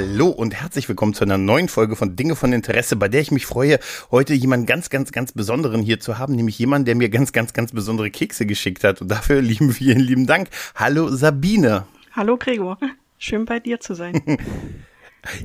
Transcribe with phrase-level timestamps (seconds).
[0.00, 3.32] Hallo und herzlich willkommen zu einer neuen Folge von Dinge von Interesse, bei der ich
[3.32, 3.80] mich freue,
[4.12, 7.52] heute jemanden ganz, ganz, ganz Besonderen hier zu haben, nämlich jemanden, der mir ganz, ganz,
[7.52, 9.02] ganz besondere Kekse geschickt hat.
[9.02, 10.50] Und dafür lieben vielen lieben Dank.
[10.76, 11.84] Hallo Sabine.
[12.12, 12.78] Hallo Gregor.
[13.18, 14.22] Schön bei dir zu sein.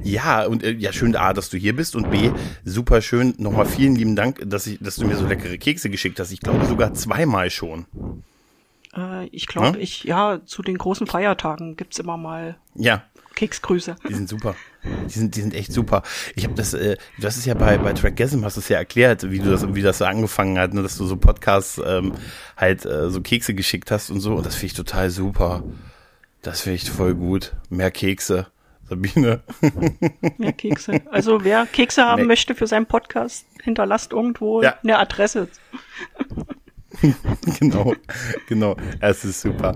[0.03, 2.29] Ja, und äh, ja, schön A, dass du hier bist und B,
[2.63, 3.33] super schön.
[3.39, 6.31] Nochmal vielen lieben Dank, dass ich, dass du mir so leckere Kekse geschickt hast.
[6.31, 7.87] Ich glaube sogar zweimal schon.
[8.95, 9.83] Äh, ich glaube, Ja?
[9.83, 13.03] ich, ja, zu den großen Feiertagen gibt's immer mal Ja,
[13.35, 13.95] Keksgrüße.
[14.07, 14.55] Die sind super.
[14.83, 16.03] Die sind, die sind echt super.
[16.35, 18.77] Ich habe das, äh, du hast es ja bei, bei Trackgasm hast du es ja
[18.77, 22.13] erklärt, wie du das, wie das so angefangen hat, ne, dass du so Podcasts ähm,
[22.57, 24.35] halt äh, so Kekse geschickt hast und so.
[24.35, 25.63] Und das finde ich total super.
[26.41, 27.53] Das finde ich voll gut.
[27.69, 28.47] Mehr Kekse.
[28.89, 29.41] Sabine.
[30.37, 31.01] Mehr Kekse.
[31.09, 32.27] Also wer Kekse haben Nee.
[32.27, 34.75] möchte für seinen Podcast, hinterlasst irgendwo Ja.
[34.83, 35.47] eine Adresse.
[37.59, 37.93] genau,
[38.47, 38.75] genau.
[38.99, 39.75] Es ist super.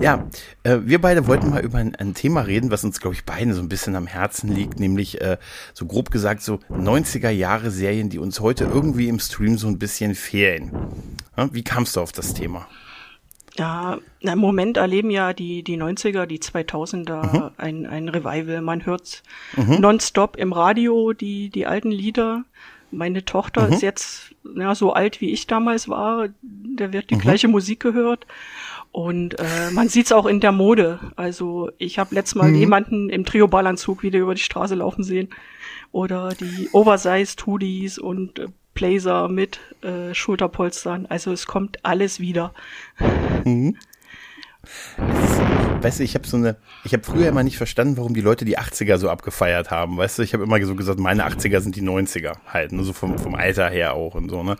[0.00, 0.26] Ja,
[0.62, 3.52] äh, wir beide wollten mal über ein, ein Thema reden, was uns, glaube ich, beiden
[3.52, 5.38] so ein bisschen am Herzen liegt, nämlich äh,
[5.74, 9.78] so grob gesagt so 90er Jahre Serien, die uns heute irgendwie im Stream so ein
[9.78, 10.70] bisschen fehlen.
[11.36, 12.66] Ja, wie kamst du auf das Thema?
[13.58, 17.50] Ja, im Moment erleben ja die, die 90er, die 2000er Mhm.
[17.58, 18.62] ein, ein Revival.
[18.62, 19.22] Man hört
[19.56, 22.44] nonstop im Radio die, die alten Lieder.
[22.92, 23.72] Meine Tochter Mhm.
[23.72, 26.28] ist jetzt ja, so alt wie ich damals war.
[26.42, 27.16] Da wird Mhm.
[27.16, 28.26] die gleiche Musik gehört.
[28.92, 31.00] Und äh, man sieht's auch in der Mode.
[31.16, 32.56] Also ich habe letztes Mal Mhm.
[32.56, 35.30] jemanden im Trio-Ballanzug wieder über die Straße laufen sehen.
[35.92, 41.06] Oder die Oversized Hoodies und äh, Blazer mit äh, Schulterpolstern.
[41.06, 42.52] Also es kommt alles wieder.
[45.82, 48.44] Weißt du, ich habe so eine, ich habe früher immer nicht verstanden, warum die Leute
[48.44, 49.96] die 80er so abgefeiert haben.
[49.96, 52.92] Weißt du, ich habe immer so gesagt, meine 80er sind die 90er halt, nur so
[52.92, 54.56] vom, vom Alter her auch und so, ne?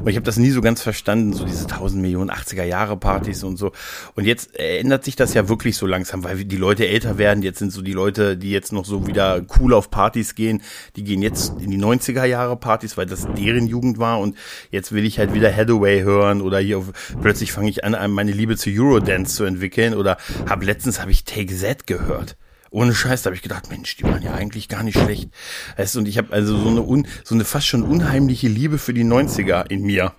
[0.00, 3.42] Und ich habe das nie so ganz verstanden, so diese 1000 Millionen 80er Jahre Partys
[3.42, 3.72] und so.
[4.14, 7.42] Und jetzt ändert sich das ja wirklich so langsam, weil die Leute älter werden.
[7.42, 10.62] Jetzt sind so die Leute, die jetzt noch so wieder cool auf Partys gehen,
[10.94, 14.20] die gehen jetzt in die 90er Jahre Partys, weil das deren Jugend war.
[14.20, 14.36] Und
[14.70, 18.30] jetzt will ich halt wieder Hathaway hören oder hier auf, plötzlich fange ich an, meine
[18.30, 20.16] Liebe zu Eurodance zu entwickeln oder
[20.48, 22.36] habe letztens habe ich Take Z gehört.
[22.70, 25.30] Ohne Scheiß, da habe ich gedacht, Mensch, die waren ja eigentlich gar nicht schlecht.
[25.76, 28.94] Weißt und ich habe also so eine un, so eine fast schon unheimliche Liebe für
[28.94, 30.12] die 90er in mir.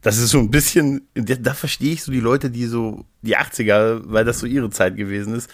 [0.00, 4.02] Das ist so ein bisschen, da verstehe ich so die Leute, die so die 80er,
[4.04, 5.50] weil das so ihre Zeit gewesen ist.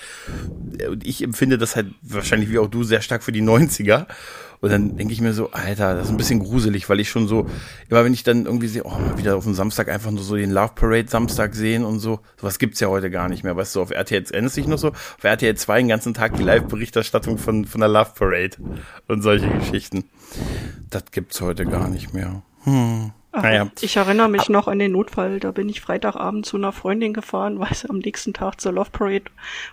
[0.88, 4.06] Und ich empfinde das halt wahrscheinlich wie auch du sehr stark für die 90er.
[4.64, 7.28] Und dann denke ich mir so, Alter, das ist ein bisschen gruselig, weil ich schon
[7.28, 7.44] so,
[7.90, 10.36] immer wenn ich dann irgendwie sehe, oh, mal wieder auf dem Samstag einfach nur so
[10.36, 13.54] den Love Parade Samstag sehen und so, sowas gibt's ja heute gar nicht mehr.
[13.54, 14.88] Weißt du, auf RTL, du dich noch so?
[14.88, 18.56] Auf RTL 2 den ganzen Tag die Live-Berichterstattung von, von der Love Parade
[19.06, 20.04] und solche Geschichten.
[20.88, 22.42] Das gibt's heute gar nicht mehr.
[22.62, 23.12] Hm.
[23.42, 23.68] Naja.
[23.80, 27.58] Ich erinnere mich noch an den Notfall, da bin ich Freitagabend zu einer Freundin gefahren,
[27.58, 29.24] weil sie am nächsten Tag zur Love Parade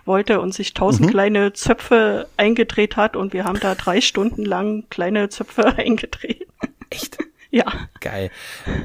[0.04, 1.10] wollte und sich tausend Mhm.
[1.10, 6.46] kleine Zöpfe eingedreht hat und wir haben da drei Stunden lang kleine Zöpfe eingedreht.
[6.90, 7.18] Echt?
[7.62, 7.66] Ja.
[8.00, 8.30] Geil.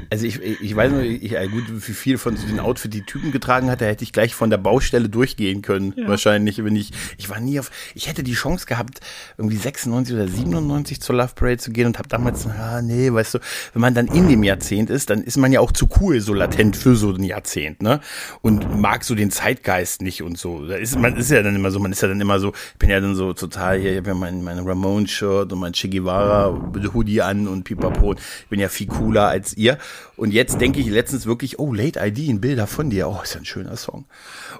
[0.09, 3.01] Also ich, ich weiß nur, ich, ja gut, wie viel von so den Outfit die
[3.01, 5.93] Typen getragen hat, da hätte ich gleich von der Baustelle durchgehen können.
[5.95, 6.09] Ja.
[6.09, 8.99] Wahrscheinlich, wenn ich, ich war nie auf, ich hätte die Chance gehabt,
[9.37, 13.35] irgendwie 96 oder 97 zur Love Parade zu gehen und habe damals, ah, nee, weißt
[13.35, 13.39] du,
[13.73, 16.33] wenn man dann in dem Jahrzehnt ist, dann ist man ja auch zu cool, so
[16.33, 18.01] latent für so ein Jahrzehnt, ne?
[18.41, 20.67] Und mag so den Zeitgeist nicht und so.
[20.67, 22.79] Da ist, man ist ja dann immer so, man ist ja dann immer so, ich
[22.79, 25.87] bin ja dann so total hier, ich habe ja mein, mein Ramon-Shirt und mein Che
[25.87, 26.49] Guevara
[26.93, 28.13] Hoodie an und pipapo.
[28.13, 29.77] Ich bin ja viel cooler als ihr.
[30.15, 33.09] Und jetzt denke ich letztens wirklich, oh, Late ID, ein Bilder von dir.
[33.09, 34.05] Oh, ist ja ein schöner Song.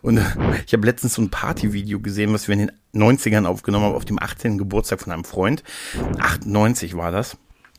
[0.02, 0.24] Und äh,
[0.66, 4.06] ich habe letztens so ein Partyvideo gesehen, was wir in den 90ern aufgenommen haben, auf
[4.06, 4.58] dem 18.
[4.58, 5.64] Geburtstag von einem Freund.
[6.20, 7.38] 98 war das.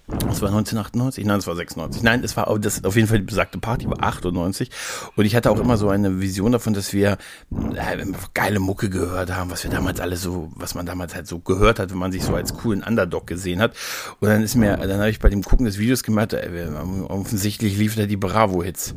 [0.08, 1.26] Das war 1998?
[1.26, 2.02] Nein, das war 96.
[2.02, 4.70] Nein, es war das, auf jeden Fall die besagte Party war 98.
[5.16, 7.18] Und ich hatte auch immer so eine Vision davon, dass wir
[7.50, 11.40] äh, geile Mucke gehört haben, was wir damals alle so, was man damals halt so
[11.40, 13.76] gehört hat, wenn man sich so als coolen Underdog gesehen hat.
[14.20, 16.68] Und dann ist mir, dann habe ich bei dem Gucken des Videos gemerkt, äh,
[17.06, 18.94] offensichtlich lief da die Bravo-Hits.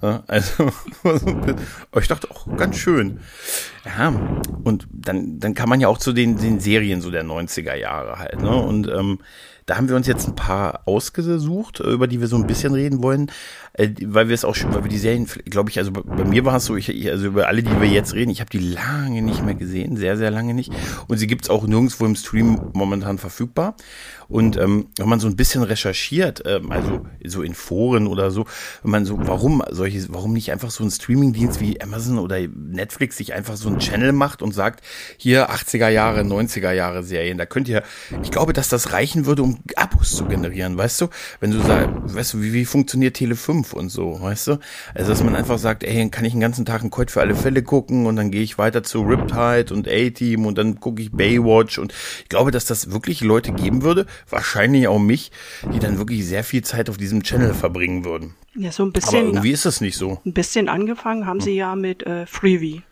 [0.00, 0.70] Ja, also,
[2.00, 3.20] ich dachte auch ganz schön.
[3.84, 4.08] Ja,
[4.62, 8.18] und dann, dann kann man ja auch zu den, den Serien so der 90er Jahre
[8.18, 8.54] halt, ne?
[8.54, 9.18] Und ähm,
[9.72, 13.02] da haben wir uns jetzt ein paar ausgesucht, über die wir so ein bisschen reden
[13.02, 13.30] wollen,
[13.72, 16.44] äh, weil wir es auch schon, weil wir die Serien, glaube ich, also bei, mir
[16.44, 19.22] war es so, ich, also über alle, die wir jetzt reden, ich habe die lange
[19.22, 20.74] nicht mehr gesehen, sehr, sehr lange nicht.
[21.08, 23.74] Und sie gibt's auch nirgendwo im Stream momentan verfügbar.
[24.32, 28.46] Und ähm, wenn man so ein bisschen recherchiert, ähm, also so in Foren oder so,
[28.82, 33.18] wenn man so, warum solche, warum nicht einfach so ein Streamingdienst wie Amazon oder Netflix
[33.18, 34.82] sich einfach so ein Channel macht und sagt,
[35.18, 37.82] hier 80er Jahre, 90er Jahre Serien, da könnt ihr,
[38.22, 41.08] ich glaube, dass das reichen würde, um Abos zu generieren, weißt du?
[41.40, 44.58] Wenn du sagst, weißt du, wie, wie funktioniert Tele 5 und so, weißt du?
[44.94, 47.34] Also, dass man einfach sagt, ey, kann ich den ganzen Tag einen Colt für alle
[47.34, 51.12] Fälle gucken und dann gehe ich weiter zu Riptide und A-Team und dann gucke ich
[51.12, 51.92] Baywatch und
[52.22, 55.30] ich glaube, dass das wirklich Leute geben würde, wahrscheinlich auch mich,
[55.72, 58.34] die dann wirklich sehr viel Zeit auf diesem Channel verbringen würden.
[58.54, 59.18] Ja, so ein bisschen.
[59.18, 60.20] Aber irgendwie ist das nicht so.
[60.24, 62.82] Ein bisschen angefangen haben sie ja mit äh, Freebie.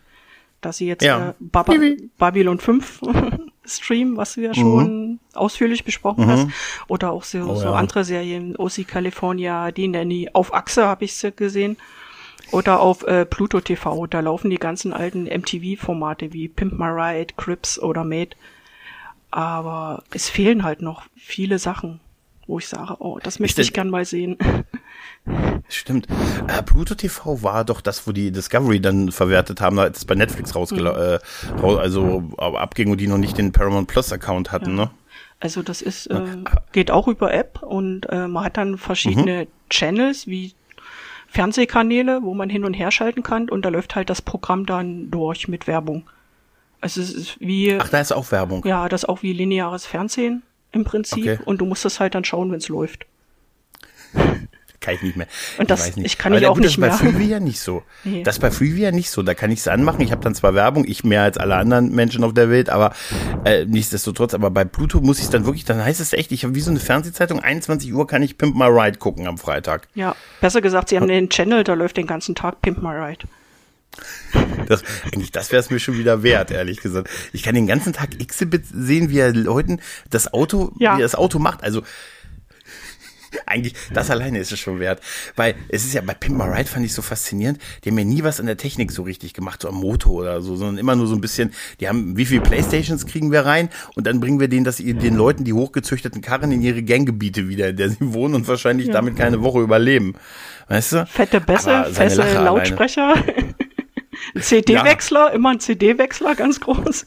[0.61, 1.29] Dass sie jetzt Ja.
[1.29, 1.73] äh, Baba
[2.19, 3.01] Babylon 5
[3.65, 6.47] Stream, was du ja schon ausführlich besprochen hast.
[6.87, 7.49] Oder auch so, Mhm.
[7.49, 7.73] Oh, so ja.
[7.73, 10.29] andere Serien, OC California, die Nanny.
[10.33, 11.77] Auf Achse habe ich sie gesehen.
[12.51, 17.33] Oder auf äh, Pluto TV, da laufen die ganzen alten MTV-Formate wie Pimp My Ride,
[17.37, 18.31] Crips oder Made.
[19.31, 21.99] Aber es fehlen halt noch viele Sachen,
[22.47, 24.37] wo ich sage, oh, das möchte ich gern mal sehen.
[25.69, 26.07] Stimmt.
[26.47, 30.15] Äh, Pluto TV war doch das, wo die Discovery dann verwertet haben, als es bei
[30.15, 31.19] Netflix rausgela äh,
[31.61, 34.89] rau- also äh, abging und die noch nicht den Paramount Plus Account hatten, ne?
[35.39, 36.21] Also das ist, äh,
[36.71, 40.53] geht auch über App und äh, man hat dann verschiedene Channels wie
[41.27, 45.09] Fernsehkanäle, wo man hin und her schalten kann und da läuft halt das Programm dann
[45.09, 46.03] durch mit Werbung.
[46.81, 48.65] Also es ist wie, Ach, da ist auch Werbung.
[48.65, 50.41] ja, das ist auch wie lineares Fernsehen
[50.71, 51.39] im Prinzip Okay.
[51.45, 53.05] und du musst das halt dann schauen, wenn es läuft.
[54.79, 55.27] Kann ich nicht mehr.
[55.59, 56.07] Und das- weiß nicht.
[56.07, 56.97] ich kann Aber ich auch nicht das ist bei mehr.
[56.97, 57.83] Freeview ja nicht so.
[58.03, 58.23] Nee.
[58.23, 59.21] Das ist bei Freeview ja nicht so.
[59.21, 60.01] Da kann ich es anmachen.
[60.01, 62.91] Ich habe dann zwar Werbung, ich mehr als alle anderen Menschen auf der Welt, aber
[63.45, 64.33] äh, nichtsdestotrotz.
[64.33, 66.71] Aber bei Pluto muss ich dann wirklich, dann heißt es echt, ich habe wie so
[66.71, 69.87] eine Fernsehzeitung, 21 Uhr kann ich Pimp My Ride gucken am Freitag.
[69.93, 73.27] Ja, besser gesagt, sie haben den Channel, da läuft den ganzen Tag Pimp My Ride.
[74.67, 77.09] Das, eigentlich, das wäre es mir schon wieder wert, ehrlich gesagt.
[77.33, 80.95] Ich kann den ganzen Tag Exhibit sehen, wie er Leuten das Auto, Ja.
[80.97, 81.63] wie er das Auto macht.
[81.63, 81.81] Also
[83.45, 85.01] eigentlich, das alleine ist es schon wert.
[85.35, 87.59] Weil es ist ja bei Pimp My Ride fand ich so faszinierend.
[87.83, 90.41] Die haben ja nie was an der Technik so richtig gemacht, so am Motor oder
[90.41, 93.69] so, sondern immer nur so ein bisschen, die haben, wie viele Playstations kriegen wir rein
[93.95, 97.47] und dann bringen wir denen, dass ihr den Leuten die hochgezüchteten Karren in ihre Ganggebiete
[97.47, 100.15] wieder, in der sie wohnen und wahrscheinlich damit keine Woche überleben.
[100.67, 101.05] Weißt du?
[101.05, 102.75] Fette Bässe, feste Lache alleine.
[104.35, 107.05] Ein CD-Wechsler, immer ein CD-Wechsler, ganz groß.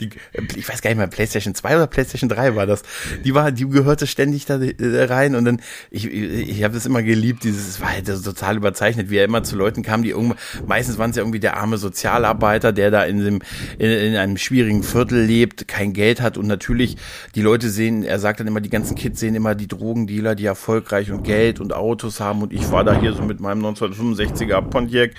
[0.00, 0.10] Die,
[0.56, 2.82] ich weiß gar nicht mehr, PlayStation 2 oder PlayStation 3 war das.
[3.24, 5.60] Die war, die gehörte ständig da äh, rein und dann,
[5.90, 9.24] ich, ich, habe das immer geliebt, dieses, es war halt so total überzeichnet, wie er
[9.24, 12.90] immer zu Leuten kam, die irgendwann, meistens waren es ja irgendwie der arme Sozialarbeiter, der
[12.90, 13.42] da in, dem,
[13.78, 16.96] in, in einem schwierigen Viertel lebt, kein Geld hat und natürlich
[17.34, 20.46] die Leute sehen, er sagt dann immer, die ganzen Kids sehen immer die Drogendealer, die
[20.46, 24.62] erfolgreich und Geld und Autos haben und ich war da hier so mit meinem 1965er
[24.62, 25.12] Pontiac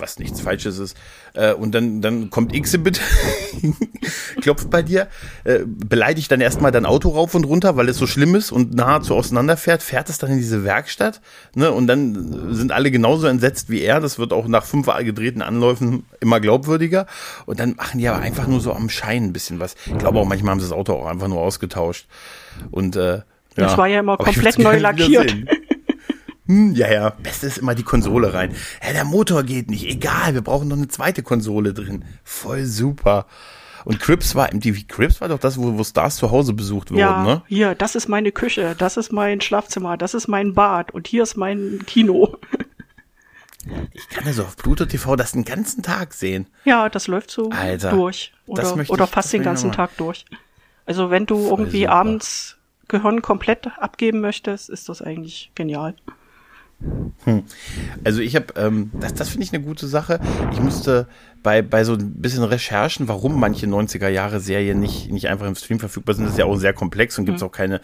[0.00, 0.96] was nichts Falsches ist.
[1.34, 3.00] Äh, und dann, dann kommt Exhibit,
[4.40, 5.08] klopft bei dir,
[5.44, 8.74] äh, beleidigt dann erstmal dein Auto rauf und runter, weil es so schlimm ist und
[8.74, 11.20] nahezu auseinanderfährt, fährt es dann in diese Werkstatt,
[11.54, 11.70] ne?
[11.72, 14.00] Und dann sind alle genauso entsetzt wie er.
[14.00, 17.06] Das wird auch nach fünf gedrehten Anläufen immer glaubwürdiger.
[17.46, 19.74] Und dann machen die aber einfach nur so am Schein ein bisschen was.
[19.86, 22.06] Ich glaube auch manchmal haben sie das Auto auch einfach nur ausgetauscht.
[22.70, 23.20] Und äh,
[23.54, 25.34] Das war ja immer aber komplett neu lackiert.
[26.48, 27.10] Hm, ja, ja.
[27.10, 28.54] Beste ist immer die Konsole rein.
[28.84, 29.84] Ja, der Motor geht nicht.
[29.84, 32.04] Egal, wir brauchen noch eine zweite Konsole drin.
[32.24, 33.26] Voll super.
[33.84, 36.98] Und Crips war, MTV Crips war doch das, wo, wo Stars zu Hause besucht wurden,
[37.00, 37.42] Ja, ne?
[37.46, 41.22] hier, das ist meine Küche, das ist mein Schlafzimmer, das ist mein Bad und hier
[41.22, 42.36] ist mein Kino.
[43.92, 46.46] Ich kann also auf Pluto TV das den ganzen Tag sehen.
[46.64, 48.32] Ja, das läuft so Alter, durch.
[48.46, 49.72] Oder, oder ich- fast den ganzen.
[49.72, 50.24] Tag durch.
[50.86, 51.92] Also wenn du irgendwie super.
[51.92, 52.56] abends
[52.88, 55.94] Gehirn komplett abgeben möchtest, ist das eigentlich genial.
[58.04, 60.20] Also ich habe, ähm, das, das finde ich eine gute Sache.
[60.52, 61.08] Ich musste
[61.42, 65.56] bei, bei so ein bisschen Recherchen, warum manche 90er Jahre Serien nicht, nicht einfach im
[65.56, 67.80] Stream verfügbar sind, das ist ja auch sehr komplex und gibt es auch keine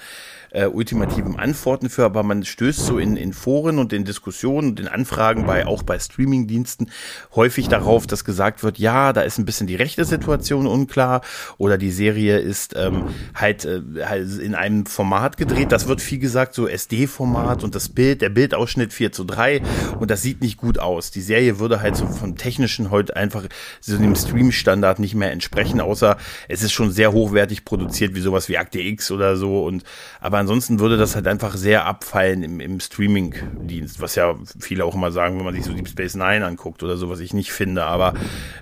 [0.54, 4.80] äh, ultimativen Antworten für, aber man stößt so in, in Foren und in Diskussionen und
[4.80, 6.90] in Anfragen bei, auch bei Streamingdiensten
[7.34, 11.22] häufig darauf, dass gesagt wird, ja, da ist ein bisschen die rechte Situation unklar
[11.58, 15.72] oder die Serie ist ähm, halt, äh, halt in einem Format gedreht.
[15.72, 19.60] Das wird viel gesagt, so SD-Format und das Bild, der Bildausschnitt 4 zu 3
[19.98, 21.10] und das sieht nicht gut aus.
[21.10, 23.44] Die Serie würde halt so vom Technischen heute einfach
[23.80, 26.16] so dem Stream-Standard nicht mehr entsprechen, außer
[26.48, 29.64] es ist schon sehr hochwertig produziert, wie sowas wie Akte X oder so.
[29.64, 29.82] Und
[30.20, 34.94] aber ansonsten würde das halt einfach sehr abfallen im, im Streaming-Dienst, was ja viele auch
[34.94, 37.50] immer sagen, wenn man sich so Deep Space Nine anguckt oder so, was ich nicht
[37.50, 37.84] finde.
[37.84, 38.12] Aber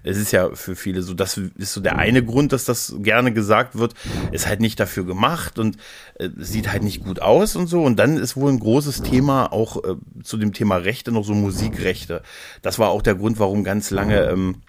[0.05, 3.33] es ist ja für viele so, das ist so der eine Grund, dass das gerne
[3.33, 3.95] gesagt wird,
[4.31, 5.77] ist halt nicht dafür gemacht und
[6.21, 7.83] äh, sieht halt nicht gut aus und so.
[7.83, 11.35] Und dann ist wohl ein großes Thema auch äh, zu dem Thema Rechte noch so
[11.35, 12.23] Musikrechte.
[12.62, 14.62] Das war auch der Grund, warum ganz lange ähm,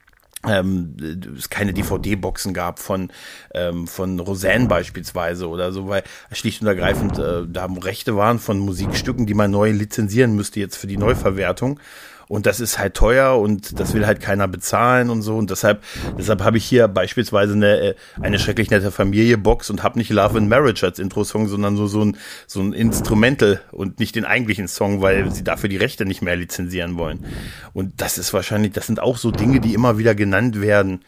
[0.48, 0.96] ähm,
[1.38, 3.12] es keine DVD-Boxen gab von
[3.54, 8.60] ähm, von Roseanne beispielsweise oder so, weil schlicht und ergreifend äh, da Rechte waren von
[8.60, 11.80] Musikstücken, die man neu lizenzieren müsste jetzt für die Neuverwertung.
[12.28, 15.36] Und das ist halt teuer und das will halt keiner bezahlen und so.
[15.38, 15.84] Und deshalb,
[16.18, 20.38] deshalb habe ich hier beispielsweise eine, äh, eine schrecklich nette Familie-Box und habe nicht Love
[20.38, 24.68] and Marriage als Intro-Song, sondern so, so ein, so ein Instrumental und nicht den eigentlichen
[24.68, 27.26] Song, weil sie dafür die Rechte nicht mehr lizenzieren wollen.
[27.74, 31.04] Und das ist wahrscheinlich, das sind auch so Dinge, die immer wieder genannt werden.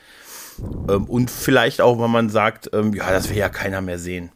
[0.90, 4.32] Ähm, und vielleicht auch, wenn man sagt, ähm, ja, das will ja keiner mehr sehen.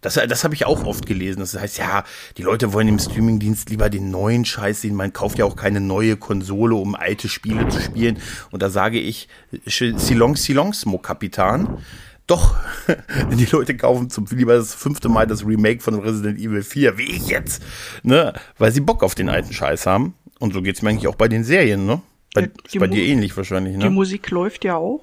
[0.00, 1.40] Das, das habe ich auch oft gelesen.
[1.40, 2.04] Das heißt, ja,
[2.36, 4.94] die Leute wollen im Streamingdienst lieber den neuen Scheiß sehen.
[4.94, 8.18] Man kauft ja auch keine neue Konsole, um alte Spiele zu spielen.
[8.50, 9.28] Und da sage ich,
[9.66, 11.78] Silong Silong Smoke Kapitan.
[12.26, 12.54] Doch,
[13.32, 17.10] die Leute kaufen zum lieber das fünfte Mal das Remake von Resident Evil 4, wie
[17.10, 17.60] ich jetzt,
[18.04, 18.32] ne?
[18.56, 20.14] Weil sie Bock auf den alten Scheiß haben.
[20.38, 22.00] Und so geht's mir eigentlich auch bei den Serien, ne?
[22.32, 23.82] Bei, Die bei dir ähnlich wahrscheinlich, ne?
[23.82, 25.02] Die Musik läuft ja auch.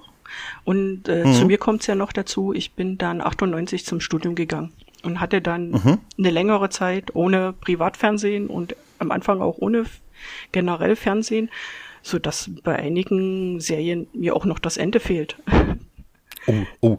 [0.63, 1.33] Und äh, Mhm.
[1.33, 4.71] zu mir kommt's ja noch dazu, ich bin dann 98 zum Studium gegangen
[5.03, 5.97] und hatte dann Mhm.
[6.17, 9.85] eine längere Zeit ohne Privatfernsehen und am Anfang auch ohne
[10.51, 11.49] generell Fernsehen,
[12.01, 15.37] so dass bei einigen Serien mir auch noch das Ende fehlt.
[16.49, 16.97] Oh, oh,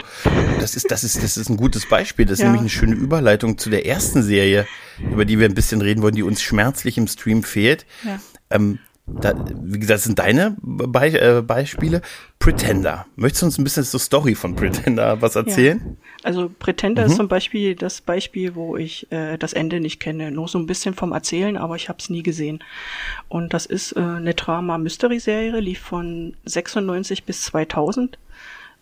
[0.60, 2.26] das ist, das ist, das ist ein gutes Beispiel.
[2.26, 2.44] Das ist Ja.
[2.46, 4.66] nämlich eine schöne Überleitung zu der ersten Serie,
[5.10, 7.86] über die wir ein bisschen reden wollen, die uns schmerzlich im Stream fehlt.
[8.04, 8.20] Ja.
[8.50, 8.78] Ähm,
[9.20, 12.02] da, wie gesagt, das sind deine Be äh, Beispiele.
[12.38, 13.06] Pretender.
[13.16, 15.96] Möchtest du uns ein bisschen zur Story von Pretender was erzählen?
[16.22, 17.10] Also Pretender Mhm.
[17.10, 20.30] ist zum Beispiel das Beispiel, wo ich äh, das Ende nicht kenne.
[20.30, 22.62] Nur so ein bisschen vom Erzählen, aber ich habe es nie gesehen.
[23.28, 28.18] Und das ist äh, eine Drama-Mystery-Serie, lief von 96 bis 2000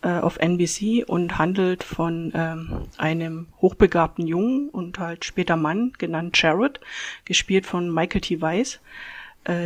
[0.03, 6.39] äh, auf NBC und handelt von ähm, einem hochbegabten Jungen und halt später Mann, genannt
[6.41, 6.81] Jared,
[7.25, 8.41] gespielt von Michael T.
[8.41, 8.81] Weiss,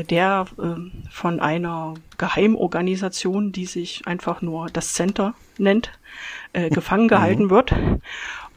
[0.04, 5.90] der ähm, von einer Geheimorganisation, die sich einfach nur das Center nennt,
[6.52, 7.75] äh, gefangen gehalten wird.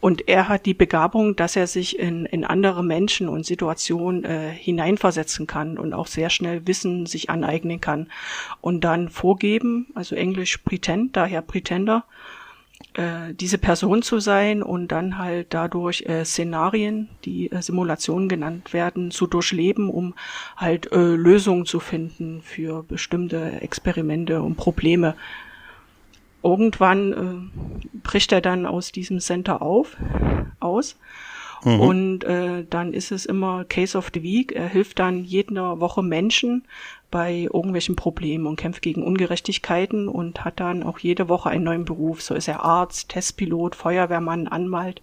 [0.00, 4.50] Und er hat die Begabung, dass er sich in, in andere Menschen und Situationen äh,
[4.50, 8.10] hineinversetzen kann und auch sehr schnell Wissen sich aneignen kann
[8.60, 12.04] und dann vorgeben, also Englisch Pretend, daher Pretender,
[12.94, 18.72] äh, diese Person zu sein und dann halt dadurch äh, Szenarien, die äh, Simulationen genannt
[18.72, 20.14] werden, zu durchleben, um
[20.56, 25.16] halt äh, Lösungen zu finden für bestimmte Experimente und Probleme.
[26.42, 29.96] Irgendwann äh, bricht er dann aus diesem Center auf,
[30.60, 30.96] aus.
[31.80, 34.52] Und äh, dann ist es immer Case of the Week.
[34.52, 36.64] Er hilft dann jede Woche Menschen
[37.10, 41.84] bei irgendwelchen Problemen und kämpft gegen Ungerechtigkeiten und hat dann auch jede Woche einen neuen
[41.84, 42.22] Beruf.
[42.22, 45.00] So ist er Arzt, Testpilot, Feuerwehrmann, Anwalt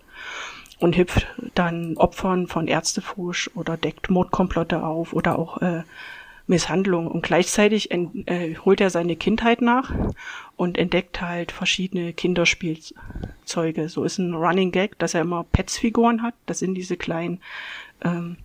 [0.80, 5.84] und hilft dann Opfern von Ärztefusch oder deckt Mordkomplotte auf oder auch äh,
[6.52, 7.08] Misshandlung.
[7.08, 9.92] Und gleichzeitig ent, äh, holt er seine Kindheit nach
[10.56, 13.90] und entdeckt halt verschiedene Kinderspielzeuge.
[13.90, 16.36] So ist ein Running Gag, dass er immer Pets-Figuren hat.
[16.46, 17.40] Das sind diese kleinen
[18.04, 18.38] ähm,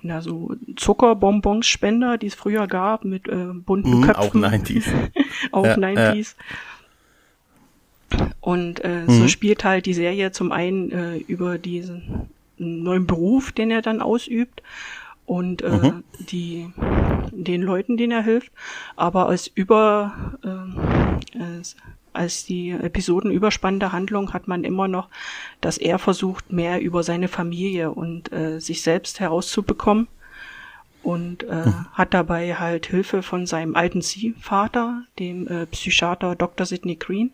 [0.00, 4.44] na, so Zuckerbonbons-Spender, die es früher gab, mit äh, bunten auch Köpfen.
[4.44, 4.84] 90s.
[5.52, 6.36] auch Ja, 90s.
[8.40, 9.28] Und äh, so Mhm.
[9.28, 14.62] spielt halt die Serie zum einen äh, über diesen neuen Beruf, den er dann ausübt
[15.28, 16.04] und äh, Mhm.
[16.18, 16.72] die
[17.30, 18.50] den Leuten, denen er hilft,
[18.96, 21.62] aber als über äh,
[22.14, 25.08] als, die Episoden überspannende Handlung hat man immer noch,
[25.60, 30.08] dass er versucht, mehr über seine Familie und äh, sich selbst herauszubekommen
[31.02, 36.66] und äh, hat dabei halt Hilfe von seinem alten Ziehvater, dem äh, Psychiater Dr.
[36.66, 37.30] Sidney Green,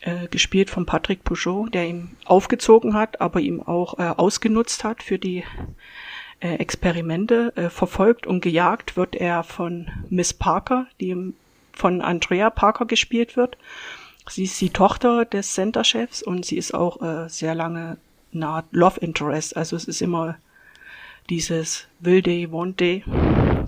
[0.00, 5.02] äh, gespielt von Patrick Pouchot, der ihm aufgezogen hat, aber ihm auch äh, ausgenutzt hat
[5.02, 5.44] für die
[6.42, 7.52] äh, Experimente.
[7.56, 11.32] Äh, verfolgt und gejagt wird er von Miss Parker, die
[11.72, 13.56] von Andrea Parker gespielt wird.
[14.28, 17.96] Sie ist die Tochter des Center-Chefs und sie ist auch äh, sehr lange
[18.34, 19.56] eine Art Love Interest.
[19.56, 20.36] Also es ist immer
[21.30, 23.04] dieses Will Day, Want Day,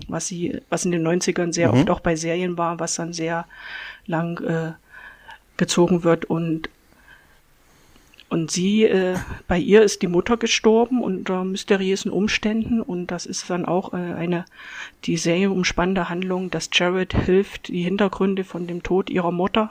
[0.07, 3.45] was sie, was in den 90ern sehr oft auch bei Serien war, was dann sehr
[4.05, 4.73] lang äh,
[5.57, 6.69] gezogen wird und
[8.27, 9.17] Und sie, äh,
[9.47, 13.97] bei ihr ist die Mutter gestorben unter mysteriösen Umständen und das ist dann auch äh,
[13.97, 14.45] eine
[15.03, 19.69] die Serie umspannende Handlung, dass Jared hilft, die Hintergründe von dem Tod ihrer Mutter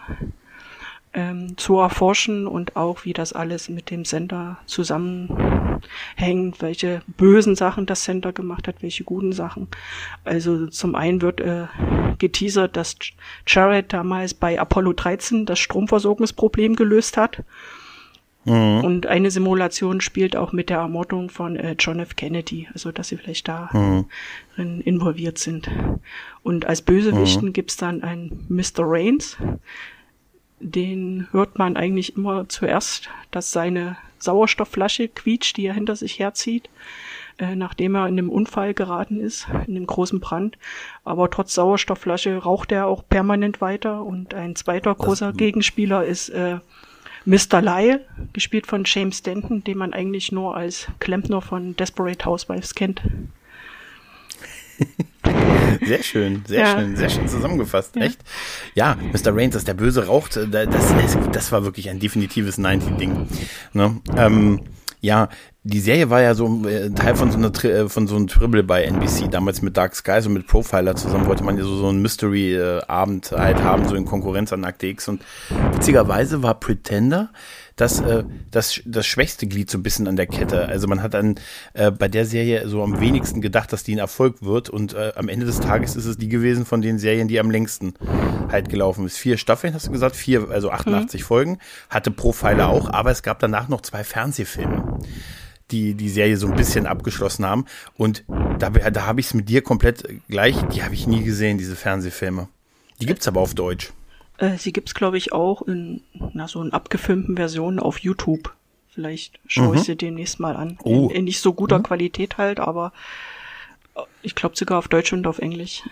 [1.14, 7.87] ähm, zu erforschen und auch wie das alles mit dem Sender zusammenhängt, welche bösen Sachen
[7.87, 9.68] das Sender gemacht hat, welche guten Sachen.
[10.25, 11.66] Also zum einen wird äh,
[12.18, 12.96] geteasert, dass
[13.46, 17.42] Jared damals bei Apollo 13 das Stromversorgungsproblem gelöst hat.
[18.44, 18.84] Mhm.
[18.84, 22.16] Und eine Simulation spielt auch mit der Ermordung von äh, John F.
[22.16, 24.80] Kennedy, also dass sie vielleicht da mhm.
[24.82, 25.70] involviert sind.
[26.42, 27.52] Und als Bösewichten mhm.
[27.52, 28.84] gibt's dann einen Mr.
[28.84, 29.36] Rains,
[30.60, 36.70] den hört man eigentlich immer zuerst, dass seine Sauerstoffflasche quietscht, die er hinter sich herzieht,
[37.38, 40.56] äh, nachdem er in einem Unfall geraten ist, in einem großen Brand.
[41.04, 44.02] Aber trotz Sauerstoffflasche raucht er auch permanent weiter.
[44.02, 46.58] Und ein zweiter großer Gegenspieler ist äh,
[47.24, 47.62] Mr.
[47.62, 48.00] Lyle,
[48.32, 53.02] gespielt von James Denton, den man eigentlich nur als Klempner von Desperate Housewives kennt.
[55.84, 56.78] Sehr schön, sehr ja.
[56.78, 58.02] schön, sehr schön zusammengefasst, ja.
[58.02, 58.20] echt.
[58.74, 59.34] Ja, Mr.
[59.34, 63.26] Rains, dass der Böse raucht, äh, das, das, das war wirklich ein definitives 90-Ding.
[63.72, 64.00] Ne?
[64.16, 64.60] Ähm,
[65.00, 65.28] ja,
[65.64, 68.62] die Serie war ja so äh, Teil von so einer äh, von so einem Tribble
[68.62, 71.88] bei NBC damals mit Dark Skies und mit Profiler zusammen wollte man ja so so
[71.88, 75.23] einen Mystery Abend halt haben so in Konkurrenz an Akte X und
[75.73, 77.30] witzigerweise war Pretender
[77.76, 80.68] das, äh, das, das schwächste Glied so ein bisschen an der Kette.
[80.68, 81.37] Also man hat dann
[81.73, 85.12] äh, bei der Serie so am wenigsten gedacht, dass die ein Erfolg wird und äh,
[85.16, 87.94] am Ende des Tages ist es die gewesen von den Serien, die am längsten
[88.50, 89.16] halt gelaufen ist.
[89.18, 91.25] Vier Staffeln, hast du gesagt, vier, also 88 mhm.
[91.25, 91.59] Folgen,
[91.90, 95.00] hatte Profiler auch, aber es gab danach noch zwei Fernsehfilme
[95.71, 97.64] die die Serie so ein bisschen abgeschlossen haben.
[97.97, 98.25] Und
[98.59, 101.76] da, da habe ich es mit dir komplett gleich, die habe ich nie gesehen, diese
[101.76, 102.49] Fernsehfilme.
[103.00, 103.92] Die gibt's aber auf Deutsch.
[104.38, 106.02] Äh, sie gibt's glaube ich auch in
[106.33, 108.54] na, so in abgefilmten Versionen auf YouTube.
[108.88, 109.75] Vielleicht schaue mhm.
[109.75, 110.78] ich sie demnächst mal an.
[110.85, 111.09] Oh.
[111.09, 111.85] In, in nicht so guter mhm.
[111.85, 112.92] Qualität halt, aber
[113.97, 115.83] äh, ich glaube sogar auf Deutsch und auf Englisch.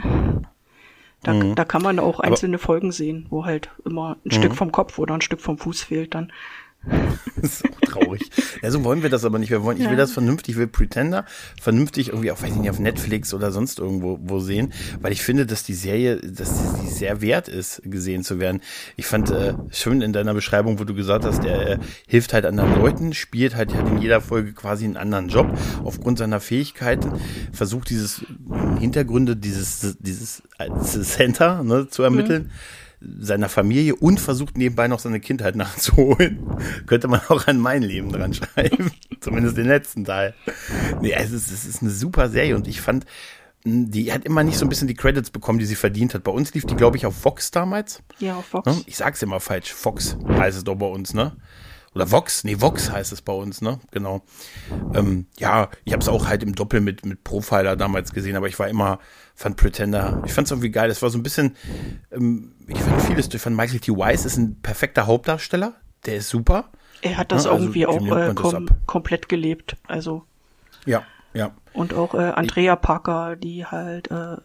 [1.23, 1.55] Da, mhm.
[1.55, 4.57] da kann man auch einzelne aber Folgen sehen, wo halt immer ein Stück mhm.
[4.57, 6.33] vom Kopf oder ein Stück vom Fuß fehlt dann.
[7.37, 8.31] das ist auch traurig.
[8.63, 9.51] Ja, so wollen wir das aber nicht.
[9.51, 11.25] Wir wollen, ich will das vernünftig, ich will Pretender
[11.61, 15.23] vernünftig irgendwie auf, weiß ich nicht, auf Netflix oder sonst irgendwo wo sehen, weil ich
[15.23, 18.61] finde, dass die Serie, dass die sehr wert ist, gesehen zu werden.
[18.97, 22.45] Ich fand äh, schön in deiner Beschreibung, wo du gesagt hast, der äh, hilft halt
[22.47, 27.13] anderen Leuten, spielt halt, hat in jeder Folge quasi einen anderen Job aufgrund seiner Fähigkeiten,
[27.53, 28.25] versucht dieses
[28.79, 32.45] Hintergründe, dieses, dieses äh, Center ne, zu ermitteln.
[32.45, 32.82] Mhm
[33.19, 36.41] seiner Familie und versucht nebenbei noch seine Kindheit nachzuholen.
[36.87, 38.91] Könnte man auch an mein Leben dran schreiben.
[39.21, 40.35] Zumindest den letzten Teil.
[41.01, 43.07] Nee, es ist, es ist eine super Serie und ich fand,
[43.65, 46.25] hm, die hat immer nicht so ein bisschen die Credits bekommen, die sie verdient hat.
[46.25, 48.03] Bei uns lief die, glaube ich, auf Fox damals.
[48.19, 48.67] Ja, auf Fox.
[48.67, 48.83] Ne?
[48.87, 49.73] Ich sag's immer falsch.
[49.73, 51.33] Fox heißt es doch bei uns, ne?
[51.95, 53.79] Oder Vox, nee, Vox heißt es bei uns, ne?
[53.91, 54.23] Genau.
[54.95, 58.49] Ähm, ja, ich habe es auch halt im Doppel mit, mit Profiler damals gesehen, aber
[58.49, 58.99] ich war immer,
[59.35, 60.91] fand Pretender, ich fand es irgendwie geil.
[60.91, 61.55] Es war so ein bisschen,
[62.11, 63.43] ähm, ich fand vieles durch.
[63.43, 63.97] Von Michael T.
[63.97, 65.75] Weiss ist ein perfekter Hauptdarsteller,
[66.07, 66.71] der ist super.
[67.03, 70.25] Er hat das ja, also irgendwie auch äh, kom komplett gelebt, also.
[70.87, 71.03] Ja,
[71.35, 71.53] ja.
[71.75, 74.37] Und auch äh, Andrea Parker, die halt äh,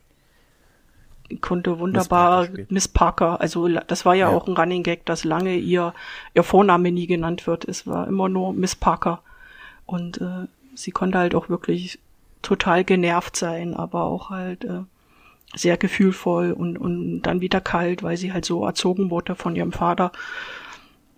[1.48, 5.06] konnte wunderbar Miss Parker, Miss Parker, also das war ja, ja, auch ein Running Gag,
[5.06, 5.94] dass lange ihr
[6.34, 7.64] ihr Vorname nie genannt wird.
[7.64, 9.22] Es war immer nur Miss Parker
[9.86, 12.00] und äh, sie konnte halt auch wirklich
[12.42, 14.82] total genervt sein, aber auch halt äh,
[15.56, 19.72] sehr gefühlvoll und und dann wieder kalt, weil sie halt so erzogen wurde von ihrem
[19.72, 20.12] Vater,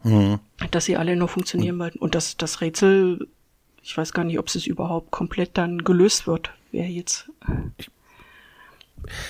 [0.04, 0.38] mhm.
[0.70, 1.80] dass sie alle nur funktionieren mhm.
[1.80, 3.28] wollten und das das Rätsel,
[3.82, 7.32] ich weiß gar nicht, ob es überhaupt komplett dann gelöst wird, wer jetzt
[7.78, 7.90] ich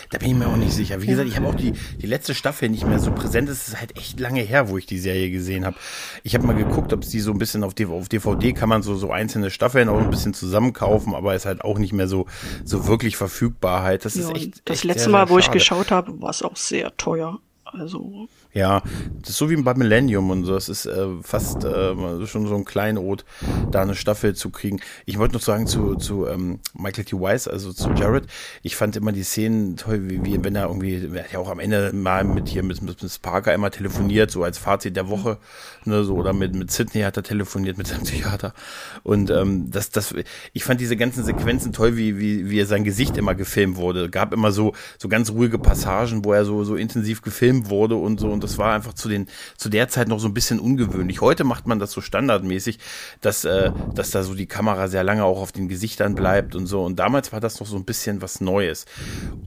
[0.10, 1.02] da bin ich mir auch nicht sicher.
[1.02, 3.50] Wie gesagt, ich habe auch die, die letzte Staffel nicht mehr so präsent.
[3.50, 5.78] Es ist halt echt lange her, wo ich die Serie gesehen habe.
[6.24, 8.82] Ich habe mal geguckt, ob es die so ein bisschen auf, auf DVD kann man
[8.82, 12.26] so, so einzelne Staffeln auch ein bisschen zusammenkaufen, aber ist halt auch nicht mehr so,
[12.64, 14.06] so wirklich verfügbar halt.
[14.06, 14.62] Das ja, ist echt.
[14.66, 17.40] Das echt letzte sehr, Mal, wo ich geschaut habe, war es auch sehr teuer.
[17.64, 18.28] Also.
[18.52, 18.82] Ja,
[19.22, 20.56] das ist so wie bei Millennium und so.
[20.56, 23.24] Es ist äh, fast äh, schon so ein Kleinod,
[23.70, 24.80] da eine Staffel zu kriegen.
[25.06, 27.20] Ich wollte noch sagen zu, zu ähm, Michael T.
[27.20, 28.26] Weiss, also zu Jared.
[28.64, 31.50] Ich fand immer die Szenen toll, wie, wie wenn er irgendwie, er hat ja auch
[31.50, 35.10] am Ende mal mit hier mit, mit, mit Parker immer telefoniert, so als Fazit der
[35.10, 35.38] Woche,
[35.86, 38.56] ne, so oder mit mit Sydney hat er telefoniert mit seinem Psychiater.
[39.04, 40.16] Und ähm, das, das,
[40.54, 44.10] ich fand diese ganzen Sequenzen toll, wie, wie, wie er sein Gesicht immer gefilmt wurde.
[44.10, 48.20] Gab immer so so ganz ruhige Passagen, wo er so so intensiv gefilmt wurde und
[48.20, 51.20] so Und das war einfach zu den, zu der Zeit noch so ein bisschen ungewöhnlich.
[51.20, 52.80] Heute macht man das so standardmäßig,
[53.20, 56.66] dass, äh, dass da so die Kamera sehr lange auch auf den Gesichtern bleibt und
[56.66, 56.86] so.
[56.86, 58.86] Und damals war das noch so ein bisschen was Neues.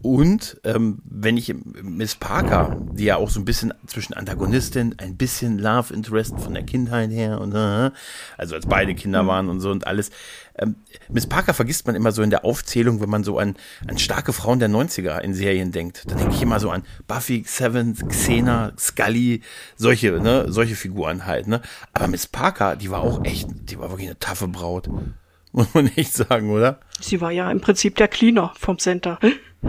[0.03, 5.17] Und ähm, wenn ich Miss Parker, die ja auch so ein bisschen zwischen Antagonistin, ein
[5.17, 7.91] bisschen Love Interest von der Kindheit her und äh,
[8.37, 10.11] also als beide Kinder waren und so und alles,
[10.59, 10.77] ähm,
[11.09, 13.57] Miss Parker vergisst man immer so in der Aufzählung, wenn man so an,
[13.89, 16.05] an starke Frauen der 90er in Serien denkt.
[16.11, 19.43] Da denke ich immer so an Buffy, Seven, Xena, Scully,
[19.77, 21.63] solche, ne, solche Figuren halt, ne.
[21.95, 24.89] Aber Miss Parker, die war auch echt, die war wirklich eine taffe Braut.
[25.53, 26.81] Muss man echt sagen, oder?
[27.01, 29.19] Sie war ja im Prinzip der Cleaner vom Center.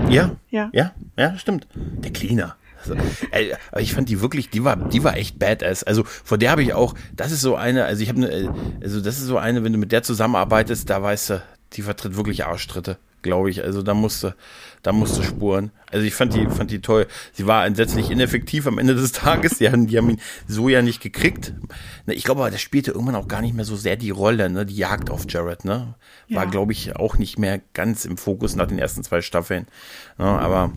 [0.09, 1.67] Ja, ja, ja, ja, stimmt.
[1.75, 2.55] Der Cleaner.
[2.89, 2.95] Also,
[3.31, 5.83] äh, aber ich fand die wirklich, die war, die war echt badass.
[5.83, 9.01] Also vor der habe ich auch, das ist so eine, also ich habe eine, also
[9.01, 11.43] das ist so eine, wenn du mit der zusammenarbeitest, da weißt du,
[11.73, 13.63] die vertritt wirklich Arschtritte, glaube ich.
[13.63, 14.35] Also da musste,
[14.83, 15.71] da musste spuren.
[15.91, 17.07] Also ich fand die, fand die toll.
[17.33, 19.57] Sie war entsetzlich ineffektiv am Ende des Tages.
[19.57, 21.53] Die haben, die haben ihn so ja nicht gekriegt.
[22.07, 24.65] Ich glaube aber, das spielte irgendwann auch gar nicht mehr so sehr die Rolle, ne?
[24.65, 25.95] Die Jagd auf Jared, ne?
[26.29, 26.49] War, ja.
[26.49, 29.67] glaube ich, auch nicht mehr ganz im Fokus nach den ersten zwei Staffeln.
[30.17, 30.71] Ja, aber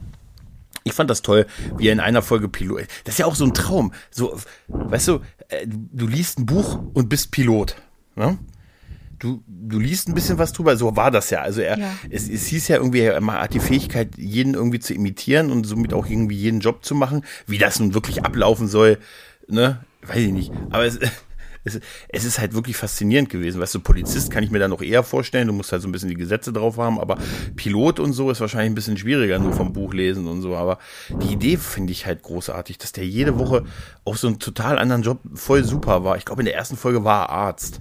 [0.87, 1.47] ich fand das toll,
[1.77, 2.87] wie er in einer Folge Pilot.
[3.05, 3.93] Das ist ja auch so ein Traum.
[4.11, 7.75] So, weißt du, äh, du liest ein Buch und bist Pilot.
[8.15, 8.39] Ne?
[9.19, 11.41] Du, du liest ein bisschen was drüber, so war das ja.
[11.41, 11.93] Also er, ja.
[12.09, 15.93] Es, es hieß ja irgendwie, er hat die Fähigkeit, jeden irgendwie zu imitieren und somit
[15.93, 17.25] auch irgendwie jeden Job zu machen.
[17.49, 18.99] Wie das nun wirklich ablaufen soll,
[19.49, 20.53] ne, weiß ich nicht.
[20.71, 21.01] Aber es,
[21.67, 23.61] es, es ist halt wirklich faszinierend gewesen.
[23.61, 25.49] Weißt du, Polizist kann ich mir da noch eher vorstellen.
[25.49, 27.19] Du musst halt so ein bisschen die Gesetze drauf haben, aber
[27.57, 30.57] Pilot und so ist wahrscheinlich ein bisschen schwieriger, nur vom Buch lesen und so.
[30.57, 30.79] Aber
[31.11, 33.65] die Idee finde ich halt großartig, dass der jede Woche
[34.05, 36.17] auf so einen total anderen Job voll super war.
[36.17, 37.81] Ich glaube, in der ersten Folge war er Arzt.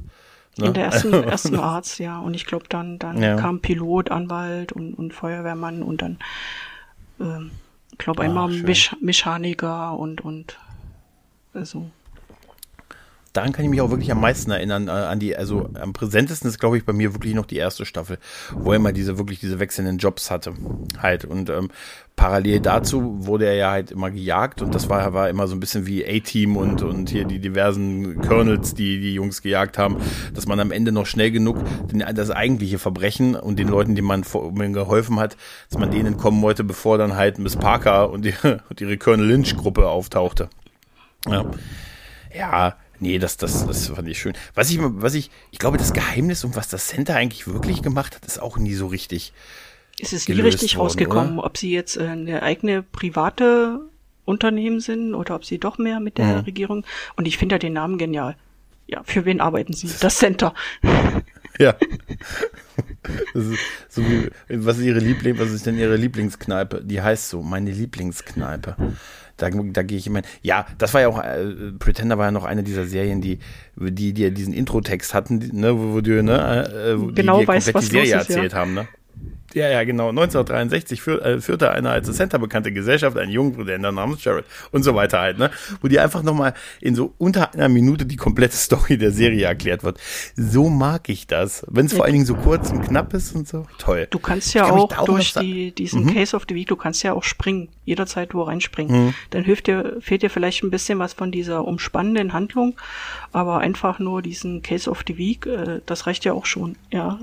[0.58, 0.68] Ne?
[0.68, 2.20] In der ersten, ersten Arzt, ja.
[2.20, 3.36] Und ich glaube, dann, dann ja.
[3.36, 6.18] kam Pilot, Anwalt und, und Feuerwehrmann und dann,
[7.20, 7.52] ähm,
[7.92, 10.58] ich glaube, einmal Mech Mechaniker und, und,
[11.54, 11.92] also
[13.36, 16.50] daran kann ich mich auch wirklich am meisten erinnern, äh, an die, also am präsentesten
[16.50, 18.18] ist, glaube ich, bei mir wirklich noch die erste Staffel,
[18.54, 20.54] wo er mal diese, wirklich diese wechselnden Jobs hatte.
[21.02, 21.26] Halt.
[21.26, 21.70] Und ähm,
[22.16, 25.60] parallel dazu wurde er ja halt immer gejagt und das war, war immer so ein
[25.60, 29.98] bisschen wie A-Team und, und hier die diversen Colonels, die die Jungs gejagt haben,
[30.34, 31.58] dass man am Ende noch schnell genug
[31.92, 35.36] den, das eigentliche Verbrechen und den Leuten, denen man vor, geholfen hat,
[35.70, 38.34] dass man denen kommen wollte, bevor dann halt Miss Parker und, die,
[38.70, 40.50] und ihre Colonel Lynch Gruppe auftauchte.
[41.28, 41.46] Ja.
[42.34, 44.34] Ja, Nee, das, das, das fand ich schön.
[44.54, 48.16] Was ich, was ich, ich glaube, das Geheimnis und was das Center eigentlich wirklich gemacht
[48.16, 49.34] hat, ist auch nie so richtig.
[50.00, 51.48] Es ist nie richtig worden, rausgekommen, oder?
[51.48, 53.80] ob sie jetzt äh, eine eigene private
[54.26, 56.40] Unternehmen sind oder ob sie doch mehr mit der mhm.
[56.42, 56.86] Regierung.
[57.16, 58.36] Und ich finde ja den Namen genial.
[58.88, 59.90] Ja, für wen arbeiten sie?
[60.00, 60.54] Das Center.
[61.60, 61.76] ja.
[63.90, 66.84] so wie, was ist ihre Liebling, was ist denn ihre Lieblingskneipe?
[66.84, 68.76] Die heißt so, meine Lieblingskneipe.
[69.38, 70.22] Da, da gehe ich immer.
[70.42, 73.40] Ja, das war ja auch, äh, Pretender war ja noch eine dieser Serien, die,
[73.76, 77.66] die, die diesen Intro-Text hatten, ne, wo, wo du, ne, äh, wo genau die weiß,
[77.66, 78.60] komplett die Serie ist, erzählt ja.
[78.60, 78.88] haben, ne?
[79.56, 80.10] Ja, ja, genau.
[80.10, 84.84] 1963 führ, äh, führte eine als Center bekannte Gesellschaft einen jungen Prudenter namens Jared und
[84.84, 85.50] so weiter halt, ne?
[85.82, 89.84] Wo dir einfach nochmal in so unter einer Minute die komplette Story der Serie erklärt
[89.84, 89.98] wird.
[90.36, 91.66] So mag ich das.
[91.70, 93.66] Wenn es vor allen Dingen so kurz und knapp ist und so.
[93.78, 94.08] Toll.
[94.10, 96.14] Du kannst ja kann auch durch die, diesen mhm.
[96.14, 97.70] Case of the Week, du kannst ja auch springen.
[97.86, 99.06] Jederzeit wo reinspringen.
[99.06, 99.14] Mhm.
[99.30, 102.76] Dann hilft dir, fehlt dir vielleicht ein bisschen was von dieser umspannenden Handlung,
[103.32, 107.20] aber einfach nur diesen Case of the Week, äh, das reicht ja auch schon, ja.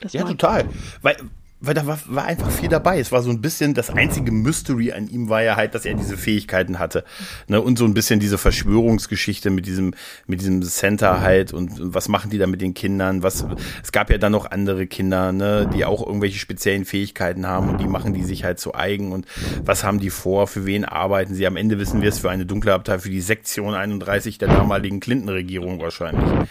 [0.00, 0.64] Das ja, total.
[1.02, 1.16] Weil,
[1.60, 2.98] weil da war, war einfach viel dabei.
[2.98, 5.94] Es war so ein bisschen, das einzige Mystery an ihm war ja halt, dass er
[5.94, 7.04] diese Fähigkeiten hatte.
[7.48, 7.60] Ne?
[7.60, 9.92] Und so ein bisschen diese Verschwörungsgeschichte mit diesem,
[10.26, 13.22] mit diesem Center halt und, was machen die da mit den Kindern?
[13.22, 13.44] Was,
[13.82, 17.80] es gab ja dann noch andere Kinder, ne, die auch irgendwelche speziellen Fähigkeiten haben und
[17.80, 19.26] die machen die sich halt zu eigen und
[19.62, 20.46] was haben die vor?
[20.46, 21.46] Für wen arbeiten sie?
[21.46, 25.00] Am Ende wissen wir es für eine dunkle Abteilung, für die Sektion 31 der damaligen
[25.00, 26.48] Clinton-Regierung wahrscheinlich.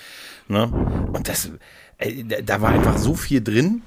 [0.48, 0.68] Ne?
[1.14, 1.52] Und das,
[2.46, 3.82] da war einfach so viel drin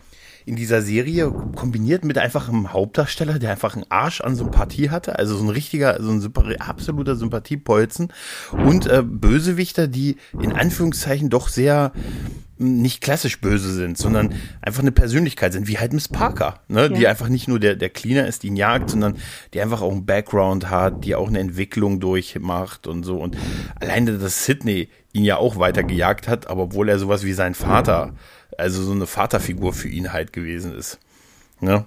[0.45, 5.19] in dieser Serie, kombiniert mit einfach einem Hauptdarsteller, der einfach einen Arsch an Sympathie hatte,
[5.19, 8.13] also so ein richtiger, so ein super, absoluter Sympathiepolzen
[8.53, 11.93] und äh, Bösewichter, die in Anführungszeichen doch sehr
[12.59, 16.83] hm, nicht klassisch böse sind, sondern einfach eine Persönlichkeit sind, wie halt Miss Parker, ne?
[16.83, 16.89] Ja.
[16.89, 19.17] die einfach nicht nur der, der Cleaner ist, die ihn jagt, sondern
[19.55, 23.19] die einfach auch einen Background hat, die auch eine Entwicklung durchmacht und so.
[23.19, 23.37] Und
[23.81, 27.55] alleine, dass Sydney ihn ja auch weiter gejagt hat, aber obwohl er sowas wie sein
[27.55, 28.15] Vater,
[28.59, 30.99] also so eine Vaterfigur für ihn halt gewesen ist.
[31.61, 31.85] Ne?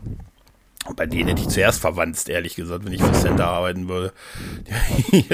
[0.95, 4.13] Bei denen hätte ich zuerst verwandt, ehrlich gesagt, wenn ich für Center arbeiten würde.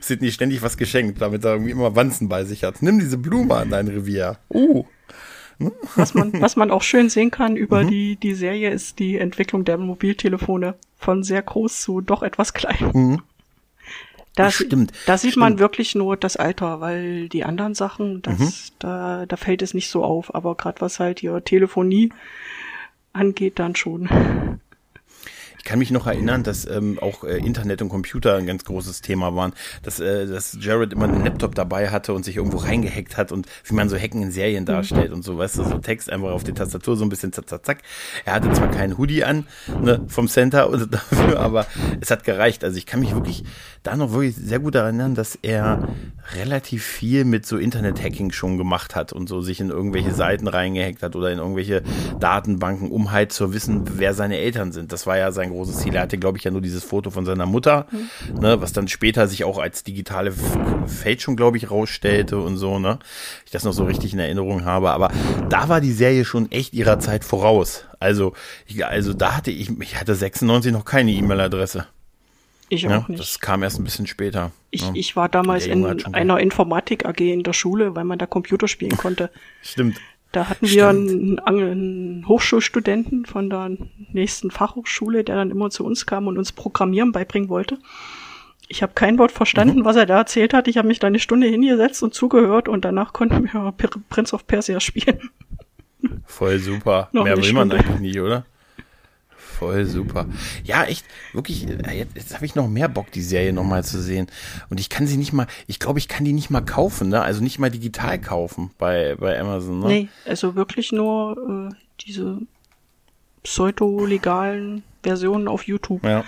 [0.00, 2.82] Sidney ständig was geschenkt, damit er irgendwie immer Wanzen bei sich hat.
[2.82, 4.38] Nimm diese Blume an dein Revier.
[4.48, 4.84] Uh.
[5.96, 7.88] Was man, was man auch schön sehen kann über mhm.
[7.88, 12.90] die, die Serie ist die Entwicklung der Mobiltelefone von sehr groß zu doch etwas klein.
[12.94, 13.22] Mhm.
[14.38, 14.92] Da, stimmt.
[15.06, 15.40] Da sieht stimmt.
[15.40, 18.52] man wirklich nur das Alter, weil die anderen Sachen, das, mhm.
[18.78, 20.34] da, da fällt es nicht so auf.
[20.34, 22.12] Aber gerade was halt hier Telefonie
[23.12, 24.60] angeht, dann schon.
[25.68, 29.02] Ich kann mich noch erinnern, dass ähm, auch äh, Internet und Computer ein ganz großes
[29.02, 29.52] Thema waren,
[29.82, 33.46] dass, äh, dass Jared immer einen Laptop dabei hatte und sich irgendwo reingehackt hat und
[33.64, 36.42] wie man so Hacken in Serien darstellt und so, weißt du, so Text einfach auf
[36.42, 37.78] die Tastatur so ein bisschen zack, zack, zack.
[38.24, 39.46] Er hatte zwar keinen Hoodie an
[39.82, 41.66] ne, vom Center oder dafür, aber
[42.00, 42.64] es hat gereicht.
[42.64, 43.44] Also ich kann mich wirklich
[43.82, 45.86] da noch wirklich sehr gut erinnern, dass er
[46.34, 51.02] relativ viel mit so Internet-Hacking schon gemacht hat und so sich in irgendwelche Seiten reingehackt
[51.02, 51.82] hat oder in irgendwelche
[52.20, 54.92] Datenbanken, um halt zu wissen, wer seine Eltern sind.
[54.92, 55.94] Das war ja sein großes Ziel.
[55.94, 58.40] Er hatte, glaube ich, ja nur dieses Foto von seiner Mutter, mhm.
[58.40, 60.32] ne, was dann später sich auch als digitale
[60.86, 62.98] Fälschung, glaube ich, rausstellte und so, ne.
[63.44, 64.90] Ich das noch so richtig in Erinnerung habe.
[64.90, 65.10] Aber
[65.48, 67.84] da war die Serie schon echt ihrer Zeit voraus.
[68.00, 68.32] Also,
[68.66, 71.86] ich, also da hatte ich, ich hatte 96 noch keine E-Mail-Adresse.
[72.70, 73.20] Ich auch ja, nicht.
[73.20, 74.52] Das kam erst ein bisschen später.
[74.70, 74.90] Ich, ja.
[74.94, 78.96] ich war damals in einer Informatik AG in der Schule, weil man da Computer spielen
[78.96, 79.30] konnte.
[79.62, 79.98] Stimmt.
[80.32, 83.70] Da hatten wir einen, einen, Hochschulstudenten von der
[84.12, 87.78] nächsten Fachhochschule, der dann immer zu uns kam und uns Programmieren beibringen wollte.
[88.68, 89.84] Ich habe kein Wort verstanden, mhm.
[89.86, 90.68] was er da erzählt hat.
[90.68, 93.74] Ich habe mich da eine Stunde hingesetzt und zugehört und danach konnten wir
[94.10, 95.30] Prince of Persia spielen.
[96.26, 97.08] Voll super.
[97.12, 98.44] Mehr will man eigentlich nicht, oder?
[99.58, 100.26] Voll super.
[100.62, 104.00] Ja, echt, wirklich, äh, jetzt, jetzt habe ich noch mehr Bock, die Serie nochmal zu
[104.00, 104.28] sehen.
[104.70, 107.22] Und ich kann sie nicht mal, ich glaube, ich kann die nicht mal kaufen, ne?
[107.22, 109.86] Also nicht mal digital kaufen bei, bei Amazon, ne?
[109.86, 111.74] Nee, also wirklich nur äh,
[112.06, 112.38] diese
[113.42, 116.04] pseudo-legalen Versionen auf YouTube.
[116.04, 116.24] Ja.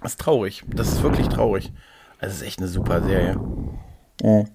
[0.00, 0.64] Das ist traurig.
[0.68, 1.70] Das ist wirklich traurig.
[2.18, 3.38] Also, es ist echt eine super Serie.
[4.22, 4.46] Oh.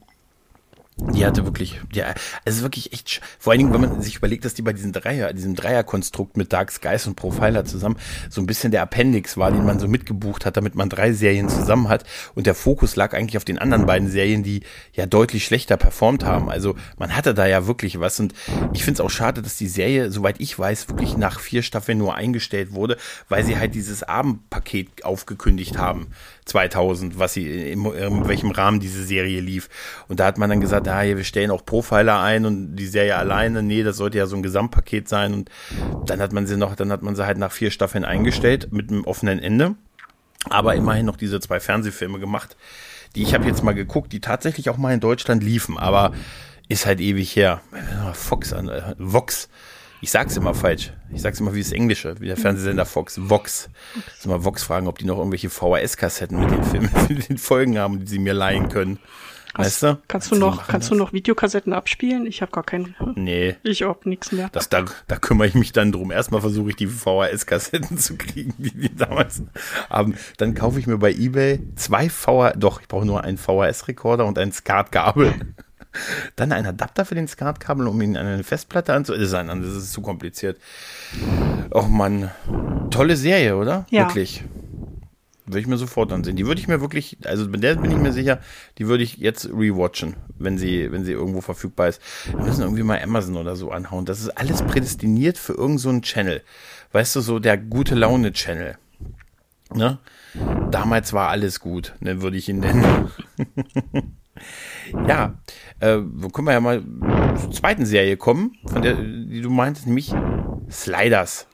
[0.97, 2.13] Die hatte wirklich, ja,
[2.45, 4.93] es ist wirklich echt, vor allen Dingen, wenn man sich überlegt, dass die bei diesem
[4.93, 7.97] Dreier, diesem Dreierkonstrukt mit Dark Skies und Profiler zusammen
[8.29, 11.49] so ein bisschen der Appendix war, den man so mitgebucht hat, damit man drei Serien
[11.49, 12.05] zusammen hat.
[12.33, 14.61] Und der Fokus lag eigentlich auf den anderen beiden Serien, die
[14.93, 16.49] ja deutlich schlechter performt haben.
[16.49, 18.17] Also man hatte da ja wirklich was.
[18.21, 18.33] Und
[18.71, 21.97] ich finde es auch schade, dass die Serie, soweit ich weiß, wirklich nach vier Staffeln
[21.97, 22.95] nur eingestellt wurde,
[23.27, 26.07] weil sie halt dieses Abendpaket aufgekündigt haben.
[26.45, 29.69] 2000, was sie, in, in welchem Rahmen diese Serie lief.
[30.07, 33.17] Und da hat man dann gesagt, ja, wir stellen auch Profiler ein und die Serie
[33.17, 35.33] alleine, nee, das sollte ja so ein Gesamtpaket sein.
[35.33, 35.49] Und
[36.05, 38.89] dann hat man sie noch, dann hat man sie halt nach vier Staffeln eingestellt mit
[38.89, 39.75] einem offenen Ende.
[40.49, 42.55] Aber immerhin noch diese zwei Fernsehfilme gemacht,
[43.15, 46.11] die ich habe jetzt mal geguckt, die tatsächlich auch mal in Deutschland liefen, aber
[46.67, 47.61] ist halt ewig her.
[48.13, 49.49] Fox an, äh, Vox
[50.05, 50.93] ich sag's immer falsch.
[51.11, 53.19] Ich sag's immer wie das Englische, wie der Fernsehsender Fox.
[53.27, 53.71] Vox.
[54.19, 57.79] Soll mal Vox fragen, ob die noch irgendwelche VHS-Kassetten mit den Filmen, mit den Folgen
[57.79, 58.99] haben, die sie mir leihen können.
[59.55, 59.97] Weißt du?
[60.07, 60.95] Kannst du noch, kannst das?
[60.95, 62.27] du noch Videokassetten abspielen?
[62.27, 62.95] Ich habe gar keinen.
[63.15, 63.55] Nee.
[63.63, 64.49] Ich hab nichts mehr.
[64.51, 66.11] Das, da, da kümmere ich mich dann drum.
[66.11, 69.41] Erstmal versuche ich die VHS-Kassetten zu kriegen, die die damals
[69.89, 70.13] haben.
[70.37, 74.37] Dann kaufe ich mir bei eBay zwei VHS, doch, ich brauche nur einen VHS-Rekorder und
[74.37, 75.33] ein Skatkabel.
[76.35, 79.61] Dann ein Adapter für den SCART-Kabel, um ihn an eine Festplatte anzusetzen.
[79.61, 80.59] Das ist zu kompliziert.
[81.73, 82.31] Och man,
[82.91, 83.85] tolle Serie, oder?
[83.89, 84.07] Ja.
[84.07, 84.43] Wirklich.
[85.45, 86.35] Würde ich mir sofort ansehen.
[86.35, 88.39] Die würde ich mir wirklich, also mit der bin ich mir sicher,
[88.79, 92.01] die würde ich jetzt rewatchen, wenn sie, wenn sie irgendwo verfügbar ist.
[92.31, 94.05] Wir müssen irgendwie mal Amazon oder so anhauen.
[94.05, 96.41] Das ist alles prädestiniert für irgendeinen so Channel.
[96.93, 98.77] Weißt du, so der gute Laune-Channel.
[99.73, 99.99] Ne?
[100.71, 103.11] Damals war alles gut, ne, würde ich ihn nennen.
[105.07, 105.35] Ja,
[105.79, 105.97] äh,
[106.33, 106.83] können wir ja mal
[107.39, 110.13] zur zweiten Serie kommen, von der, die du meintest, nämlich
[110.69, 111.47] Sliders.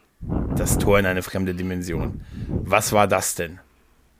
[0.56, 2.22] Das Tor in eine fremde Dimension.
[2.48, 3.60] Was war das denn,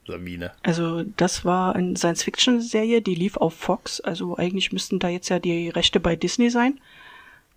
[0.08, 0.52] Sabine?
[0.64, 4.02] Also, das war eine Science-Fiction-Serie, die lief auf Fox.
[4.02, 6.80] Also, eigentlich müssten da jetzt ja die Rechte bei Disney sein.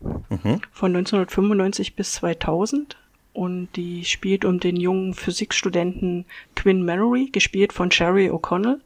[0.00, 0.60] Mhm.
[0.72, 2.98] Von 1995 bis 2000.
[3.32, 8.78] Und die spielt um den jungen Physikstudenten Quinn Mallory, gespielt von Sherry O'Connell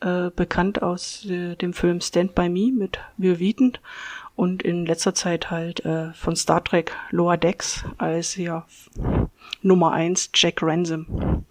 [0.00, 3.78] äh, bekannt aus äh, dem Film Stand By Me mit Will Wheaton
[4.34, 8.66] und in letzter Zeit halt äh, von Star Trek Lower Decks als ja
[9.62, 11.44] Nummer eins Jack Ransom.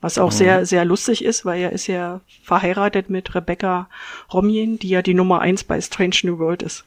[0.00, 0.36] Was auch mhm.
[0.36, 3.88] sehr, sehr lustig ist, weil er ist ja verheiratet mit Rebecca
[4.32, 6.84] Romijn, die ja die Nummer eins bei Strange New World ist.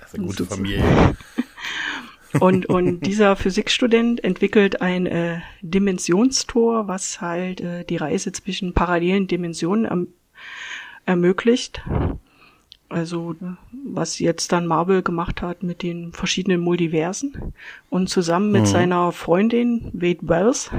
[0.00, 0.84] Das ist eine gute Familie.
[2.38, 9.26] Und, und dieser Physikstudent entwickelt ein äh, Dimensionstor, was halt äh, die Reise zwischen parallelen
[9.26, 10.08] Dimensionen erm
[11.06, 11.82] ermöglicht.
[12.88, 13.34] Also
[13.72, 17.54] was jetzt dann Marvel gemacht hat mit den verschiedenen Multiversen.
[17.88, 18.66] Und zusammen mit mhm.
[18.66, 20.70] seiner Freundin Wade Wells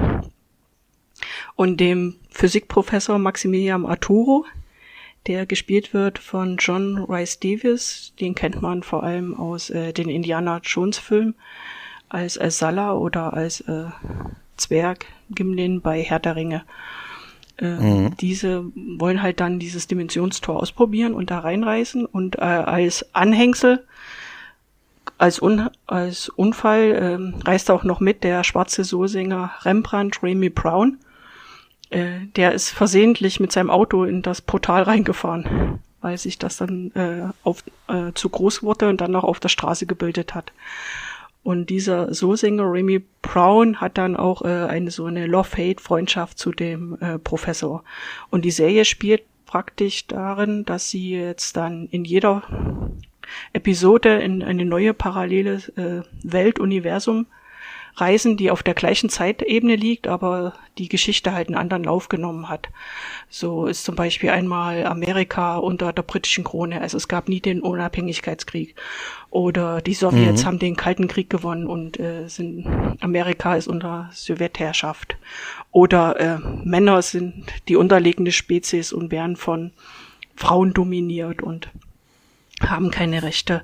[1.54, 4.44] und dem Physikprofessor Maximilian Arturo
[5.26, 8.12] der gespielt wird von John Rice Davis.
[8.20, 11.34] Den kennt man vor allem aus äh, den Indiana Jones Filmen
[12.08, 13.84] als, als Sala oder als äh,
[14.56, 16.64] Zwerg Gimlin bei Herr der Ringe.
[17.58, 18.16] Äh, mhm.
[18.18, 23.84] Diese wollen halt dann dieses Dimensionstor ausprobieren und da reinreißen und äh, als Anhängsel,
[25.18, 30.98] als, Un als Unfall äh, reist auch noch mit der schwarze Soulsänger Rembrandt Remy Brown.
[31.92, 36.90] Äh, der ist versehentlich mit seinem Auto in das Portal reingefahren, weil sich das dann
[36.94, 40.52] äh, auf, äh, zu groß wurde und dann noch auf der Straße gebildet hat.
[41.44, 46.96] Und dieser So-Sänger Remy Brown hat dann auch äh, eine so eine Love-Hate-Freundschaft zu dem
[47.00, 47.82] äh, Professor.
[48.30, 52.42] Und die Serie spielt praktisch darin, dass sie jetzt dann in jeder
[53.52, 57.26] Episode in eine neue parallele äh, Welt, Universum
[57.96, 62.48] reisen, die auf der gleichen Zeitebene liegt, aber die Geschichte halt einen anderen Lauf genommen
[62.48, 62.68] hat.
[63.28, 67.60] So ist zum Beispiel einmal Amerika unter der britischen Krone, also es gab nie den
[67.60, 68.74] Unabhängigkeitskrieg.
[69.30, 70.46] Oder die Sowjets mhm.
[70.46, 72.66] haben den Kalten Krieg gewonnen und äh, sind
[73.00, 75.16] Amerika ist unter Sowjetherrschaft.
[75.70, 79.72] Oder äh, Männer sind die unterlegene Spezies und werden von
[80.36, 81.70] Frauen dominiert und
[82.70, 83.62] haben keine Rechte.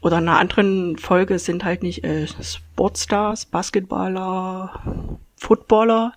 [0.00, 6.12] Oder in einer anderen Folge sind halt nicht äh, Sportstars, Basketballer, Footballer,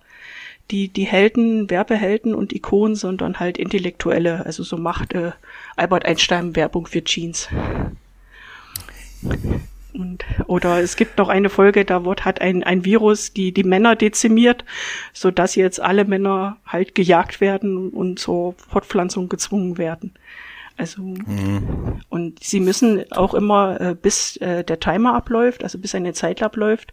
[0.70, 4.44] die, die Helden, Werbehelden und Ikonen, sondern halt Intellektuelle.
[4.46, 5.32] Also so macht äh,
[5.76, 7.48] Albert Einstein Werbung für Jeans.
[9.92, 13.64] Und, oder es gibt noch eine Folge, da wird, hat ein, ein Virus die, die
[13.64, 14.64] Männer dezimiert,
[15.12, 20.14] so dass jetzt alle Männer halt gejagt werden und zur Fortpflanzung gezwungen werden.
[20.82, 22.00] Also mhm.
[22.08, 26.42] und sie müssen auch immer, äh, bis äh, der Timer abläuft, also bis eine Zeit
[26.42, 26.92] abläuft,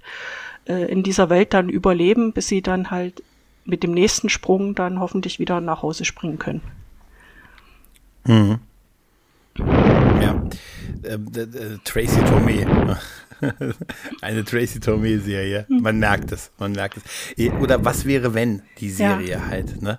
[0.66, 3.24] äh, in dieser Welt dann überleben, bis sie dann halt
[3.66, 6.62] mit dem nächsten Sprung dann hoffentlich wieder nach Hause springen können.
[8.26, 8.60] Mhm.
[9.58, 10.40] Ja.
[11.02, 11.18] Äh,
[11.84, 12.68] Tracy Tommy.
[14.22, 15.66] Eine Tracy Tomei-Serie.
[15.68, 17.52] Man merkt es, man merkt es.
[17.60, 19.48] Oder was wäre, wenn die Serie ja.
[19.48, 19.98] halt, ne?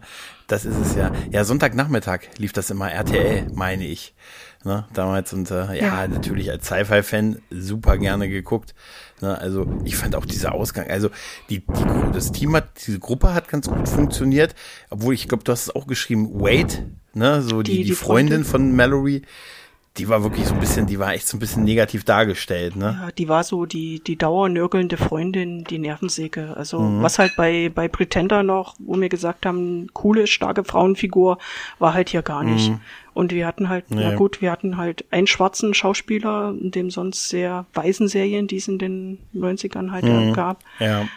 [0.51, 1.13] Das ist es ja.
[1.31, 4.15] Ja, Sonntagnachmittag lief das immer RTL, meine ich.
[4.63, 8.75] Ne, damals und äh, ja, ja, natürlich als Sci-Fi-Fan super gerne geguckt.
[9.23, 11.09] Ne, also ich fand auch dieser Ausgang, also
[11.49, 14.55] die, die, das Team hat, diese Gruppe hat ganz gut funktioniert,
[14.91, 18.45] obwohl ich glaube, du hast es auch geschrieben, Wade, ne, so die, die, die Freundin,
[18.45, 19.23] Freundin von Mallory,
[19.99, 22.99] die war wirklich so ein bisschen, die war echt so ein bisschen negativ dargestellt, ne?
[23.03, 26.57] Ja, die war so die, die dauernörgelnde Freundin, die Nervensäge.
[26.57, 27.03] Also, mhm.
[27.03, 31.39] was halt bei, bei Pretender noch, wo wir gesagt haben, coole, starke Frauenfigur,
[31.81, 32.71] war halt hier gar nicht.
[32.71, 32.81] Mhm.
[33.15, 34.01] Und wir hatten halt, nee.
[34.03, 38.59] na gut, wir hatten halt einen schwarzen Schauspieler, in dem sonst sehr weißen Serien, die
[38.59, 40.33] es in den 90ern halt mhm.
[40.33, 40.63] gab.
[40.79, 41.09] Ja.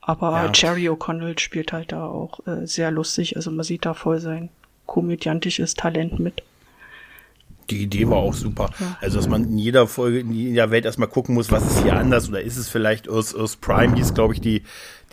[0.00, 0.50] Aber ja.
[0.52, 3.36] Jerry O'Connell spielt halt da auch äh, sehr lustig.
[3.36, 4.48] Also man sieht da voll sein
[4.86, 6.42] komödiantisches Talent mit.
[7.70, 8.70] Die Idee war auch super.
[9.00, 11.96] Also, dass man in jeder Folge, in jeder Welt erstmal gucken muss, was ist hier
[11.96, 14.62] anders oder ist es vielleicht Earth, Earth Prime, hieß, glaube ich, die,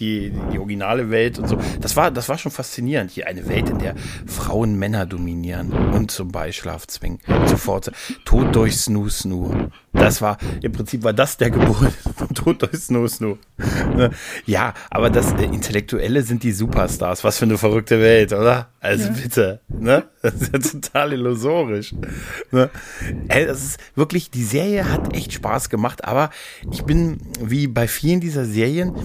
[0.01, 1.57] die, die originale Welt und so.
[1.79, 3.11] Das war, das war schon faszinierend.
[3.11, 7.19] Hier eine Welt, in der Frauen Männer dominieren und zum Beischlaf zwingen.
[7.45, 7.91] Sofort
[8.25, 9.69] Tod durch Snoo Snoo.
[9.93, 13.37] Das war, im Prinzip war das der Geburt von Tod durch Snoo Snoo.
[13.95, 14.09] Ne?
[14.45, 17.23] Ja, aber das äh, Intellektuelle sind die Superstars.
[17.23, 18.69] Was für eine verrückte Welt, oder?
[18.79, 19.11] Also ja.
[19.11, 20.03] bitte, ne?
[20.21, 21.93] Das ist ja total illusorisch.
[22.51, 22.69] Ne?
[23.27, 26.29] Ey, das ist wirklich, die Serie hat echt Spaß gemacht, aber
[26.71, 28.95] ich bin, wie bei vielen dieser Serien,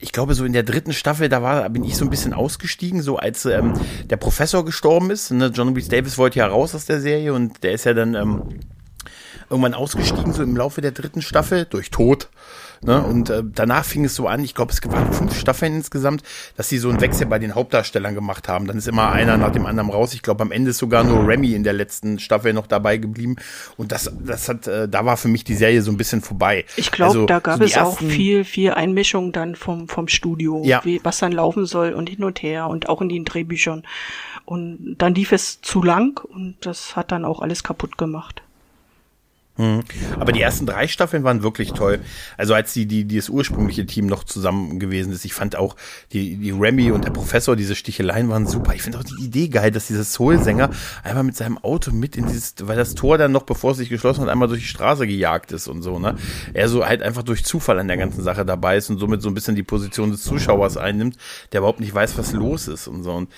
[0.00, 3.02] ich glaube, so in der dritten Staffel, da war, bin ich so ein bisschen ausgestiegen,
[3.02, 3.74] so als ähm,
[4.08, 5.30] der Professor gestorben ist.
[5.30, 5.52] Ne?
[5.54, 8.42] John Reese Davis wollte ja raus aus der Serie und der ist ja dann ähm,
[9.50, 12.30] irgendwann ausgestiegen, so im Laufe der dritten Staffel, durch Tod.
[12.82, 13.02] Ne?
[13.02, 16.22] Und äh, danach fing es so an, ich glaube, es waren fünf Staffeln insgesamt,
[16.56, 18.66] dass sie so einen Wechsel bei den Hauptdarstellern gemacht haben.
[18.66, 20.14] Dann ist immer einer nach dem anderen raus.
[20.14, 23.36] Ich glaube, am Ende ist sogar nur Remy in der letzten Staffel noch dabei geblieben.
[23.76, 26.64] Und das, das hat, äh, da war für mich die Serie so ein bisschen vorbei.
[26.76, 30.62] Ich glaube, also, da gab so es auch viel, viel Einmischung dann vom, vom Studio,
[30.64, 30.80] ja.
[30.82, 33.82] wie, was dann laufen soll und hin und her und auch in den Drehbüchern.
[34.46, 38.42] Und dann lief es zu lang und das hat dann auch alles kaputt gemacht.
[39.60, 39.82] Mhm.
[40.18, 42.00] Aber die ersten drei Staffeln waren wirklich toll.
[42.38, 45.26] Also als die, die, die das ursprüngliche Team noch zusammen gewesen ist.
[45.26, 45.76] Ich fand auch
[46.12, 48.74] die, die Remy und der Professor, diese Sticheleien waren super.
[48.74, 50.70] Ich finde auch die Idee geil, dass dieser Soul-Sänger
[51.04, 53.90] einmal mit seinem Auto mit in dieses, weil das Tor dann noch, bevor es sich
[53.90, 56.16] geschlossen hat, einmal durch die Straße gejagt ist und so, ne?
[56.54, 59.28] Er so halt einfach durch Zufall an der ganzen Sache dabei ist und somit so
[59.28, 61.16] ein bisschen die Position des Zuschauers einnimmt,
[61.52, 63.12] der überhaupt nicht weiß, was los ist und so.
[63.12, 63.28] Und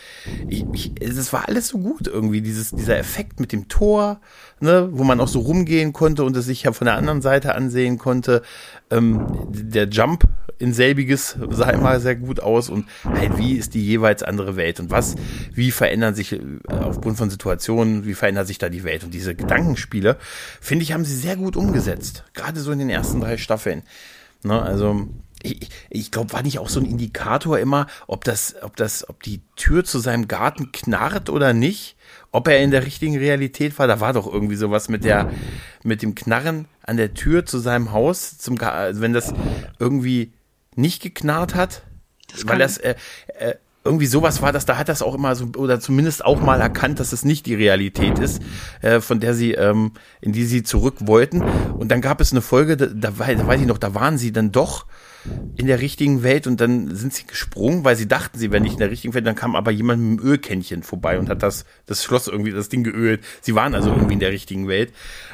[0.48, 4.20] ich, ich, es war alles so gut irgendwie, dieses, dieser Effekt mit dem Tor,
[4.62, 7.54] ne, wo man auch so rumgehen konnte und es sich ja von der anderen Seite
[7.54, 8.42] ansehen konnte.
[8.90, 13.84] Ähm, der Jump in selbiges sah immer sehr gut aus und halt, wie ist die
[13.84, 15.16] jeweils andere Welt und was,
[15.52, 19.34] wie verändern sich äh, aufgrund von Situationen, wie verändert sich da die Welt und diese
[19.34, 20.16] Gedankenspiele,
[20.60, 22.24] finde ich, haben sie sehr gut umgesetzt.
[22.32, 23.82] Gerade so in den ersten drei Staffeln.
[24.44, 25.08] Ne, also,
[25.42, 29.22] ich, ich glaube, war nicht auch so ein Indikator immer, ob das, ob das, ob
[29.24, 31.96] die Tür zu seinem Garten knarrt oder nicht?
[32.32, 35.30] Ob er in der richtigen Realität war, da war doch irgendwie sowas mit der,
[35.84, 39.34] mit dem Knarren an der Tür zu seinem Haus, zum, also wenn das
[39.78, 40.32] irgendwie
[40.74, 41.82] nicht geknarrt hat,
[42.32, 42.94] das weil das, äh,
[43.38, 46.60] äh, irgendwie sowas war das, da hat das auch immer so, oder zumindest auch mal
[46.60, 48.40] erkannt, dass es nicht die Realität ist,
[48.80, 51.42] äh, von der sie, ähm, in die sie zurück wollten.
[51.42, 54.32] Und dann gab es eine Folge, da, da, da weiß ich noch, da waren sie
[54.32, 54.86] dann doch
[55.56, 58.74] in der richtigen Welt und dann sind sie gesprungen, weil sie dachten, sie wären nicht
[58.74, 59.26] in der richtigen Welt.
[59.26, 62.68] Dann kam aber jemand mit einem Ölkännchen vorbei und hat das, das Schloss irgendwie, das
[62.68, 63.22] Ding geölt.
[63.40, 64.92] Sie waren also irgendwie in der richtigen Welt.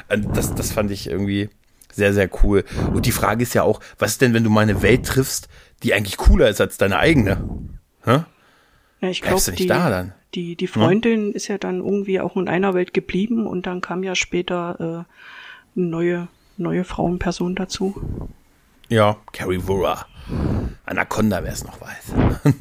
[0.09, 1.49] Das, das fand ich irgendwie
[1.93, 2.65] sehr, sehr cool.
[2.93, 5.49] Und die Frage ist ja auch, was ist denn, wenn du mal eine Welt triffst,
[5.83, 7.45] die eigentlich cooler ist als deine eigene?
[8.05, 8.21] Hä?
[9.01, 9.71] Ja, ich glaube, die,
[10.35, 11.33] die, die Freundin hm?
[11.33, 15.79] ist ja dann irgendwie auch in einer Welt geblieben und dann kam ja später äh,
[15.79, 18.29] eine neue, neue Frauenperson dazu.
[18.91, 20.07] Ja, Carrie Wurra.
[20.89, 22.53] Anaconda, wer es noch weiß.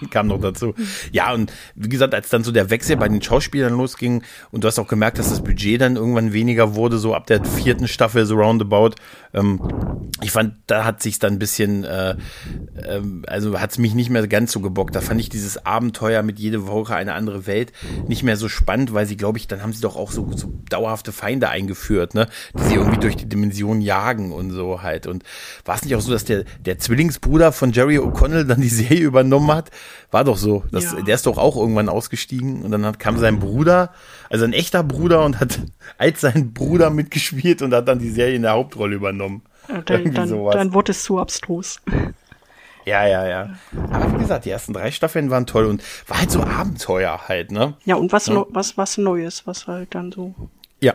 [0.10, 0.74] Kam noch dazu.
[1.12, 4.68] Ja, und wie gesagt, als dann so der Wechsel bei den Schauspielern losging und du
[4.68, 8.26] hast auch gemerkt, dass das Budget dann irgendwann weniger wurde, so ab der vierten Staffel,
[8.26, 8.96] so roundabout.
[9.34, 9.60] Ähm,
[10.22, 14.10] ich fand, da hat sich dann ein bisschen, äh, äh, also hat es mich nicht
[14.10, 14.94] mehr ganz so gebockt.
[14.94, 17.72] Da fand ich dieses Abenteuer mit jede Woche eine andere Welt
[18.08, 20.52] nicht mehr so spannend, weil sie, glaube ich, dann haben sie doch auch so, so
[20.70, 22.28] dauerhafte Feinde eingeführt, ne,
[22.58, 25.06] die sie irgendwie durch die Dimension jagen und so halt.
[25.06, 25.22] Und
[25.64, 29.04] war es nicht auch so, dass der, der Zwillingsbruder von Jerry O'Connell dann die Serie
[29.04, 29.70] übernommen hat.
[30.10, 30.64] War doch so.
[30.70, 31.02] Das, ja.
[31.02, 33.92] Der ist doch auch irgendwann ausgestiegen und dann hat, kam sein Bruder,
[34.30, 35.60] also ein echter Bruder und hat
[35.98, 39.42] als sein Bruder mitgespielt und hat dann die Serie in der Hauptrolle übernommen.
[39.68, 41.80] Ja, dann, dann, dann wurde es zu abstrus.
[42.86, 43.50] Ja, ja, ja.
[43.90, 47.50] Aber wie gesagt, die ersten drei Staffeln waren toll und war halt so Abenteuer halt,
[47.50, 47.74] ne?
[47.84, 48.46] Ja, und was, ja.
[48.50, 50.36] was, was Neues, was halt dann so.
[50.80, 50.94] Ja.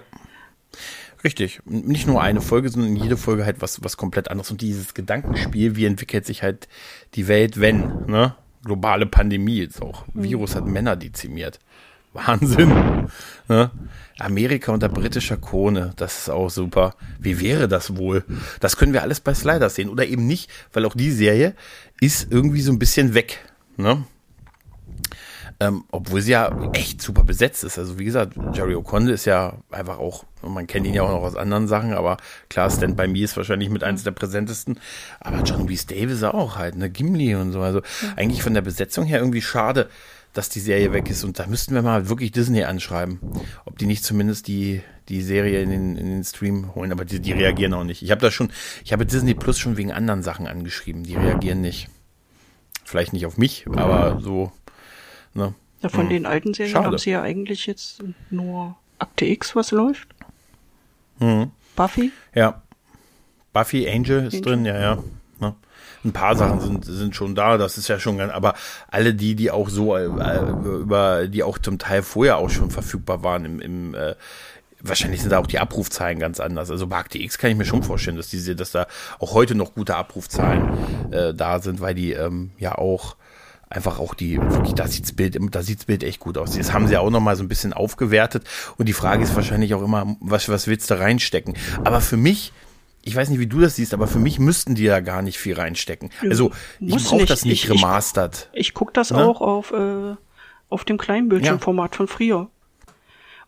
[1.24, 1.62] Richtig.
[1.66, 4.52] Nicht nur eine Folge, sondern in jede Folge halt was, was komplett anderes.
[4.52, 6.68] Und dieses Gedankenspiel, wie entwickelt sich halt
[7.14, 8.36] die Welt, wenn, ne?
[8.64, 10.06] Globale Pandemie jetzt auch.
[10.14, 10.24] Mhm.
[10.24, 11.60] Virus hat Männer dezimiert.
[12.14, 13.08] Wahnsinn.
[13.48, 13.70] Ne?
[14.18, 16.96] Amerika unter britischer Krone, das ist auch super.
[17.20, 18.24] Wie wäre das wohl?
[18.62, 21.54] Das können wir alles bei Sliders sehen oder eben nicht, weil auch die Serie
[22.00, 23.40] ist irgendwie so ein bisschen weg.
[23.76, 24.06] Ne?
[25.62, 27.78] Ähm, obwohl sie ja echt super besetzt ist.
[27.78, 31.22] Also wie gesagt, Jerry O'Connell ist ja einfach auch, man kennt ihn ja auch noch
[31.22, 32.18] aus anderen Sachen, aber
[32.50, 34.80] klar, Stand By Me ist wahrscheinlich mit eines der präsentesten.
[35.20, 37.62] Aber John Reese Davis auch halt, ne, Gimli und so.
[37.62, 37.84] Also
[38.16, 39.88] eigentlich von der Besetzung her irgendwie schade,
[40.34, 41.24] dass die Serie weg ist.
[41.24, 43.20] Und da müssten wir mal wirklich Disney anschreiben,
[43.66, 46.92] ob die nicht zumindest die, die Serie in den, in den Stream holen.
[46.92, 48.02] Aber die, die reagieren auch nicht.
[48.02, 48.52] Ich habe da schon,
[48.84, 51.04] ich habe Disney Plus schon wegen anderen Sachen angeschrieben.
[51.04, 51.88] Die reagieren nicht.
[52.84, 54.52] Vielleicht nicht auf mich, aber so
[55.34, 55.54] Ne?
[55.82, 56.10] Ja, von hm.
[56.10, 56.88] den alten Serien Schade.
[56.88, 60.10] haben sie ja eigentlich jetzt nur Akte X, was läuft.
[61.20, 61.52] Hm.
[61.76, 62.12] Buffy?
[62.36, 62.62] Ja.
[63.54, 64.42] Buffy, Angel ist Angel.
[64.42, 65.04] drin, ja, ja.
[65.40, 65.56] Ne?
[66.04, 68.54] Ein paar Sachen sind, sind schon da, das ist ja schon ganz, aber
[68.90, 73.24] alle die, die auch so, äh, über, die auch zum Teil vorher auch schon verfügbar
[73.24, 74.16] waren im, im äh,
[74.84, 76.72] wahrscheinlich sind da auch die Abrufzahlen ganz anders.
[76.72, 78.88] Also bei Akte X kann ich mir schon vorstellen, dass diese, dass da
[79.20, 83.16] auch heute noch gute Abrufzahlen äh, da sind, weil die ähm, ja auch
[83.72, 86.58] einfach auch die, wirklich, da sieht's Bild, da sieht's Bild echt gut aus.
[86.58, 88.44] Das haben sie auch noch mal so ein bisschen aufgewertet.
[88.78, 91.56] Und die Frage ist wahrscheinlich auch immer, was, was willst du reinstecken?
[91.84, 92.52] Aber für mich,
[93.02, 95.38] ich weiß nicht, wie du das siehst, aber für mich müssten die da gar nicht
[95.38, 96.10] viel reinstecken.
[96.22, 98.50] Also, ich brauche das nicht ich, remastert.
[98.54, 99.18] Ich, ich guck das ne?
[99.18, 100.16] auch auf, äh,
[100.70, 101.98] auf dem kleinen Bildschirmformat ja.
[101.98, 102.50] von früher.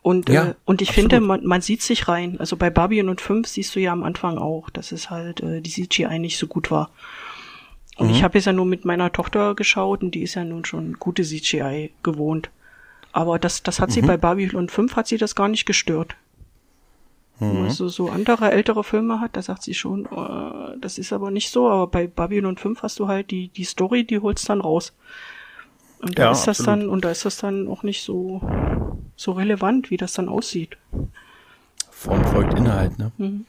[0.00, 1.12] Und, ja, äh, und ich absolut.
[1.12, 2.38] finde, man, man sieht sich rein.
[2.38, 5.60] Also bei Babylon und 5 siehst du ja am Anfang auch, dass es halt äh,
[5.60, 6.90] die CGI nicht so gut war.
[7.96, 8.12] Und mhm.
[8.12, 10.94] ich habe jetzt ja nur mit meiner Tochter geschaut und die ist ja nun schon
[10.94, 12.50] gute CGI gewohnt.
[13.12, 14.06] Aber das, das hat sie mhm.
[14.08, 16.16] bei Babylon 5 hat sie das gar nicht gestört.
[17.38, 17.64] Mhm.
[17.64, 21.50] Also so andere ältere Filme hat, da sagt sie schon, äh, das ist aber nicht
[21.50, 24.92] so, aber bei Babylon 5 hast du halt die, die Story, die holst dann raus.
[26.00, 26.82] Und da ja, ist das absolut.
[26.82, 28.42] dann, und da ist das dann auch nicht so,
[29.16, 30.76] so relevant, wie das dann aussieht.
[31.90, 33.12] Form folgt Inhalt, ne?
[33.16, 33.46] Mhm.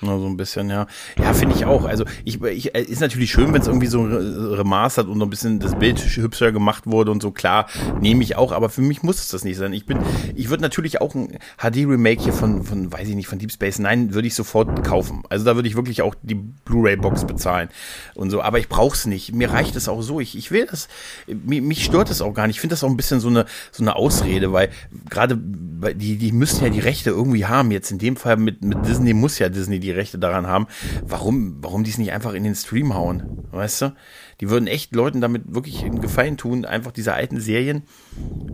[0.00, 0.86] Na, so ein bisschen, ja.
[1.18, 1.84] Ja, finde ich auch.
[1.84, 5.60] Also, ich, ich, ist natürlich schön, wenn es irgendwie so remastert und so ein bisschen
[5.60, 7.30] das Bild hübscher gemacht wurde und so.
[7.30, 7.68] Klar,
[8.00, 9.72] nehme ich auch, aber für mich muss es das nicht sein.
[9.72, 9.98] Ich bin,
[10.34, 13.78] ich würde natürlich auch ein HD-Remake hier von, von, weiß ich nicht, von Deep Space
[13.78, 15.22] Nine würde ich sofort kaufen.
[15.28, 17.68] Also, da würde ich wirklich auch die Blu-ray-Box bezahlen
[18.14, 18.42] und so.
[18.42, 19.32] Aber ich brauche es nicht.
[19.32, 20.20] Mir reicht es auch so.
[20.20, 20.88] Ich, ich will das,
[21.26, 22.56] mich, mich stört das auch gar nicht.
[22.56, 24.70] Ich finde das auch ein bisschen so eine, so eine Ausrede, weil
[25.08, 27.70] gerade die, die müssen ja die Rechte irgendwie haben.
[27.70, 30.66] Jetzt in dem Fall mit, mit Disney muss ja Disney die Rechte daran haben,
[31.02, 33.92] warum, warum die es nicht einfach in den Stream hauen, weißt du?
[34.40, 37.82] Die würden echt Leuten damit wirklich einen Gefallen tun, einfach diese alten Serien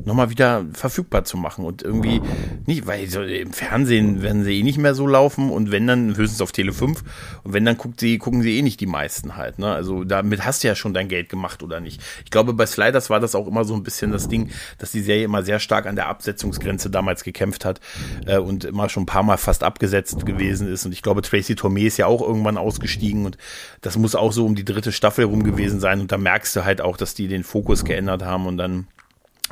[0.05, 2.21] nochmal wieder verfügbar zu machen und irgendwie
[2.67, 6.17] nicht, weil so im Fernsehen werden sie eh nicht mehr so laufen und wenn dann
[6.17, 7.03] höchstens auf Tele 5
[7.45, 9.73] und wenn dann guckt sie, gucken sie eh nicht die meisten halt, ne?
[9.73, 12.01] Also damit hast du ja schon dein Geld gemacht oder nicht.
[12.25, 15.01] Ich glaube, bei Sliders war das auch immer so ein bisschen das Ding, dass die
[15.01, 17.81] Serie immer sehr stark an der Absetzungsgrenze damals gekämpft hat
[18.27, 21.55] äh, und immer schon ein paar Mal fast abgesetzt gewesen ist und ich glaube, Tracy
[21.55, 23.37] Tormé ist ja auch irgendwann ausgestiegen und
[23.81, 26.55] das muss auch so um die dritte Staffel rum gewesen gewesen sein und da merkst
[26.57, 28.87] du halt auch, dass die den Fokus geändert haben und dann,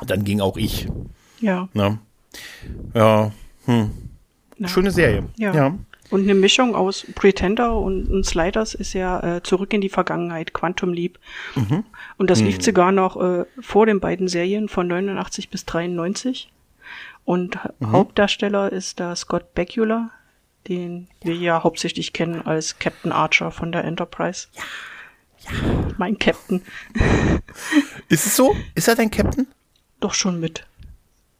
[0.05, 0.87] dann ging auch ich.
[1.39, 1.67] Ja.
[1.73, 1.99] Ne?
[2.93, 3.31] Ja.
[3.65, 3.91] Hm.
[4.65, 5.25] Schöne Serie.
[5.37, 5.53] Ja.
[5.53, 5.77] ja.
[6.09, 10.53] Und eine Mischung aus Pretender und, und Sliders ist ja äh, zurück in die Vergangenheit,
[10.53, 11.19] Quantum Leap.
[11.55, 11.83] Mhm.
[12.17, 12.47] Und das mhm.
[12.47, 16.51] lief sogar noch äh, vor den beiden Serien von 89 bis 93.
[17.25, 17.91] Und mhm.
[17.91, 20.09] Hauptdarsteller ist da Scott Bakula,
[20.67, 24.47] den wir ja hauptsächlich kennen als Captain Archer von der Enterprise.
[24.55, 24.63] Ja.
[25.97, 26.61] Mein Captain.
[28.09, 28.55] Ist es so?
[28.75, 29.47] Ist er dein Captain?
[29.99, 30.65] Doch schon mit.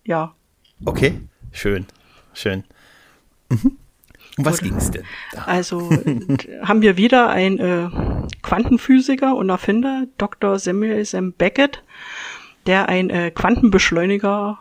[0.03, 0.33] Ja.
[0.85, 1.19] Okay,
[1.51, 1.85] schön,
[2.33, 2.63] schön.
[3.49, 3.77] Mhm.
[4.37, 5.03] Um was ging es denn?
[5.33, 5.43] Da?
[5.43, 5.89] Also
[6.63, 7.89] haben wir wieder einen äh,
[8.41, 10.57] Quantenphysiker und Erfinder, Dr.
[10.59, 11.33] Samuel M.
[11.33, 11.83] Beckett,
[12.65, 14.59] der einen äh, Quantenbeschleuniger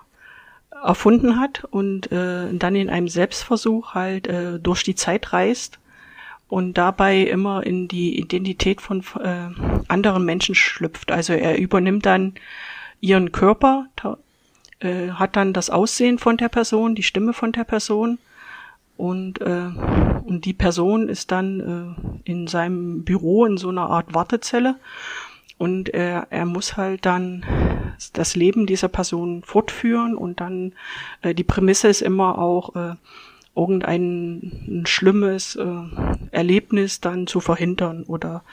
[0.70, 5.78] erfunden hat und äh, dann in einem Selbstversuch halt äh, durch die Zeit reist
[6.48, 9.48] und dabei immer in die Identität von äh,
[9.88, 11.12] anderen Menschen schlüpft.
[11.12, 12.34] Also er übernimmt dann
[13.00, 13.86] ihren Körper,
[14.80, 18.18] äh, hat dann das Aussehen von der Person, die Stimme von der Person
[18.96, 19.70] und, äh,
[20.24, 24.76] und die Person ist dann äh, in seinem Büro in so einer Art Wartezelle
[25.58, 27.44] und er, er muss halt dann
[28.12, 30.72] das Leben dieser Person fortführen und dann
[31.22, 32.94] äh, die Prämisse ist immer auch äh,
[33.58, 35.66] irgendein schlimmes äh,
[36.30, 38.44] Erlebnis dann zu verhindern oder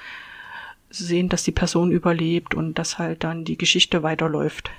[0.89, 4.71] sehen, dass die Person überlebt und dass halt dann die Geschichte weiterläuft.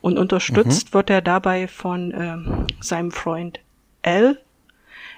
[0.00, 0.94] Und unterstützt mhm.
[0.94, 2.36] wird er dabei von äh,
[2.80, 3.60] seinem Freund
[4.02, 4.38] Al,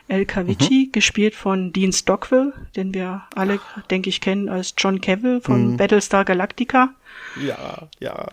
[0.08, 0.92] El Cavici, mhm.
[0.92, 3.58] gespielt von Dean Stockwell, den wir alle,
[3.90, 5.76] denke ich, kennen als John Cavill von mhm.
[5.76, 6.94] Battlestar Galactica.
[7.40, 8.28] Ja, ja.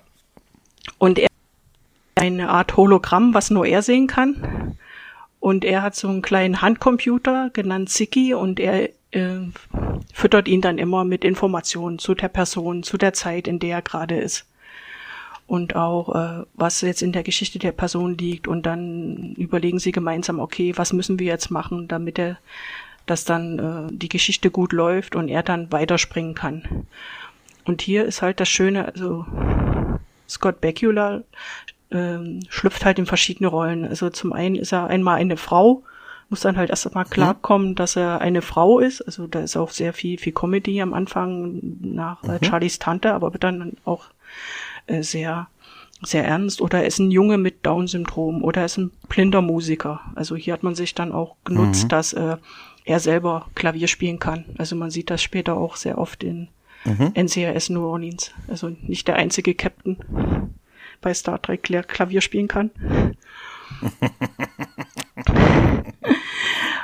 [0.99, 1.29] Und er
[2.15, 4.77] eine Art Hologramm, was nur er sehen kann.
[5.39, 9.39] Und er hat so einen kleinen Handcomputer genannt Ziki und er äh,
[10.13, 13.81] füttert ihn dann immer mit Informationen zu der Person, zu der Zeit, in der er
[13.81, 14.45] gerade ist.
[15.47, 18.47] Und auch, äh, was jetzt in der Geschichte der Person liegt.
[18.47, 22.37] Und dann überlegen sie gemeinsam, okay, was müssen wir jetzt machen, damit er,
[23.05, 26.85] dass dann äh, die Geschichte gut läuft und er dann weiterspringen kann.
[27.65, 29.25] Und hier ist halt das Schöne, also
[30.27, 31.23] Scott Bakula
[31.91, 33.85] ähm, schlüpft halt in verschiedene Rollen.
[33.85, 35.83] Also zum einen ist er einmal eine Frau,
[36.29, 37.09] muss dann halt erst mal mhm.
[37.09, 39.01] klarkommen, dass er eine Frau ist.
[39.01, 42.43] Also da ist auch sehr viel, viel Comedy am Anfang nach äh, mhm.
[42.43, 44.05] Charlies Tante, aber wird dann auch
[44.87, 45.47] äh, sehr,
[46.03, 46.61] sehr ernst.
[46.61, 50.01] Oder er ist ein Junge mit Down-Syndrom oder er ist ein blinder Musiker.
[50.15, 51.89] Also hier hat man sich dann auch genutzt, mhm.
[51.89, 52.37] dass äh,
[52.85, 54.45] er selber Klavier spielen kann.
[54.57, 56.49] Also man sieht das später auch sehr oft in
[56.85, 57.11] mhm.
[57.15, 58.31] NCRS New Orleans.
[58.47, 59.97] Also nicht der einzige Captain
[61.01, 62.71] bei Star Trek Klavier spielen kann.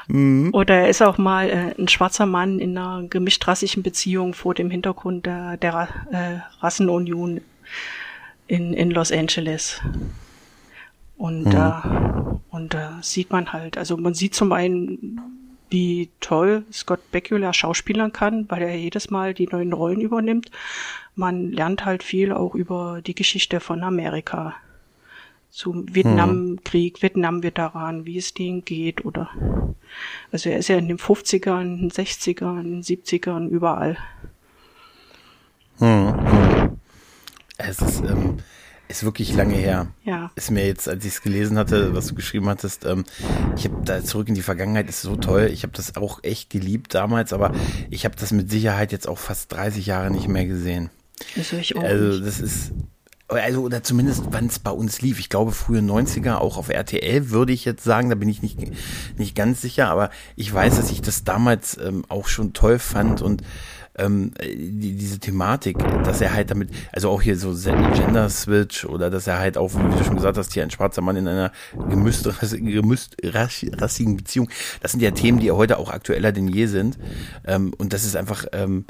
[0.08, 0.52] Mhm.
[0.54, 4.70] Oder er ist auch mal äh, ein schwarzer Mann in einer gemischtrassigen Beziehung vor dem
[4.70, 7.42] Hintergrund der, der äh, Rassenunion
[8.48, 9.82] in, in Los Angeles.
[11.18, 12.36] Und da mhm.
[12.52, 17.54] äh, und äh, sieht man halt, also man sieht zum einen, wie toll Scott Bakula
[17.54, 20.52] schauspielern kann, weil er jedes Mal die neuen Rollen übernimmt.
[21.16, 24.56] Man lernt halt viel auch über die Geschichte von Amerika
[25.50, 27.02] zum Vietnamkrieg, hm.
[27.02, 29.30] Vietnam-Veteran, wie es denen geht oder
[30.32, 33.98] also er ist ja in den 50ern, den 60ern, den 70ern, überall.
[35.80, 36.78] Hm.
[37.58, 38.38] Es ist, ähm,
[38.88, 39.88] ist wirklich lange her.
[40.04, 40.32] Ja.
[40.36, 43.04] Ist mir jetzt, als ich es gelesen hatte, was du geschrieben hattest, ähm,
[43.56, 45.50] ich habe da zurück in die Vergangenheit, ist so toll.
[45.52, 47.54] Ich habe das auch echt geliebt damals, aber
[47.90, 50.90] ich habe das mit Sicherheit jetzt auch fast 30 Jahre nicht mehr gesehen.
[51.36, 52.74] Also, ich auch also das ist,
[53.28, 55.20] also oder zumindest wann es bei uns lief.
[55.20, 58.60] Ich glaube frühe 90er auch auf RTL würde ich jetzt sagen, da bin ich nicht
[59.18, 63.22] nicht ganz sicher, aber ich weiß, dass ich das damals ähm, auch schon toll fand
[63.22, 63.42] und
[63.98, 69.10] ähm, die, diese Thematik, dass er halt damit, also auch hier so Gender Switch oder
[69.10, 71.52] dass er halt auch, wie du schon gesagt hast, hier ein schwarzer Mann in einer
[71.90, 74.50] gemischt, gemischt rassigen Beziehung,
[74.82, 76.98] das sind ja Themen, die heute auch aktueller denn je sind.
[77.46, 78.86] Ähm, und das ist einfach, ähm,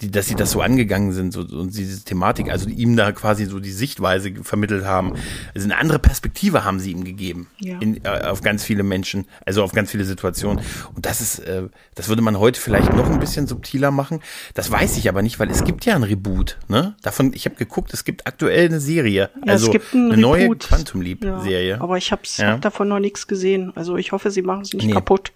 [0.00, 3.46] die, dass sie das so angegangen sind so, und diese Thematik, also ihm da quasi
[3.46, 5.14] so die Sichtweise vermittelt haben.
[5.56, 7.78] Also eine andere Perspektive haben sie ihm gegeben Ja.
[7.80, 10.64] in, äh, auf ganz viele Menschen, also auf ganz viele Situationen.
[10.94, 11.64] Und das ist, äh,
[11.96, 14.20] das würde man heute vielleicht noch ein bisschen subtiler machen.
[14.54, 16.58] Das weiß ich aber nicht, weil es gibt ja ein Reboot.
[16.68, 16.94] Ne?
[17.02, 20.20] Davon, ich habe geguckt, es gibt aktuell eine Serie, Ja, also es gibt ein eine
[20.22, 20.60] neue Reboot.
[20.60, 21.80] Quantum Leap Ja, Serie.
[21.80, 22.52] Aber ich hab's, Ja.
[22.52, 23.72] hab davon noch nichts gesehen.
[23.74, 24.92] Also ich hoffe, sie machen es nicht Nee.
[24.92, 25.32] kaputt.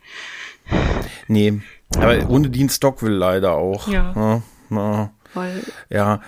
[1.26, 1.60] Nee,
[1.97, 3.88] aber ohne Dean Stockwell leider auch.
[3.88, 4.12] Ja.
[4.14, 6.20] Ja, ja, Weil ja.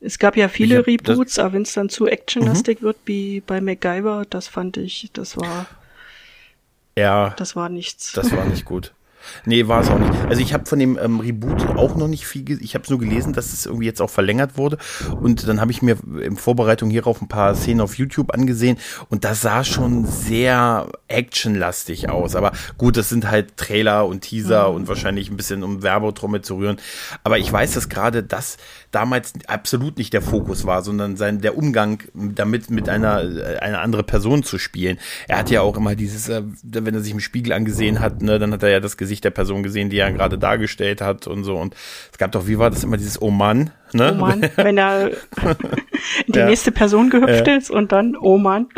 [0.00, 3.60] es gab ja viele hab Reboots, aber wenn es dann zu actionlastig wird, wie bei
[3.60, 5.66] MacGyver, das fand ich, das war,
[6.96, 7.30] ja.
[7.36, 8.12] das war nichts.
[8.12, 8.92] Das war nicht gut.
[9.44, 10.12] Nee, war es auch nicht.
[10.28, 13.32] Also ich habe von dem ähm, Reboot auch noch nicht viel, ich habe nur gelesen,
[13.32, 14.78] dass es irgendwie jetzt auch verlängert wurde
[15.20, 19.24] und dann habe ich mir in Vorbereitung hierauf ein paar Szenen auf YouTube angesehen und
[19.24, 22.36] das sah schon sehr actionlastig aus.
[22.36, 26.56] Aber gut, das sind halt Trailer und Teaser und wahrscheinlich ein bisschen um Werbetrommel zu
[26.56, 26.76] rühren.
[27.24, 28.56] Aber ich weiß, dass gerade das
[28.90, 33.80] damals absolut nicht der Fokus war, sondern sein der Umgang damit mit einer äh, eine
[33.80, 34.98] andere Person zu spielen.
[35.28, 38.38] Er hat ja auch immer dieses, äh, wenn er sich im Spiegel angesehen hat, ne,
[38.38, 41.44] dann hat er ja das Gesicht der Person gesehen, die er gerade dargestellt hat und
[41.44, 41.58] so.
[41.58, 41.74] Und
[42.10, 44.12] es gab doch, wie war das immer dieses Oh Mann, ne?
[44.16, 45.16] Oh Mann, wenn er in
[46.28, 46.46] die Ja.
[46.46, 48.68] nächste Person gehüpft ist und dann, oh Mann.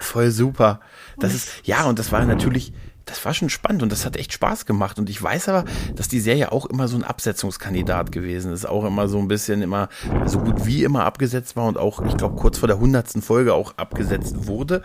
[0.00, 0.80] Voll super.
[1.18, 2.72] Das ist, ja, und das war natürlich,
[3.04, 4.98] das war schon spannend und das hat echt Spaß gemacht.
[4.98, 8.66] Und ich weiß aber, dass die Serie auch immer so ein Absetzungskandidat gewesen ist.
[8.68, 9.88] Auch immer so ein bisschen immer,
[10.26, 13.54] so gut wie immer abgesetzt war und auch, ich glaube, kurz vor der hundertsten Folge
[13.54, 14.82] auch abgesetzt wurde.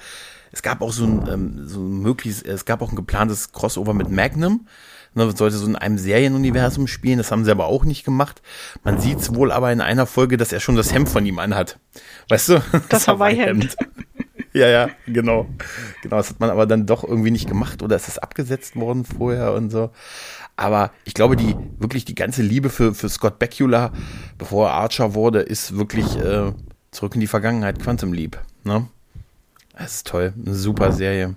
[0.54, 3.94] Es gab auch so ein, ähm, so ein möglichst, es gab auch ein geplantes Crossover
[3.94, 4.68] mit Magnum.
[5.16, 8.42] Ne, das sollte so in einem Serienuniversum spielen, das haben sie aber auch nicht gemacht.
[8.84, 11.38] Man sieht es wohl aber in einer Folge, dass er schon das Hemd von ihm
[11.40, 11.80] anhat.
[12.30, 12.64] Weißt du?
[12.90, 13.76] Das Hawaii-Hemd.
[14.56, 15.48] Ja, ja, genau.
[16.04, 19.04] Genau, das hat man aber dann doch irgendwie nicht gemacht oder ist es abgesetzt worden
[19.04, 19.90] vorher und so.
[20.56, 23.92] Aber ich glaube, die wirklich die ganze Liebe für, für Scott Bakula,
[24.38, 26.54] bevor er Archer wurde, ist wirklich äh,
[26.92, 28.40] zurück in die Vergangenheit, Quantum Leap.
[28.64, 28.88] Ne?
[29.78, 31.36] Das ist toll, eine super Serie.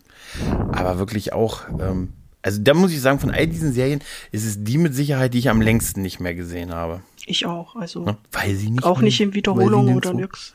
[0.72, 2.12] Aber wirklich auch, ähm,
[2.42, 5.38] also da muss ich sagen, von all diesen Serien ist es die mit Sicherheit, die
[5.38, 7.00] ich am längsten nicht mehr gesehen habe.
[7.26, 8.16] Ich auch, also Ne?
[8.32, 10.54] Weil sie nicht auch nicht in Wiederholung oder nix.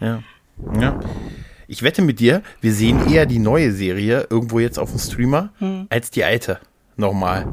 [0.00, 0.22] ja.
[0.80, 0.98] Ja.
[1.70, 5.52] Ich wette mit dir, wir sehen eher die neue Serie irgendwo jetzt auf dem Streamer
[5.90, 6.58] als die alte.
[6.96, 7.46] Nochmal.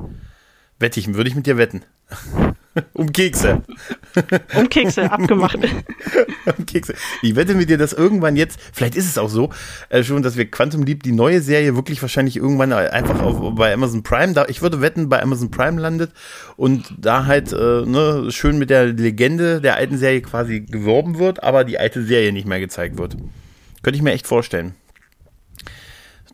[0.80, 1.82] Wette ich, würde ich mit dir wetten.
[2.93, 3.61] um Kekse.
[4.57, 5.57] Um Kekse, abgemacht.
[6.57, 6.93] um Kekse.
[7.21, 9.49] Ich wette mit dir, dass irgendwann jetzt, vielleicht ist es auch so,
[9.89, 13.73] äh, schon, dass wir Quantum Leap, die neue Serie, wirklich wahrscheinlich irgendwann einfach auf, bei
[13.73, 16.11] Amazon Prime, da, ich würde wetten, bei Amazon Prime landet
[16.55, 21.43] und da halt äh, ne, schön mit der Legende der alten Serie quasi geworben wird,
[21.43, 23.17] aber die alte Serie nicht mehr gezeigt wird.
[23.84, 24.76] Könnte ich mir echt vorstellen.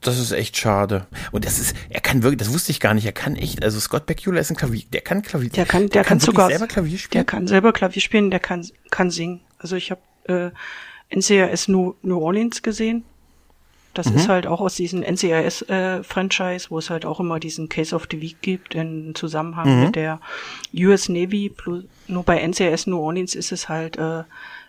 [0.02, 1.06] Das ist echt schade.
[1.32, 3.80] Und das ist, er kann wirklich, das wusste ich gar nicht, er kann echt, also
[3.80, 6.68] Scott Bakula ist ein Klavier, der kann Klavier, Der kann, der, kann wirklich sogar selber
[6.68, 7.20] Klavier spielen.
[7.20, 9.42] Der kann selber Klavier spielen, der kann, kann singen.
[9.60, 13.04] Also ich habe äh, NCIS New, New Orleans gesehen.
[13.94, 14.16] Das Mhm.
[14.16, 18.22] ist halt auch aus diesem NCIS-Franchise, wo es halt auch immer diesen Case of the
[18.22, 19.84] Week gibt in Zusammenhang Mhm.
[19.86, 20.20] mit der
[20.74, 21.50] US Navy.
[21.50, 24.24] Plus, nur bei NCIS New Orleans ist es halt, äh,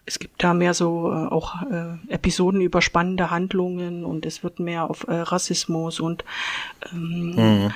[0.05, 4.59] es gibt da mehr so äh, auch äh, Episoden über spannende Handlungen und es wird
[4.59, 6.25] mehr auf äh, Rassismus und
[6.93, 7.73] ähm,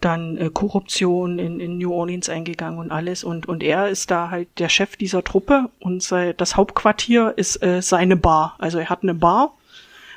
[0.00, 3.24] dann äh, Korruption in, in New Orleans eingegangen und alles.
[3.24, 7.62] Und und er ist da halt der Chef dieser Truppe und sei, das Hauptquartier ist
[7.62, 8.54] äh, seine Bar.
[8.58, 9.54] Also er hat eine Bar,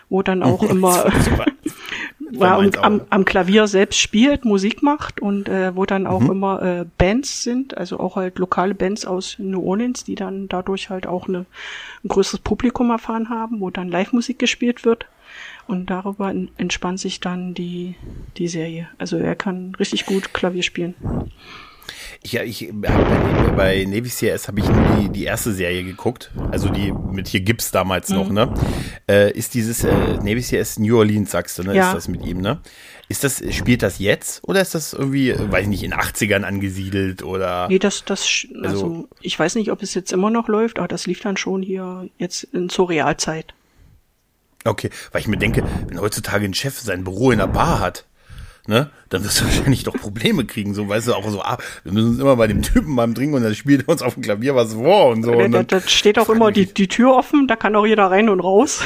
[0.09, 1.05] wo dann auch immer
[2.31, 6.07] Meins und am, am Klavier selbst spielt, Musik macht und äh, wo dann Mhm.
[6.07, 10.47] auch immer äh, Bands sind, also auch halt lokale Bands aus New Orleans, die dann
[10.47, 11.45] dadurch halt auch eine,
[12.03, 15.05] ein größeres Publikum erfahren haben, wo dann Live-Musik gespielt wird.
[15.67, 17.95] Und darüber en- entspannt sich dann die,
[18.37, 18.87] die Serie.
[18.97, 20.95] Also er kann richtig gut Klavier spielen.
[22.23, 26.31] Ich, ja, ich hab bei, Navy CRS habe ich nur die, die erste Serie geguckt,
[26.51, 28.53] also die mit hier Gibbs damals noch, ne?
[29.07, 31.75] Äh, ist dieses äh, Navy CRS New Orleans, sagst du, ne?
[31.75, 31.89] Ja.
[31.89, 32.59] Ist das mit ihm, ne?
[33.09, 37.23] Ist das, spielt das jetzt oder ist das irgendwie, weiß ich nicht, in 80ern angesiedelt
[37.23, 37.67] oder?
[37.69, 40.87] Nee, das, das, also, Also- ich weiß nicht, ob es jetzt immer noch läuft, aber
[40.89, 43.53] das lief dann schon hier jetzt in zur Realzeit.
[44.65, 48.05] Okay, weil ich mir denke, wenn heutzutage ein Chef sein Büro in einer Bar hat,
[48.67, 51.93] ne, dann wirst du wahrscheinlich doch Probleme kriegen, so, weißt du, auch so, ah, wir
[51.93, 54.23] müssen uns immer bei dem Typen beim Trinken und dann spielt er uns auf dem
[54.23, 55.31] Klavier was vor und so.
[55.31, 58.11] Da, Und da, da steht auch immer die, die Tür offen, da kann auch jeder
[58.11, 58.81] rein und raus.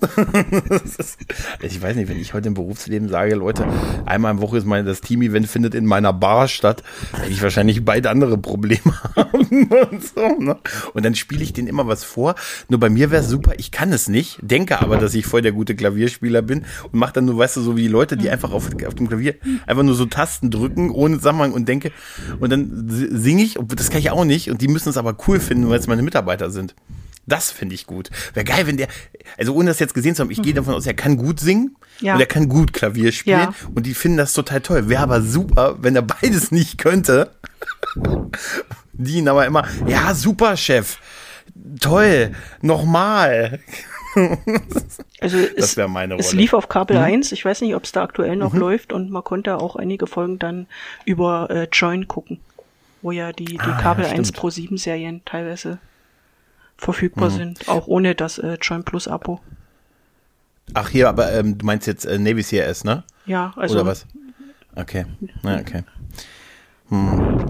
[0.00, 1.18] Ist,
[1.62, 3.66] ich weiß nicht, wenn ich heute im Berufsleben sage, Leute,
[4.06, 6.82] einmal im Woche ist mein, das Team-Event findet in meiner Bar statt,
[7.12, 9.68] werde ich wahrscheinlich beide andere Probleme haben.
[9.68, 10.56] Und, so, ne?
[10.94, 12.34] und dann spiele ich denen immer was vor.
[12.68, 15.42] Nur bei mir wäre es super, ich kann es nicht, denke aber, dass ich voll
[15.42, 18.30] der gute Klavierspieler bin und mache dann nur, weißt du, so wie die Leute, die
[18.30, 19.34] einfach auf, auf dem Klavier
[19.66, 21.92] einfach nur so Tasten drücken, ohne Zusammenhang und denke,
[22.40, 25.40] und dann singe ich, das kann ich auch nicht, und die müssen es aber cool
[25.40, 26.74] finden, weil es meine Mitarbeiter sind.
[27.28, 28.08] Das finde ich gut.
[28.32, 28.88] Wäre geil, wenn der,
[29.36, 30.42] also ohne das jetzt gesehen zu haben, ich mhm.
[30.42, 32.14] gehe davon aus, er kann gut singen ja.
[32.14, 33.54] und er kann gut Klavier spielen ja.
[33.74, 34.88] und die finden das total toll.
[34.88, 37.30] Wäre aber super, wenn er beides nicht könnte.
[38.94, 40.98] die ihn aber immer, ja, super, Chef.
[41.80, 43.60] Toll, nochmal.
[45.20, 46.24] Also das wäre meine Rolle.
[46.24, 47.04] Es lief auf Kabel mhm.
[47.04, 48.60] 1, ich weiß nicht, ob es da aktuell noch mhm.
[48.60, 50.66] läuft und man konnte auch einige Folgen dann
[51.04, 52.40] über äh, Join gucken,
[53.02, 55.78] wo ja die, die ah, Kabel ja, 1 Pro 7 Serien teilweise
[56.78, 57.34] verfügbar mhm.
[57.34, 59.40] sind, auch ohne das äh, Join Plus Abo.
[60.74, 63.04] Ach hier, aber ähm, du meinst jetzt äh, Navy CRS, ne?
[63.26, 63.74] Ja, also.
[63.74, 64.06] Oder was?
[64.74, 65.04] Okay,
[65.42, 65.82] na, okay.
[66.88, 67.46] Hm.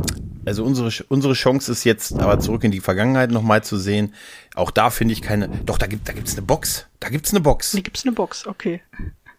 [0.46, 4.14] Also unsere, unsere Chance ist jetzt aber zurück in die Vergangenheit nochmal zu sehen.
[4.54, 5.48] Auch da finde ich keine.
[5.66, 6.86] Doch, da gibt da gibt's eine Box.
[7.00, 7.72] Da gibt's eine Box.
[7.72, 8.80] Da gibt's eine Box, okay.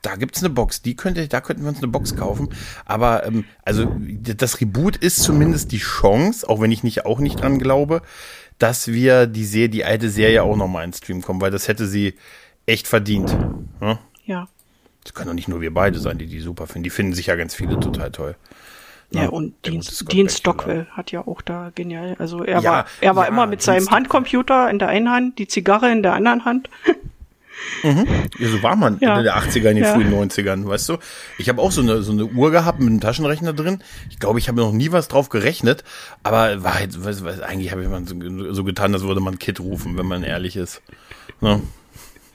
[0.02, 0.82] Da gibt's eine Box.
[0.82, 2.50] Die könnte, da könnten wir uns eine Box kaufen.
[2.86, 7.42] Aber ähm, also das Reboot ist zumindest die Chance, auch wenn ich nicht auch nicht
[7.42, 8.02] dran glaube,
[8.60, 11.88] dass wir die Serie, die alte Serie auch nochmal ins Stream kommen, weil das hätte
[11.88, 12.14] sie
[12.66, 13.36] echt verdient.
[13.82, 14.00] Ja.
[14.26, 14.48] ja.
[15.04, 16.84] Das können doch nicht nur wir beide sein, die die super finden.
[16.84, 18.36] Die finden sich ja ganz viele total toll.
[19.12, 19.82] Ja, ja und Dean,
[20.12, 22.16] Dean Stockwell hat ja auch da genial.
[22.20, 25.40] Also er ja, war, er war ja, immer mit seinem Handcomputer in der einen Hand,
[25.40, 26.70] die Zigarre in der anderen Hand.
[27.84, 28.06] Mhm.
[28.38, 29.18] Ja, so war man ja.
[29.18, 29.94] in den 80ern, in den ja.
[29.94, 30.98] frühen 90ern, weißt du?
[31.38, 33.84] Ich habe auch so eine, so eine Uhr gehabt mit einem Taschenrechner drin.
[34.10, 35.84] Ich glaube, ich habe noch nie was drauf gerechnet,
[36.24, 39.40] aber war halt, was, was, eigentlich habe ich mal so, so, getan, als würde man
[39.40, 40.82] Kit rufen, wenn man ehrlich ist.
[41.42, 41.62] Ne?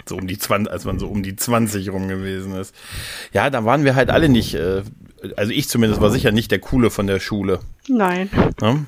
[0.07, 2.75] So um die 20, als man so um die 20 rum gewesen ist.
[3.33, 4.83] Ja, da waren wir halt alle nicht, äh,
[5.37, 7.61] also ich zumindest war sicher nicht der Coole von der Schule.
[7.89, 8.29] Nein.
[8.61, 8.87] Ne?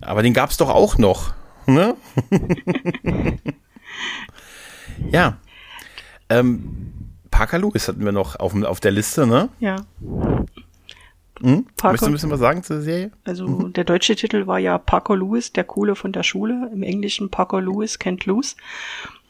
[0.00, 1.34] Aber den gab's doch auch noch.
[1.66, 1.96] Ne?
[5.10, 5.38] ja.
[6.28, 6.92] Ähm,
[7.30, 9.48] Parker Lewis hatten wir noch auf, auf der Liste, ne?
[9.60, 9.76] Ja.
[11.40, 11.66] Hm?
[11.76, 13.10] Parker, Möchtest du ein bisschen was sagen zur Serie?
[13.24, 13.72] Also mhm.
[13.72, 16.70] der deutsche Titel war ja Parker Lewis, der Coole von der Schule.
[16.72, 18.54] Im Englischen Parker Lewis kennt Lose.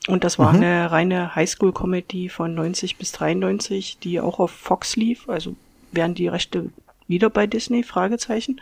[0.06, 0.62] Und das war mhm.
[0.62, 5.28] eine reine Highschool-Comedy von 90 bis 93, die auch auf Fox lief.
[5.28, 5.56] Also
[5.92, 6.70] wären die Rechte
[7.08, 7.82] wieder bei Disney?
[7.82, 8.60] Fragezeichen.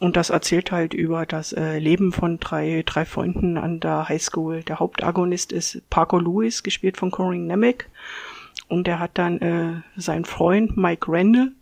[0.00, 4.62] Und das erzählt halt über das äh, Leben von drei, drei Freunden an der Highschool.
[4.62, 7.88] Der Hauptagonist ist Parker Lewis, gespielt von Corinne Nemec.
[8.68, 11.52] Und er hat dann äh, seinen Freund Mike Randall,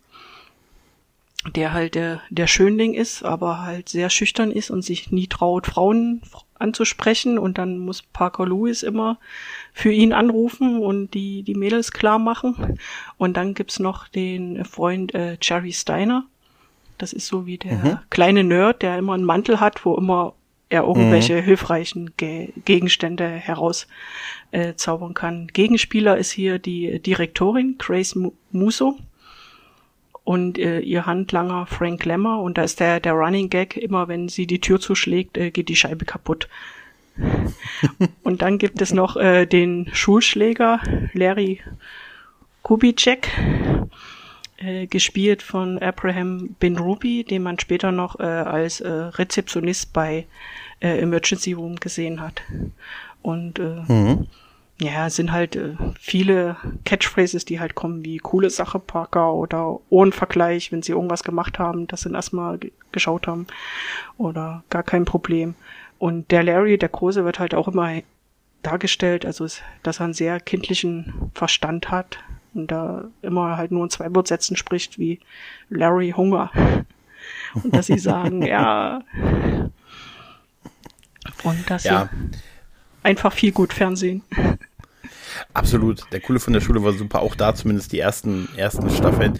[1.55, 5.67] der halt der, der Schönling ist, aber halt sehr schüchtern ist und sich nie traut,
[5.67, 6.21] Frauen
[6.57, 7.37] anzusprechen.
[7.37, 9.19] Und dann muss Parker Lewis immer
[9.73, 12.79] für ihn anrufen und die, die Mädels klar machen.
[13.17, 16.25] Und dann gibt's noch den Freund äh, Jerry Steiner,
[17.03, 17.99] das ist so wie der mhm.
[18.09, 20.35] kleine Nerd, der immer einen Mantel hat, wo immer
[20.69, 21.43] er irgendwelche mhm.
[21.43, 25.47] hilfreichen Ge Gegenstände herauszaubern äh, kann.
[25.47, 28.17] Gegenspieler ist hier die Direktorin Grace
[28.51, 28.97] Muso
[30.23, 34.29] und äh, ihr Handlanger Frank Lemmer und da ist der, der Running Gag, immer wenn
[34.29, 36.47] sie die Tür zuschlägt, äh, geht die Scheibe kaputt.
[38.23, 40.79] und dann gibt es noch äh, den Schulschläger
[41.11, 41.59] Larry
[42.61, 43.29] Kubicek
[44.63, 50.25] äh, gespielt von Abraham Ben Ruby, den man später noch äh, als äh, Rezeptionist bei
[50.79, 52.41] äh, Emergency Room gesehen hat.
[53.21, 54.27] Und äh, mhm.
[54.79, 60.71] ja, sind halt äh, viele Catchphrases, die halt kommen wie coole Sache, Parker oder Ohrenvergleich,
[60.71, 62.59] wenn sie irgendwas gemacht haben, das sie erstmal
[62.91, 63.47] geschaut haben
[64.17, 65.55] oder gar kein Problem.
[65.99, 68.01] Und der Larry, der Große, wird halt auch immer
[68.61, 69.45] dargestellt, also
[69.83, 72.17] dass er einen sehr kindlichen Verstand hat,
[72.53, 75.19] und da immer halt nur in zwei Wortsätzen spricht wie
[75.69, 76.51] Larry Hunger.
[77.55, 79.01] Und dass sie sagen, ja.
[81.43, 82.09] Und dass ja.
[82.11, 82.37] sie
[83.03, 84.23] einfach viel gut Fernsehen.
[85.53, 86.03] Absolut.
[86.11, 87.21] Der Coole von der Schule war super.
[87.21, 89.39] Auch da zumindest die ersten, ersten Staffeln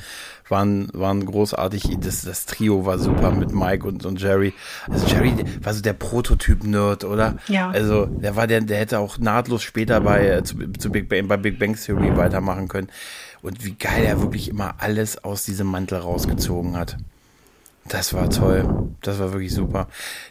[0.50, 1.98] waren, waren großartig.
[2.02, 4.54] Das, das Trio war super mit Mike und, und Jerry.
[4.90, 7.38] Also Jerry war so der Prototyp-Nerd, oder?
[7.48, 7.70] Ja.
[7.70, 11.28] Also der war der, der hätte auch nahtlos später bei, äh, zu, zu Big Bang,
[11.28, 12.90] bei Big Bang Theory weitermachen können.
[13.42, 16.98] Und wie geil er wirklich immer alles aus diesem Mantel rausgezogen hat.
[17.90, 18.94] Das war toll.
[19.02, 19.88] Das war wirklich super.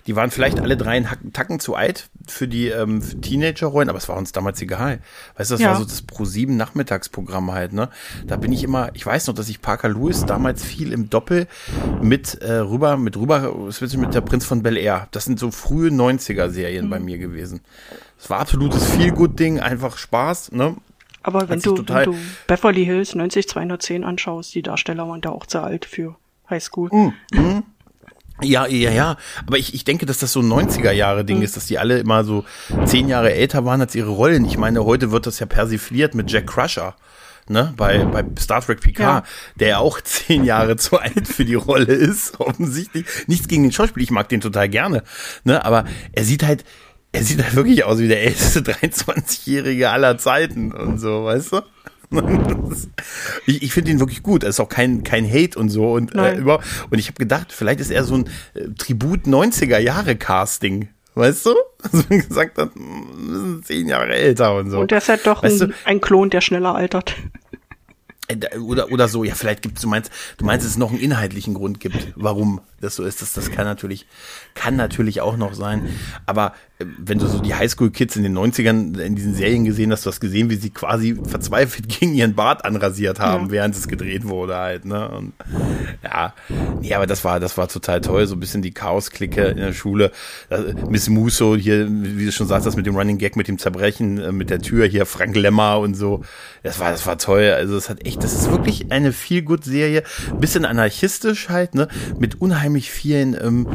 [0.07, 4.09] Die waren vielleicht alle drei einen Tacken zu alt für die ähm, Teenager-Rollen, aber es
[4.09, 5.01] war uns damals egal.
[5.37, 5.71] Weißt du, das ja.
[5.71, 7.91] war so das Pro-7 Nachmittagsprogramm halt, ne?
[8.27, 11.47] Da bin ich immer, ich weiß noch, dass ich Parker Lewis damals viel im Doppel
[12.01, 13.55] mit äh, rüber, mit rüber,
[13.97, 15.09] mit der Prinz von Bel Air.
[15.11, 16.91] Das sind so frühe 90er-Serien mhm.
[16.91, 17.61] bei mir gewesen.
[18.19, 20.77] Es war absolutes Feel-Good-Ding, einfach Spaß, ne?
[21.23, 25.61] Aber wenn du, wenn du Beverly Hills 90210 anschaust, die Darsteller waren da auch zu
[25.61, 26.17] alt für
[26.53, 26.91] Highschool.
[27.33, 27.63] Mm.
[28.43, 29.17] Ja, ja, ja.
[29.47, 31.43] Aber ich, ich denke, dass das so ein 90er-Jahre-Ding Mhm.
[31.45, 32.45] ist, dass die alle immer so
[32.87, 34.45] zehn Jahre älter waren als ihre Rollen.
[34.45, 36.95] Ich meine, heute wird das ja persifliert mit Jack Crusher.
[37.49, 39.31] Ne, bei, bei Star Trek Picard, Ja.
[39.57, 43.05] der ja auch zehn Jahre zu alt für die Rolle ist, offensichtlich.
[43.27, 45.03] Nichts gegen den Schauspieler, ich mag den total gerne.
[45.43, 46.65] Ne, aber er sieht halt,
[47.11, 51.61] er sieht halt wirklich aus wie der älteste 23-Jährige aller Zeiten und so, weißt du?
[53.47, 54.45] Ich, ich finde ihn wirklich gut.
[54.45, 55.93] Es ist auch kein, kein Hate und so.
[55.93, 56.61] Und, äh, über,
[56.91, 60.89] und ich habe gedacht, vielleicht ist er so ein äh, Tribut 90er Jahre Casting.
[61.15, 61.55] Weißt du?
[61.83, 64.79] Also wenn gesagt hat, "Mm, wir sind zehn Jahre älter und so.
[64.79, 67.17] Und der ist halt doch ein, ein Klon, der schneller altert.
[68.29, 71.01] Äh, Oder, oder so, ja, vielleicht gibt's, du meinst, du meinst, dass es noch einen
[71.01, 73.23] inhaltlichen Grund gibt, warum das so ist.
[73.23, 74.07] Das, das kann natürlich,
[74.55, 75.89] kann natürlich auch noch sein.
[76.27, 80.05] Aber äh, wenn du so die Highschool-Kids in den 90ern in diesen Serien gesehen hast,
[80.05, 83.51] du hast gesehen, wie sie quasi verzweifelt gegen ihren Bart anrasiert haben, Ja.
[83.53, 85.09] während es gedreht wurde halt, ne?
[85.09, 85.33] Und,
[86.03, 86.35] ja,
[86.81, 89.73] nee, aber das war, das war total toll, so ein bisschen die Chaos-Clique in der
[89.73, 90.11] Schule.
[90.51, 93.59] Äh, Miss Musso hier, wie du schon sagst, das mit dem Running Gag, mit dem
[93.59, 96.23] Zerbrechen, äh, mit der Tür hier, Frank Lemmer und so.
[96.65, 97.53] Das war, das war toll.
[97.57, 100.03] Also es hat echt, das ist wirklich eine Feel-Good-Serie.
[100.41, 101.89] Bisschen anarchistisch halt, ne?
[102.19, 103.67] Mit unheimlich vielen ähm,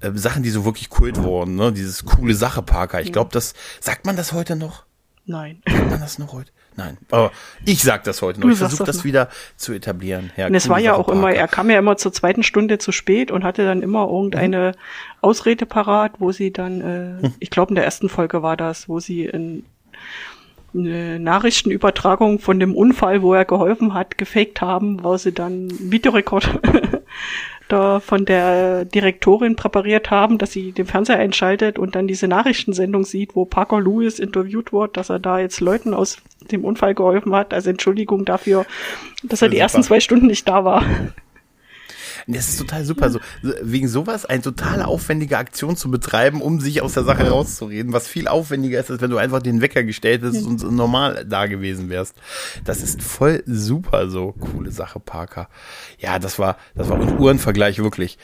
[0.00, 1.72] äh, Sachen, die so wirklich kult wurden, ne?
[1.72, 3.00] Dieses coole Sache, Parker.
[3.00, 4.84] Ich glaube, das, sagt man das heute noch?
[5.24, 5.62] Nein.
[5.66, 6.50] Sagt man das noch heute?
[6.76, 6.96] Nein.
[7.10, 7.32] Aber
[7.64, 8.46] ich sag das heute noch.
[8.46, 10.30] Du Ich versuche das das wieder zu etablieren.
[10.36, 11.36] Ja, Und es war ja auch immer, Parker.
[11.36, 14.72] er kam ja immer zur zweiten Stunde zu spät und hatte dann immer irgendeine
[15.20, 16.80] Ausrede parat, wo sie dann,
[17.22, 19.64] äh, ich glaube in der ersten Folge war das, wo sie in
[20.74, 26.60] eine Nachrichtenübertragung von dem Unfall, wo er geholfen hat, gefaked haben, wo sie dann Videorekord
[27.72, 33.04] da von der Direktorin präpariert haben, dass sie den Fernseher einschaltet und dann diese Nachrichtensendung
[33.04, 36.18] sieht, wo Parker Lewis interviewt wird, dass er da jetzt Leuten aus
[36.50, 38.66] dem Unfall geholfen hat, als Entschuldigung dafür,
[39.22, 39.62] dass er die Super.
[39.62, 40.84] ersten zwei Stunden nicht da war.
[42.26, 43.10] Das ist total super.
[43.10, 43.20] So,
[43.62, 48.06] wegen sowas eine total aufwendige Aktion zu betreiben, um sich aus der Sache rauszureden, was
[48.08, 51.88] viel aufwendiger ist, als wenn du einfach den Wecker gestellt hättest und normal da gewesen
[51.90, 52.14] wärst.
[52.64, 54.32] Das ist voll super so.
[54.32, 55.48] Coole Sache, Parker.
[55.98, 58.18] Ja, das war, das war und Uhrenvergleich wirklich.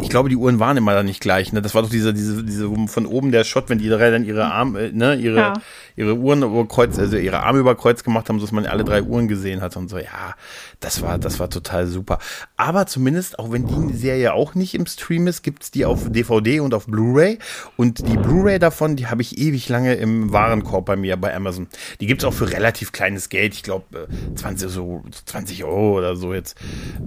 [0.00, 1.52] Ich glaube, die Uhren waren immer da nicht gleich.
[1.52, 1.62] Ne?
[1.62, 4.46] Das war doch dieser, diese, diese von oben der Shot, wenn die drei dann ihre
[4.46, 5.52] Arme, äh, ne, ihre, Ja.
[5.96, 9.02] ihre Uhren über Kreuz, also ihre Arme über Kreuz gemacht haben, sodass man alle drei
[9.02, 9.98] Uhren gesehen hat und so.
[9.98, 10.34] Ja,
[10.80, 12.18] das war, das war total super.
[12.56, 16.60] Aber zumindest, auch wenn die Serie auch nicht im Stream ist, gibt's die auf DVD
[16.60, 17.38] und auf Blu-ray.
[17.76, 21.68] Und die Blu-ray davon, die habe ich ewig lange im Warenkorb bei mir bei Amazon.
[22.00, 23.54] Die gibt's auch für relativ kleines Geld.
[23.54, 26.56] Ich glaube, 20, so 20 Euro oder so jetzt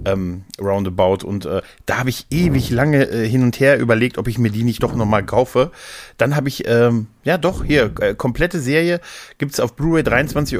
[0.04, 1.24] ähm, roundabout.
[1.24, 4.50] Und äh, da habe ich ewig lange äh, hin und her überlegt, ob ich mir
[4.50, 5.70] die nicht doch nochmal kaufe.
[6.16, 9.00] Dann habe ich, ähm, ja doch, hier, äh, komplette Serie
[9.38, 10.58] gibt's auf Blu-ray 23,99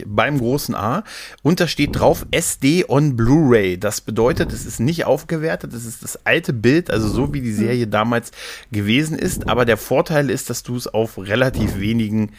[0.00, 1.04] Euro beim großen A.
[1.42, 3.78] Und da steht drauf SD on Blu-ray.
[3.78, 7.52] Das bedeutet, es ist nicht aufgewertet, es ist das alte Bild, also so wie die
[7.52, 8.32] Serie damals
[8.72, 9.48] gewesen ist.
[9.48, 12.32] Aber der Vorteil ist, dass du es auf relativ wenigen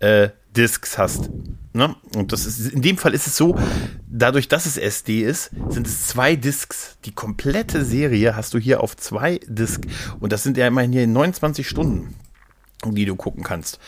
[0.00, 1.30] äh, Discs hast.
[1.72, 1.94] Ne?
[2.14, 3.56] Und das ist, in dem Fall ist es so,
[4.08, 6.96] dadurch, dass es SD ist, sind es zwei Discs.
[7.04, 9.86] Die komplette Serie hast du hier auf zwei Discs.
[10.18, 12.14] Und das sind ja immerhin hier 29 Stunden,
[12.84, 13.78] die du gucken kannst.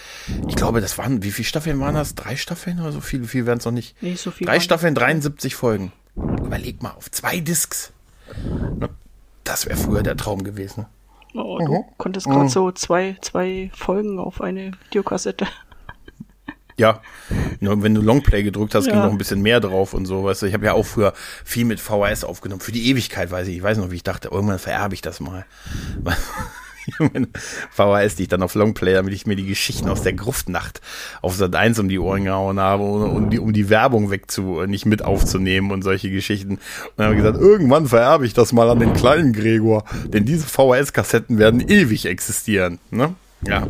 [0.49, 2.14] Ich glaube, das waren, wie viele Staffeln waren das?
[2.14, 3.24] Drei Staffeln oder so viel?
[3.24, 3.95] Viel werden es noch nicht.
[4.01, 5.93] Nee, so viel Drei Staffeln, 73 Folgen.
[6.16, 7.93] Überleg mal, auf zwei Discs.
[8.78, 8.89] Ne?
[9.45, 10.86] Das wäre früher der Traum gewesen.
[11.34, 15.47] Oh, du konntest gerade so zwei, zwei Folgen auf eine Videokassette.
[16.76, 17.03] Ja,
[17.61, 19.05] nur wenn du Longplay gedrückt hast, ging Ja.
[19.05, 20.24] noch ein bisschen mehr drauf und so.
[20.24, 21.12] Weißt du, ich habe ja auch früher
[21.45, 22.61] viel mit VHS aufgenommen.
[22.61, 23.57] Für die Ewigkeit, weiß ich.
[23.57, 25.45] Ich weiß noch, wie ich dachte, irgendwann vererbe ich das mal.
[27.70, 30.80] VHS, die ich dann auf Longplay, damit ich mir die Geschichten aus der Gruftnacht
[31.22, 34.62] auf Sat 1 um die Ohren gehauen habe, um, um die, um die Werbung wegzu,
[34.66, 36.53] nicht mit aufzunehmen und solche Geschichten.
[36.53, 36.61] Und
[36.97, 40.47] dann habe ich gesagt, irgendwann vererbe ich das mal an den kleinen Gregor, denn diese
[40.47, 42.78] VHS-Kassetten werden ewig existieren.
[42.91, 43.14] Ne?
[43.47, 43.68] Ja.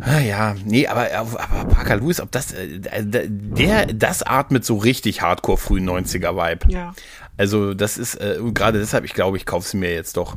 [0.00, 5.22] Ah, ja, nee, aber, aber Parker Lewis, ob das, äh, der, das atmet so richtig
[5.22, 6.72] Hardcore frühen 90er Vibe.
[6.72, 6.94] Ja.
[7.36, 10.36] Also, das ist, äh, gerade deshalb, ich glaube, ich kaufe sie mir jetzt doch.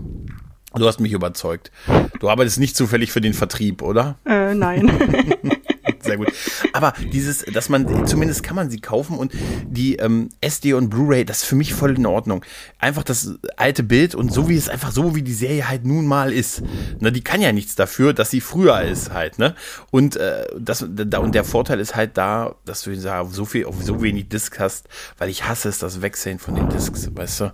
[0.78, 1.72] Du hast mich überzeugt.
[2.20, 4.18] Du arbeitest nicht zufällig für den Vertrieb, oder?
[4.26, 4.92] Äh, nein.
[6.08, 6.32] Sehr gut.
[6.74, 9.34] Aber dieses, dass man, zumindest kann man sie kaufen und
[9.68, 12.44] die ähm, SD und Blu-ray, das ist für mich voll in Ordnung.
[12.80, 16.06] Einfach das alte Bild und so wie es einfach so, wie die Serie halt nun
[16.06, 16.64] mal ist.
[17.00, 19.56] Ne, die kann ja nichts dafür, dass sie früher ist halt, ne?
[19.92, 22.96] Und, äh, das, da, und der Vorteil ist halt da, dass du
[23.30, 26.70] so viel, auf so wenig Disc hast, weil ich hasse es, das Wechseln von den
[26.70, 27.54] Discs, weißt du?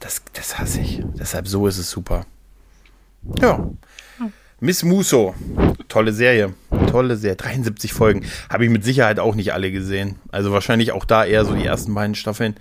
[0.00, 1.02] Das, das hasse ich.
[1.18, 2.26] Deshalb so ist es super.
[3.40, 3.70] Ja.
[4.58, 5.34] Miss Muso,
[5.88, 6.54] tolle Serie.
[6.90, 7.36] tolle Serie.
[7.36, 8.24] 73 Folgen.
[8.48, 10.16] Habe ich mit Sicherheit auch nicht alle gesehen.
[10.30, 12.56] Also wahrscheinlich auch da eher so die ersten beiden Staffeln.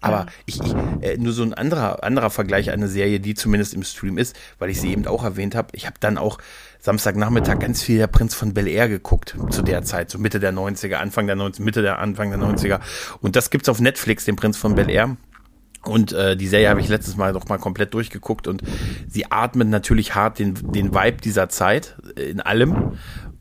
[0.00, 3.84] Aber ich, ich äh, nur so ein anderer, anderer Vergleich, eine Serie, die zumindest im
[3.84, 5.68] Stream ist, weil ich sie eben auch erwähnt habe.
[5.72, 6.38] Ich habe dann auch
[6.80, 10.52] Samstagnachmittag ganz viel der Prinz von Bel Air geguckt zu der Zeit, so Mitte der
[10.52, 12.80] 90er, Anfang der 90er, Mitte der Anfang der 90er.
[13.20, 15.16] Und das gibt's auf Netflix, den Prinz von Bel Air.
[15.84, 18.62] Und äh, die Serie habe ich letztes Mal doch mal komplett durchgeguckt und
[19.08, 22.92] sie atmet natürlich hart den, den Vibe dieser Zeit äh, in allem.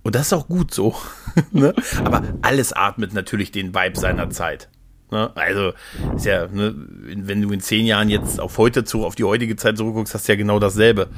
[0.03, 0.95] Und das ist auch gut so.
[1.51, 1.73] ne?
[2.03, 4.69] Aber alles atmet natürlich den Vibe seiner Zeit.
[5.11, 5.29] Ne?
[5.35, 5.73] Also
[6.15, 9.55] ist ja, ne, wenn du in zehn Jahren jetzt auf heute zu, auf die heutige
[9.57, 11.09] Zeit zurückguckst, hast du ja genau dasselbe.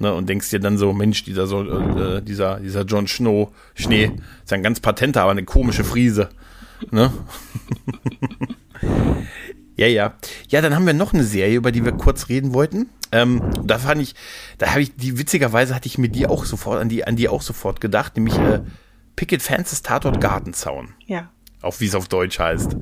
[0.00, 0.12] Ne?
[0.12, 4.10] Und denkst dir dann so, Mensch, dieser so, äh, dieser, dieser John Snow, Schnee,
[4.42, 6.30] ist ein ganz patenter, aber eine komische Friese.
[6.90, 7.12] Ne?
[9.76, 10.14] ja, ja.
[10.48, 12.90] Ja, dann haben wir noch eine Serie, über die wir kurz reden wollten.
[13.10, 14.14] Ähm, da fand ich,
[14.58, 17.28] da habe ich, die witzigerweise hatte ich mir die auch sofort, an die, an die
[17.28, 18.60] auch sofort gedacht, nämlich äh,
[19.16, 20.94] Picket Fences Tatort Gartenzaun.
[21.06, 21.30] Ja.
[21.60, 22.76] Auch wie es auf Deutsch heißt.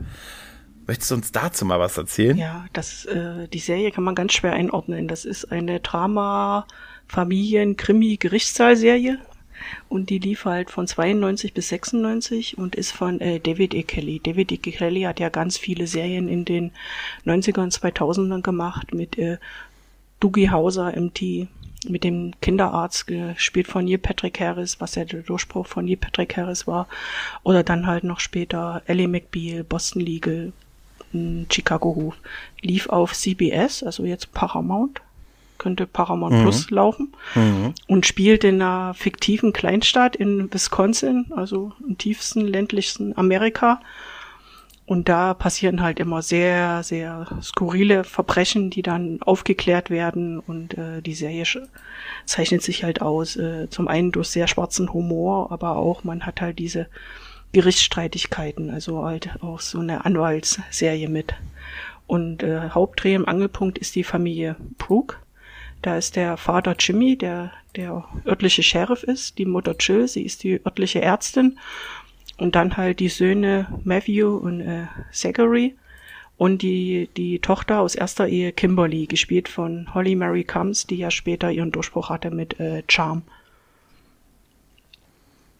[0.86, 2.36] Möchtest du uns dazu mal was erzählen?
[2.36, 5.06] Ja, das, äh, die Serie kann man ganz schwer einordnen.
[5.06, 6.66] Das ist eine Drama,
[7.06, 9.18] Familien, Krimi, Gerichtssaal-Serie.
[9.88, 13.82] Und die lief halt von 92 bis 96 und ist von äh, David E.
[13.82, 14.20] Kelly.
[14.22, 14.56] David E.
[14.56, 16.72] Kelly hat ja ganz viele Serien in den
[17.26, 19.38] 90ern und 2000ern gemacht mit äh,
[20.20, 21.48] Doogie Hauser, MT,
[21.88, 26.36] mit dem Kinderarzt gespielt von Neil Patrick Harris, was ja der Durchbruch von Neil Patrick
[26.36, 26.88] Harris war.
[27.42, 30.52] Oder dann halt noch später Ellie McBeal, Boston Legal,
[31.50, 32.16] Chicago Hof.
[32.60, 35.00] Lief auf CBS, also jetzt Paramount,
[35.60, 36.42] könnte Paramount mhm.
[36.42, 37.74] Plus laufen mhm.
[37.86, 43.80] und spielt in einer fiktiven Kleinstadt in Wisconsin, also im tiefsten ländlichsten Amerika.
[44.86, 50.40] Und da passieren halt immer sehr, sehr skurrile Verbrechen, die dann aufgeklärt werden.
[50.40, 51.44] Und äh, die Serie
[52.24, 56.40] zeichnet sich halt aus, äh, zum einen durch sehr schwarzen Humor, aber auch man hat
[56.40, 56.88] halt diese
[57.52, 61.34] Gerichtsstreitigkeiten, also halt auch so eine Anwaltsserie mit.
[62.08, 65.18] Und äh, Hauptdreh im Angelpunkt ist die Familie Brooke.
[65.82, 70.42] Da ist der Vater Jimmy, der der örtliche Sheriff ist, die Mutter Jill, sie ist
[70.42, 71.58] die örtliche Ärztin
[72.36, 75.76] und dann halt die Söhne Matthew und äh, Zachary
[76.36, 81.10] und die die Tochter aus erster Ehe Kimberly, gespielt von Holly Mary Combs, die ja
[81.10, 83.22] später ihren Durchbruch hatte mit äh, Charm.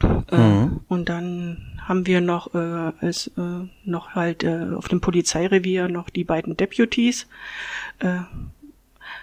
[0.03, 0.81] Äh, mhm.
[0.89, 6.09] und dann haben wir noch äh, als äh, noch halt äh, auf dem Polizeirevier noch
[6.09, 7.29] die beiden Deputies.
[7.99, 8.21] Äh,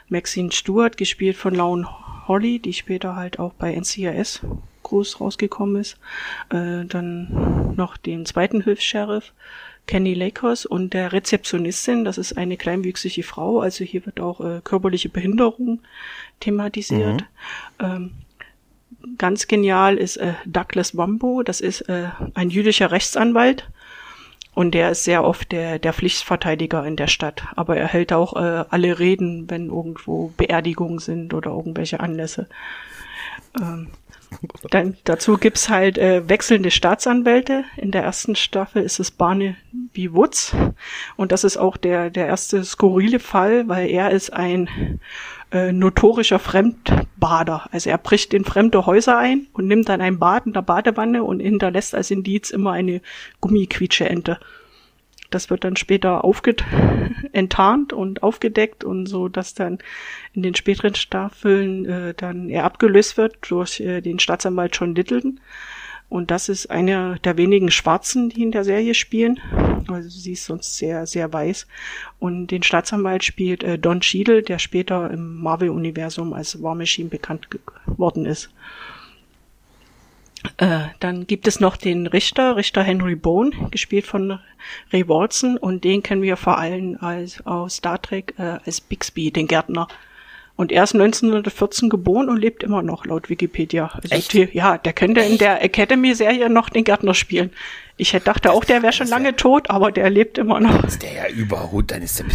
[0.09, 1.87] Maxine Stewart, gespielt von Laune
[2.27, 4.41] Holly, die später halt auch bei NCIS
[4.83, 5.97] groß rausgekommen ist.
[6.49, 9.33] Äh, dann noch den zweiten Hilfs-Sheriff,
[9.85, 14.61] Kenny Lakers und der Rezeptionistin, das ist eine kleinwüchsige Frau, also hier wird auch äh,
[14.63, 15.81] körperliche Behinderung
[16.41, 17.23] thematisiert.
[17.79, 17.85] Mhm.
[17.85, 18.11] Ähm,
[19.17, 23.69] ganz genial ist äh, Douglas Wambo, das ist äh, ein jüdischer Rechtsanwalt
[24.57, 27.43] und der ist sehr oft der, der Pflichtverteidiger in der Stadt.
[27.55, 32.49] Aber er hält auch äh, alle Reden, wenn irgendwo Beerdigungen sind oder irgendwelche Anlässe.
[33.61, 33.89] Ähm,
[34.71, 37.65] dann, dazu gibt's halt äh, wechselnde Staatsanwälte.
[37.75, 40.11] In der ersten Staffel ist es Barney B.
[40.11, 40.55] Woods.
[41.17, 44.99] Und das ist auch der, der erste skurrile Fall, weil er ist ein
[45.51, 47.67] äh, notorischer Fremdbader.
[47.71, 51.23] Also er bricht in fremde Häuser ein und nimmt dann ein Bad in der Badewanne
[51.23, 53.01] und hinterlässt als Indiz immer eine
[53.39, 54.39] Gummiquietscheente.
[55.29, 56.63] Das wird dann später aufget
[57.33, 59.79] enttarnt und aufgedeckt und so, dass dann
[60.33, 65.39] in den späteren Staffeln äh, dann er abgelöst wird durch äh, den Staatsanwalt John Littleton.
[66.09, 69.39] Und das ist einer der wenigen Schwarzen, die in der Serie spielen.
[69.89, 71.67] Also sie ist sonst sehr, sehr weiß.
[72.19, 77.49] Und den Staatsanwalt spielt äh, Don Cheadle, der später im Marvel-Universum als War Machine bekannt
[77.85, 78.49] geworden ist.
[80.57, 84.39] Äh, dann gibt es noch den Richter, Richter Henry Bone, gespielt von
[84.93, 85.57] Ray Walton.
[85.57, 89.89] Und den kennen wir vor allem als, aus Star Trek äh, als Bixby, den Gärtner.
[90.57, 93.91] Und er ist 1914 geboren und lebt immer noch, laut Wikipedia.
[93.93, 94.33] Also Echt?
[94.33, 95.31] Die, ja, der könnte Echt?
[95.31, 97.51] in der Academy-Serie noch den Gärtner spielen.
[97.95, 100.83] Ich hätte dachte auch, der wäre schon lange ja, tot, aber der lebt immer noch.
[100.83, 102.25] Ist der ja über 100, dann ist der,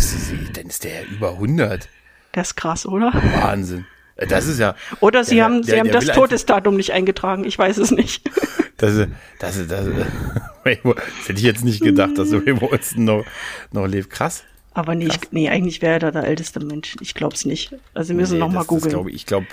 [0.55, 1.89] dann ist der ja über 100.
[2.31, 3.13] Das ist krass, oder?
[3.41, 3.87] Wahnsinn.
[4.17, 4.77] Äh, das ist ja.
[5.01, 7.45] Oder sie der, haben, der, sie haben das Todesdatum nicht eingetragen.
[7.45, 8.31] Ich weiß es nicht.
[8.79, 9.09] Das, das,
[9.39, 9.87] das, das,
[10.65, 13.25] das hätte ich jetzt nicht gedacht, dass Ray Wilson noch,
[13.71, 14.11] noch lebt.
[14.11, 14.43] Krass.
[14.75, 16.97] Aber nee, ich, nee eigentlich wäre er der älteste Mensch.
[17.01, 17.75] Ich glaube es nicht.
[17.95, 18.91] Also wir müssen nee, noch mal googeln.
[18.91, 19.47] Glaub ich glaube,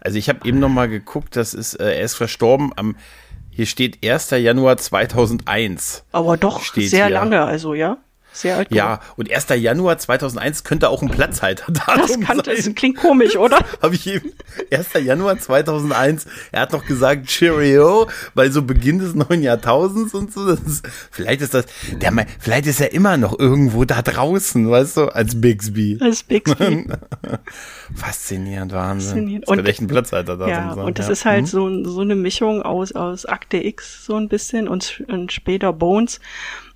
[0.00, 2.96] also ich habe eben noch mal geguckt, das ist, äh, er ist verstorben am,
[3.50, 4.30] hier steht 1.
[4.30, 6.04] Januar 2001.
[6.12, 7.10] Aber doch sehr hier.
[7.10, 7.98] lange, also ja.
[8.32, 8.68] Sehr alt.
[8.72, 9.46] Ja, und 1.
[9.56, 12.54] Januar 2001 könnte auch ein Platzhalterdatum Das, kann, sein.
[12.56, 13.58] das klingt komisch, oder?
[13.82, 14.32] Habe ich eben
[14.72, 14.88] 1.
[15.04, 16.26] Januar 2001.
[16.52, 20.46] Er hat noch gesagt Cheerio, weil so Beginn des neuen Jahrtausends und so.
[20.48, 21.64] Ist, vielleicht ist das,
[22.00, 25.98] der, vielleicht ist er immer noch irgendwo da draußen, weißt du, als Bixby.
[26.00, 26.86] Als Bixby.
[27.94, 29.08] Faszinierend, Wahnsinn.
[29.08, 29.48] Faszinierend.
[29.48, 30.84] Das Und- echt ein Platzhalterdatum Ja, sein.
[30.84, 31.12] und das ja.
[31.12, 31.46] ist halt Mhm.
[31.46, 36.20] so, so eine Mischung aus, aus Akte X so ein bisschen und, und später Bones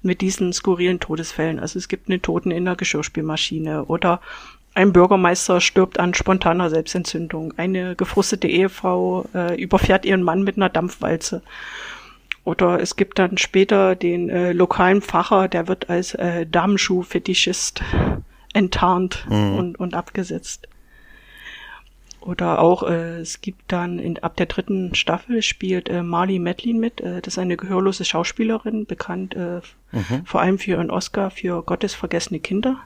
[0.04, 1.58] mit diesen skurrilen Todesfällen.
[1.58, 4.20] Also es gibt einen Toten in der Geschirrspülmaschine oder
[4.74, 7.54] ein Bürgermeister stirbt an spontaner Selbstentzündung.
[7.56, 11.42] Eine gefrustete Ehefrau äh, überfährt ihren Mann mit einer Dampfwalze.
[12.42, 17.82] Oder es gibt dann später den äh, lokalen Pfarrer, der wird als äh, Damenschuh-Fetischist
[18.52, 20.68] enttarnt und, und abgesetzt.
[22.20, 26.78] Oder auch, äh, es gibt dann in, ab der dritten Staffel spielt äh, Marley Madeline
[26.78, 27.00] mit.
[27.02, 29.60] Äh, das ist eine gehörlose Schauspielerin, bekannt äh,
[30.24, 32.78] vor allem für einen Oscar für Gottes vergessene Kinder.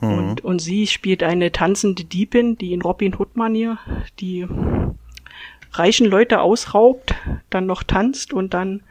[0.00, 3.78] Und, und sie spielt eine tanzende Diebin, die in Robin Hood-Manier
[4.20, 4.46] die
[5.72, 7.14] reichen Leute ausraubt,
[7.50, 8.82] dann noch tanzt und dann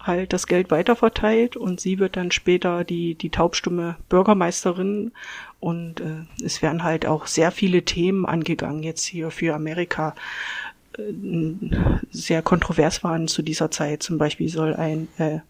[0.00, 1.56] halt das Geld weiterverteilt.
[1.56, 5.12] Und sie wird dann später die, die taubstumme Bürgermeisterin.
[5.58, 10.14] Und äh, es werden halt auch sehr viele Themen angegangen jetzt hier für Amerika
[12.10, 14.02] sehr kontrovers waren zu dieser Zeit.
[14.02, 15.40] Zum Beispiel soll ein äh,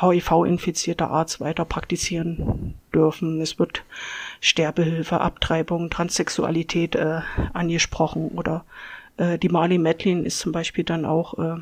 [0.00, 3.40] HIV-infizierter Arzt weiter praktizieren dürfen.
[3.40, 3.84] Es wird
[4.40, 7.20] Sterbehilfe, Abtreibung, Transsexualität äh,
[7.52, 8.64] angesprochen oder
[9.16, 11.56] äh, die Marley Madeline ist zum Beispiel dann auch äh,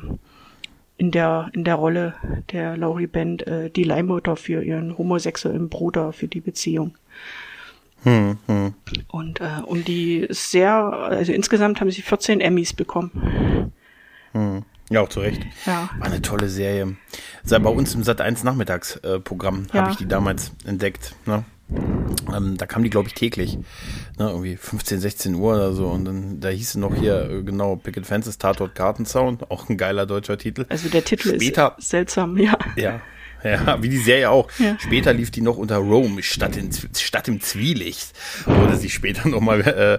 [0.97, 2.13] in der in der Rolle
[2.51, 6.95] der Laurie Band äh, die Leihmutter für ihren homosexuellen Bruder für die Beziehung.
[8.05, 13.71] Und äh, und die ist sehr, also insgesamt haben sie 14 Emmys bekommen.
[14.91, 15.41] Ja, auch zu Recht.
[15.65, 15.89] Ja.
[15.99, 16.95] War eine tolle Serie.
[17.43, 19.81] Sei bei uns im Sat 1 Nachmittagsprogramm Ja.
[19.81, 21.15] habe ich die damals entdeckt.
[21.25, 21.43] Ne?
[22.35, 23.57] Ähm, da kam die, glaube ich, täglich.
[24.17, 24.29] Ne?
[24.29, 25.87] Irgendwie 15, 16 Uhr oder so.
[25.87, 29.37] Und dann, da hieß es noch hier, äh, genau, Picket Fences, Tatort Gartenzaun.
[29.49, 30.65] Auch ein geiler deutscher Titel.
[30.69, 32.57] Also der Titel Später- ist seltsam, ja.
[32.75, 33.01] Ja.
[33.43, 34.49] Ja, wie die Serie auch.
[34.59, 34.77] Ja.
[34.79, 38.11] Später lief die noch unter Rome, Stadt, in, Stadt im Zwielicht.
[38.45, 39.93] Wurde sie später nochmal äh,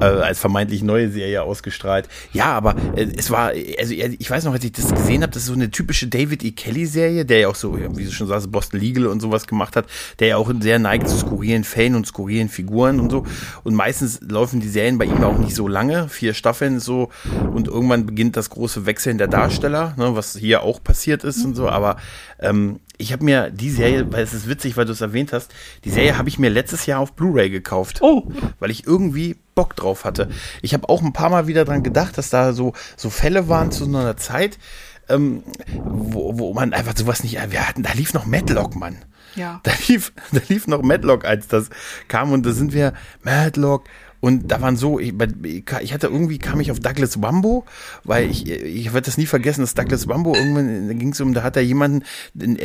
[0.00, 2.08] äh, als vermeintlich neue Serie ausgestrahlt.
[2.32, 5.42] Ja, aber äh, es war, also ich weiß noch, als ich das gesehen habe, das
[5.42, 6.50] ist so eine typische David E.
[6.50, 9.86] Kelly-Serie, der ja auch so, wie du schon sagst, Boston Legal und sowas gemacht hat,
[10.18, 13.24] der ja auch sehr neigt zu skurrilen Fällen und skurrilen Figuren und so.
[13.62, 17.10] Und meistens laufen die Serien bei ihm auch nicht so lange, vier Staffeln so,
[17.52, 21.54] und irgendwann beginnt das große Wechseln der Darsteller, ne, was hier auch passiert ist und
[21.54, 21.96] so, aber
[22.40, 25.52] ähm, ich habe mir die Serie, weil es ist witzig, weil du es erwähnt hast,
[25.84, 28.02] die Serie habe ich mir letztes Jahr auf Blu-ray gekauft.
[28.02, 28.30] Oh.
[28.58, 30.28] Weil ich irgendwie Bock drauf hatte.
[30.60, 33.72] Ich habe auch ein paar Mal wieder dran gedacht, dass da so, so Fälle waren
[33.72, 34.58] zu so einer Zeit,
[35.08, 35.42] ähm,
[35.82, 38.98] wo, wo man einfach sowas nicht, wir hatten, da lief noch Madlock, Mann.
[39.34, 39.60] Ja.
[39.62, 41.70] Da lief, da lief noch Madlock, als das
[42.08, 43.84] kam und da sind wir Madlock
[44.20, 45.14] und da waren so, ich,
[45.80, 47.64] ich hatte irgendwie, kam ich auf Douglas Wambo,
[48.04, 51.32] weil ich, ich werde das nie vergessen, dass Douglas Wambo irgendwann, da ging es um,
[51.32, 52.04] da hat er jemanden,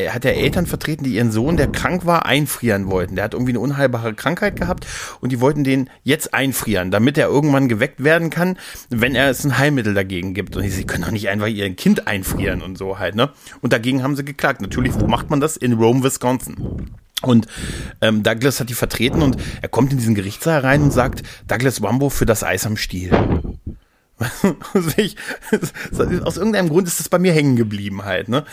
[0.10, 3.16] hat er Eltern vertreten, die ihren Sohn, der krank war, einfrieren wollten.
[3.16, 4.86] Der hat irgendwie eine unheilbare Krankheit gehabt
[5.22, 8.58] und die wollten den jetzt einfrieren, damit er irgendwann geweckt werden kann,
[8.90, 10.56] wenn er es ein Heilmittel dagegen gibt.
[10.58, 13.32] Und sie können doch nicht einfach ihr Kind einfrieren und so halt, ne?
[13.62, 14.62] Und dagegen haben sie geklagt.
[14.62, 15.58] Natürlich, wo macht man das?
[15.58, 16.96] In Rome, Wisconsin.
[17.22, 17.48] Und
[18.02, 21.82] ähm, Douglas hat die vertreten und er kommt in diesen Gerichtssaal rein und sagt, Douglas
[21.82, 23.12] Wambo für das Eis am Stiel.
[24.74, 28.46] Also aus irgendeinem Grund ist das bei mir hängen geblieben halt, ne?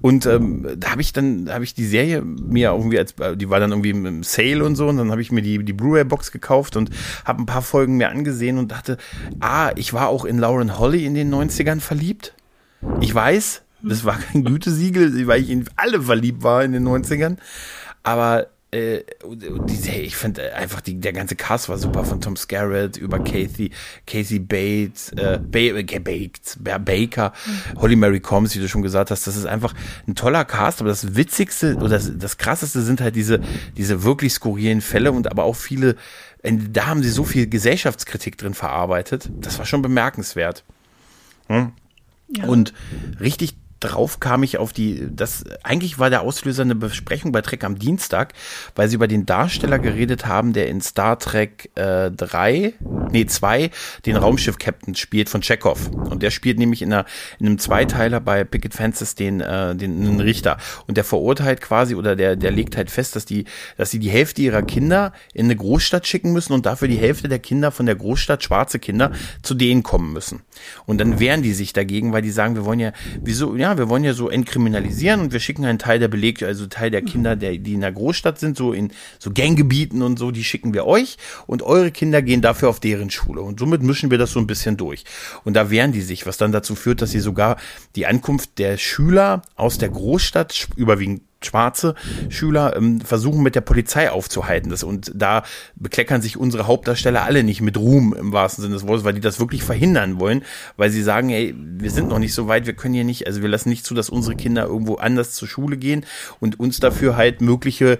[0.00, 3.50] Und ähm, da habe ich dann, da habe ich die Serie mir irgendwie als, die
[3.50, 6.32] war dann irgendwie im Sale und so, und dann habe ich mir die, die Blu-ray-Box
[6.32, 6.90] gekauft und
[7.24, 8.96] habe ein paar Folgen mir angesehen und dachte,
[9.40, 12.32] ah, ich war auch in Lauren Holly in den 90ern verliebt.
[13.00, 17.36] Ich weiß, das war kein Gütesiegel, weil ich in alle verliebt war in den 90ern.
[18.02, 22.36] Aber äh, die Serie, ich finde einfach, die, der ganze Cast war super, von Tom
[22.36, 23.72] Skerritt über Kathy,
[24.06, 27.32] Casey Bates, äh, ba äh, Bates, Ba- Baker,
[27.76, 29.26] Holly Mary Combs, wie du schon gesagt hast.
[29.26, 29.74] Das ist einfach
[30.06, 33.40] ein toller Cast, aber das Witzigste oder das, das Krasseste sind halt diese,
[33.76, 35.96] diese wirklich skurrilen Fälle und aber auch viele,
[36.42, 39.28] äh, da haben sie so viel Gesellschaftskritik drin verarbeitet.
[39.40, 40.62] Das war schon bemerkenswert.
[41.48, 41.72] Hm?
[42.46, 42.72] Und
[43.18, 47.64] richtig drauf kam ich auf die, das, eigentlich war der Auslöser eine Besprechung bei Trek
[47.64, 48.34] am Dienstag,
[48.76, 52.74] weil sie über den Darsteller geredet haben, der in Star Trek äh, 3,
[53.10, 53.70] nee, zwei,
[54.06, 55.88] den Raumschiff-Captain spielt von Chekhov.
[55.88, 57.06] Und der spielt nämlich in, einer,
[57.38, 60.58] in einem Zweiteiler bei Picket Fences den, äh, den, den Richter.
[60.86, 64.10] Und der verurteilt quasi oder der, der legt halt fest, dass die, dass sie die
[64.10, 67.86] Hälfte ihrer Kinder in eine Großstadt schicken müssen und dafür die Hälfte der Kinder von
[67.86, 69.12] der Großstadt, schwarze Kinder,
[69.42, 70.42] zu denen kommen müssen.
[70.86, 73.88] Und dann wehren die sich dagegen, weil die sagen, wir wollen ja, wieso, ja, wir
[73.88, 77.36] wollen ja so entkriminalisieren und wir schicken einen Teil der Beleg, also Teil der Kinder,
[77.36, 80.86] der, die in der Großstadt sind, so in so Ganggebieten und so, die schicken wir
[80.86, 81.16] euch
[81.46, 83.42] und eure Kinder gehen dafür auf deren Schule.
[83.42, 85.04] Und somit mischen wir das so ein bisschen durch.
[85.44, 87.56] Und da wehren die sich, was dann dazu führt, dass sie sogar
[87.96, 91.94] die Ankunft der Schüler aus der Großstadt, überwiegend schwarze
[92.28, 94.70] Schüler ähm, versuchen mit der Polizei aufzuhalten.
[94.70, 95.42] Das, und da
[95.74, 99.20] bekleckern sich unsere Hauptdarsteller alle nicht mit Ruhm im wahrsten Sinne des Wortes, weil die
[99.20, 100.42] das wirklich verhindern wollen,
[100.76, 103.42] weil sie sagen, ey, wir sind noch nicht so weit, wir können hier nicht, also
[103.42, 106.04] wir lassen nicht zu, dass unsere Kinder irgendwo anders zur Schule gehen
[106.40, 107.98] und uns dafür halt mögliche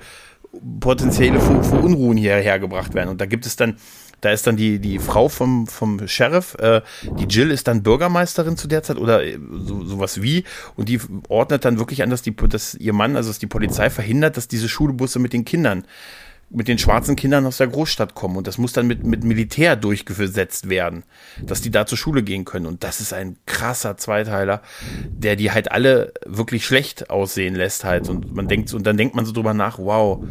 [0.80, 3.09] potenzielle Unruhen hierher gebracht werden.
[3.09, 3.76] Und da gibt es dann
[4.20, 6.82] da ist dann die, die Frau vom, vom Sheriff, äh,
[7.18, 10.45] die Jill ist dann Bürgermeisterin zu der Zeit oder äh, so, sowas wie.
[10.76, 13.90] Und die ordnet dann wirklich an, dass, die, dass ihr Mann, also dass die Polizei
[13.90, 15.84] verhindert, dass diese Schulbusse mit den Kindern
[16.53, 18.36] mit den schwarzen Kindern aus der Großstadt kommen.
[18.36, 21.04] Und das muss dann mit, mit Militär durchgesetzt werden,
[21.40, 22.66] dass die da zur Schule gehen können.
[22.66, 24.61] Und das ist ein krasser Zweiteiler,
[25.08, 28.08] der die halt alle wirklich schlecht aussehen lässt halt.
[28.08, 30.24] Und man denkt, und dann denkt man so drüber nach, wow,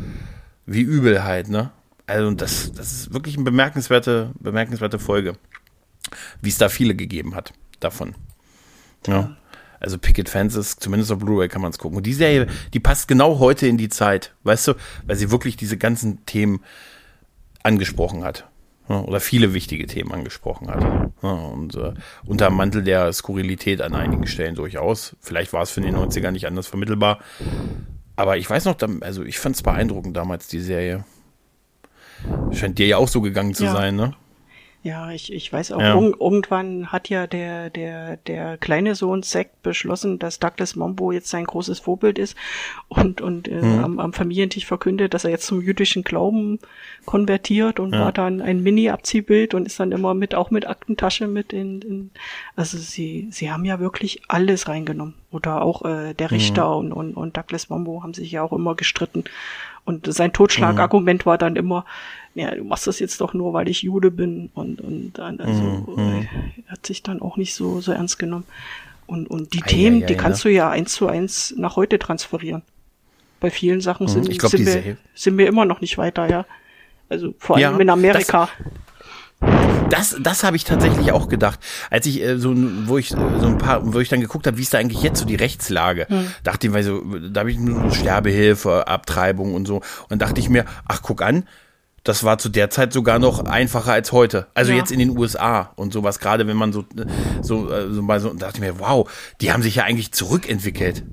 [0.65, 1.72] wie übel halt, ne?
[2.10, 5.34] Also das, das ist wirklich eine bemerkenswerte, bemerkenswerte Folge.
[6.41, 8.15] Wie es da viele gegeben hat davon.
[9.06, 9.38] Ja.
[9.80, 11.98] Also Picket Fences, zumindest auf Blu-ray kann man es gucken.
[11.98, 14.73] Und die Serie, die passt genau heute in die Zeit, weißt du,
[15.06, 16.61] weil sie wirklich diese ganzen Themen
[17.64, 18.45] angesprochen hat.
[18.90, 20.81] Ja, oder viele wichtige Themen angesprochen hat.
[21.22, 21.94] Ja, und äh,
[22.26, 25.15] unter dem Mantel der Skurrilität an einigen Stellen durchaus.
[25.22, 27.19] Vielleicht war es für die 90er nicht anders vermittelbar.
[28.15, 31.06] Aber ich weiß noch, also ich fand es beeindruckend damals, die Serie.
[32.51, 33.71] Scheint dir ja auch so gegangen zu ja.
[33.71, 34.13] sein, ne?
[34.81, 35.93] Ja, ich, ich weiß auch, ja.
[35.93, 41.43] irgendwann hat ja der, der, der kleine Sohn Zack beschlossen, dass Douglas Mombo jetzt sein
[41.43, 42.37] großes Vorbild ist
[42.87, 43.83] und, und äh, mhm.
[43.83, 46.59] am, am Familientisch verkündet, dass er jetzt zum jüdischen Glauben
[47.05, 48.05] konvertiert und ja.
[48.05, 52.11] war dann ein Mini-Abziehbild und ist dann immer mit, auch mit Aktentasche mit in, in
[52.55, 55.15] also sie, sie haben ja wirklich alles reingenommen.
[55.31, 56.77] Oder auch äh, der Richter mhm.
[56.77, 59.25] und, und, und Douglas Mombo haben sich ja auch immer gestritten.
[59.90, 61.30] Und sein Totschlagargument mhm.
[61.30, 61.84] war dann immer,
[62.36, 64.52] ja, du machst das jetzt doch nur, weil ich Jude bin.
[64.53, 66.22] Und, und dann, also, mhm.
[66.22, 66.28] äh,
[66.68, 68.44] hat sich dann auch nicht so, so ernst genommen.
[69.07, 70.52] Und, und die ei, Themen, ei, ei, die kannst ne?
[70.52, 72.61] du ja eins zu eins nach heute transferieren.
[73.40, 74.11] Bei vielen Sachen mhm.
[74.11, 76.45] sind, glaub, sind, wir, sind wir immer noch nicht weiter, ja.
[77.10, 78.48] Also vor allem ja, in Amerika.
[78.64, 78.74] Das,
[79.90, 81.60] das, das habe ich tatsächlich auch gedacht,
[81.90, 82.53] als ich äh, so,
[82.86, 85.02] wo ich äh, so ein paar, wo ich dann geguckt habe, wie ist da eigentlich
[85.02, 86.28] jetzt so die Rechtslage, hm.
[86.44, 90.49] dachte ich, weil so, da habe ich nur Sterbehilfe, Abtreibung und so, und dachte ich
[90.49, 91.45] mir, ach guck an,
[92.03, 94.48] das war zu der Zeit sogar noch einfacher als heute.
[94.53, 94.78] Also ja.
[94.78, 96.86] jetzt in den USA und sowas, gerade wenn man so,
[97.41, 99.10] so, äh, so mal so, dachte ich mir, wow,
[99.41, 101.03] die haben sich ja eigentlich zurückentwickelt.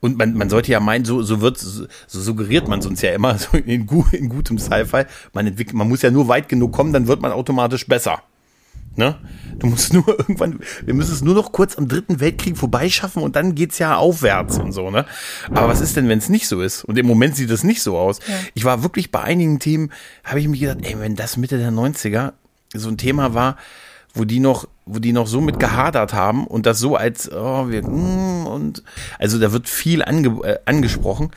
[0.00, 3.38] Und man, man sollte ja meinen, so, so wird, so suggeriert man uns ja immer,
[3.38, 7.06] so in, in gutem Sci-Fi, man entwickelt, man muss ja nur weit genug kommen, dann
[7.06, 8.22] wird man automatisch besser.
[8.96, 9.16] Ne?
[9.58, 13.36] Du musst nur irgendwann, wir müssen es nur noch kurz am dritten Weltkrieg vorbeischaffen und
[13.36, 15.06] dann geht's ja aufwärts und so, ne?
[15.50, 16.84] Aber was ist denn, wenn es nicht so ist?
[16.84, 18.18] Und im Moment sieht es nicht so aus.
[18.26, 18.34] Ja.
[18.54, 19.92] Ich war wirklich bei einigen Themen,
[20.24, 22.32] habe ich mir gedacht, ey, wenn das Mitte der 90er
[22.74, 23.56] so ein Thema war,
[24.12, 27.68] wo die noch, wo die noch so mit gehadert haben und das so als, oh,
[27.68, 28.82] wir, mm, und,
[29.18, 31.30] also da wird viel ange, äh, angesprochen.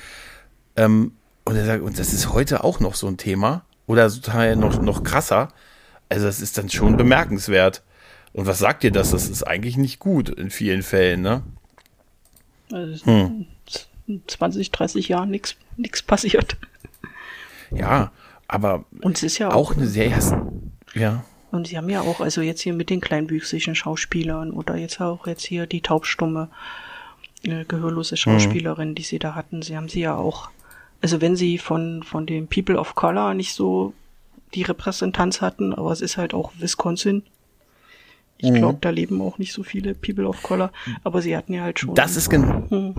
[0.75, 1.13] Ähm,
[1.45, 4.81] und er sagt, und das ist heute auch noch so ein Thema oder total noch,
[4.81, 5.49] noch krasser.
[6.09, 7.83] Also das ist dann schon bemerkenswert.
[8.33, 9.11] Und was sagt ihr das?
[9.11, 11.43] Das ist eigentlich nicht gut in vielen Fällen, ne?
[12.71, 13.45] Also hm.
[14.27, 16.57] 20, 30 Jahren nichts nichts passiert.
[17.71, 18.11] Ja,
[18.47, 20.11] aber und es ist ja auch, auch eine sehr
[20.93, 21.23] ja.
[21.53, 25.27] Und sie haben ja auch, also jetzt hier mit den kleinwüchsigen Schauspielern oder jetzt auch
[25.27, 26.49] jetzt hier die taubstumme,
[27.43, 28.95] äh, gehörlose Schauspielerin, mhm.
[28.95, 30.49] die sie da hatten, sie haben sie ja auch,
[30.99, 33.93] also wenn sie von, von den People of Color nicht so
[34.55, 37.21] die Repräsentanz hatten, aber es ist halt auch Wisconsin.
[38.39, 38.55] Ich mhm.
[38.55, 40.71] glaube, da leben auch nicht so viele People of Color,
[41.03, 41.93] aber sie hatten ja halt schon.
[41.93, 42.63] Das ist genau.
[42.69, 42.95] Hm,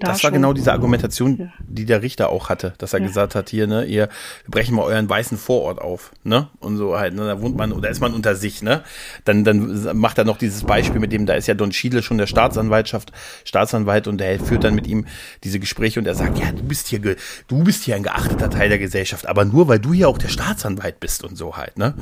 [0.00, 1.52] da das war genau diese Argumentation, ja.
[1.68, 3.06] die der Richter auch hatte, dass er ja.
[3.06, 4.08] gesagt hat, hier, ne, ihr
[4.48, 6.48] brechen mal euren weißen Vorort auf, ne?
[6.58, 8.82] Und so halt, ne, da wohnt man, oder ist man unter sich, ne?
[9.24, 12.16] Dann, dann macht er noch dieses Beispiel mit dem, da ist ja Don Schiedle schon
[12.16, 13.12] der Staatsanwaltschaft,
[13.44, 15.06] Staatsanwalt und der führt dann mit ihm
[15.44, 18.70] diese Gespräche und er sagt, ja, du bist hier, du bist hier ein geachteter Teil
[18.70, 21.94] der Gesellschaft, aber nur weil du hier auch der Staatsanwalt bist und so halt, ne?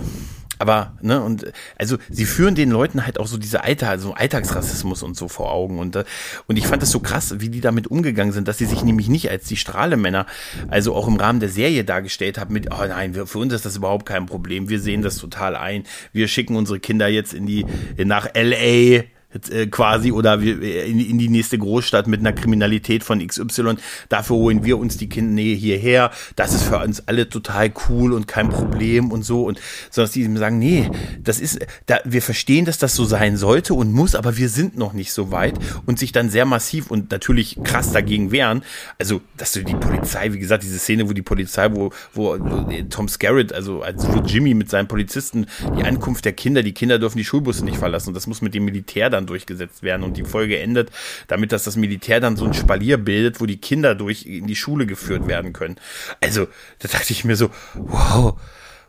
[0.59, 5.03] Aber, ne, und also sie führen den Leuten halt auch so diese Alter, so Alltagsrassismus
[5.03, 5.79] und so vor Augen.
[5.79, 6.05] Und, äh,
[6.47, 9.09] und ich fand das so krass, wie die damit umgegangen sind, dass sie sich nämlich
[9.09, 10.27] nicht als die Strahlemänner,
[10.69, 13.65] also auch im Rahmen der Serie dargestellt haben mit, oh nein, wir, für uns ist
[13.65, 17.47] das überhaupt kein Problem, wir sehen das total ein, wir schicken unsere Kinder jetzt in
[17.47, 17.65] die,
[17.97, 19.05] nach LA,
[19.51, 23.77] äh, quasi oder äh, in, in, die nächste Großstadt mit einer Kriminalität von XY.
[24.09, 26.11] Dafür holen wir uns die Kinder hierher.
[26.35, 29.45] Das ist für uns alle total cool und kein Problem und so.
[29.45, 29.61] Und
[29.91, 30.91] so dass die sagen, nee,
[31.23, 34.79] das ist, da, wir verstehen, dass das so sein sollte und muss, aber wir sind
[34.79, 38.63] noch nicht so weit und sich dann sehr massiv und natürlich krass dagegen wehren.
[38.99, 42.73] Also, dass du die Polizei, wie gesagt, diese Szene, wo die Polizei, wo, wo, wo
[42.89, 45.47] Tom Scarrett, also, wo Jimmy mit seinen Polizisten
[45.77, 48.55] die Ankunft der Kinder, die Kinder dürfen die Schulbusse nicht verlassen und das muss mit
[48.55, 50.03] dem Militär dann durchgesetzt werden.
[50.03, 50.91] Und die Folge endet
[51.27, 54.57] damit, dass das Militär dann so ein Spalier bildet, wo die Kinder durch in die
[54.57, 55.77] Schule geführt werden können.
[56.21, 56.47] Also,
[56.79, 58.39] da dachte ich mir so, wow,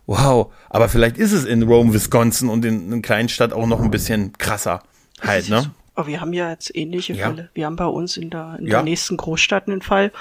[0.06, 0.52] wow.
[0.68, 3.90] Aber vielleicht ist es in Rome, Wisconsin und in einer kleinen Stadt auch noch ein
[3.90, 4.82] bisschen krasser.
[5.20, 5.70] Halt, ne?
[5.94, 7.28] Aber wir haben ja jetzt ähnliche ja.
[7.28, 7.50] Fälle.
[7.52, 8.78] Wir haben bei uns in der, in ja.
[8.78, 10.12] der nächsten Großstadt einen Fall.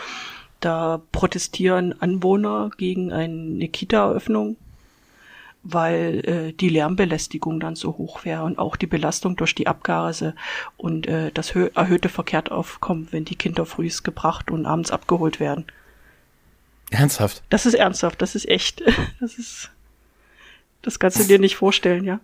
[0.59, 4.57] Da protestieren Anwohner gegen eine Kita-Eröffnung
[5.73, 10.35] weil äh, die Lärmbelästigung dann so hoch wäre und auch die Belastung durch die Abgase
[10.77, 15.65] und äh, das erhöhte Verkehrsaufkommen, wenn die Kinder frühs gebracht und abends abgeholt werden.
[16.91, 17.43] Ernsthaft?
[17.49, 18.83] Das ist ernsthaft, das ist echt.
[19.19, 19.71] Das ist.
[20.81, 22.21] Das kannst du dir nicht vorstellen, ja.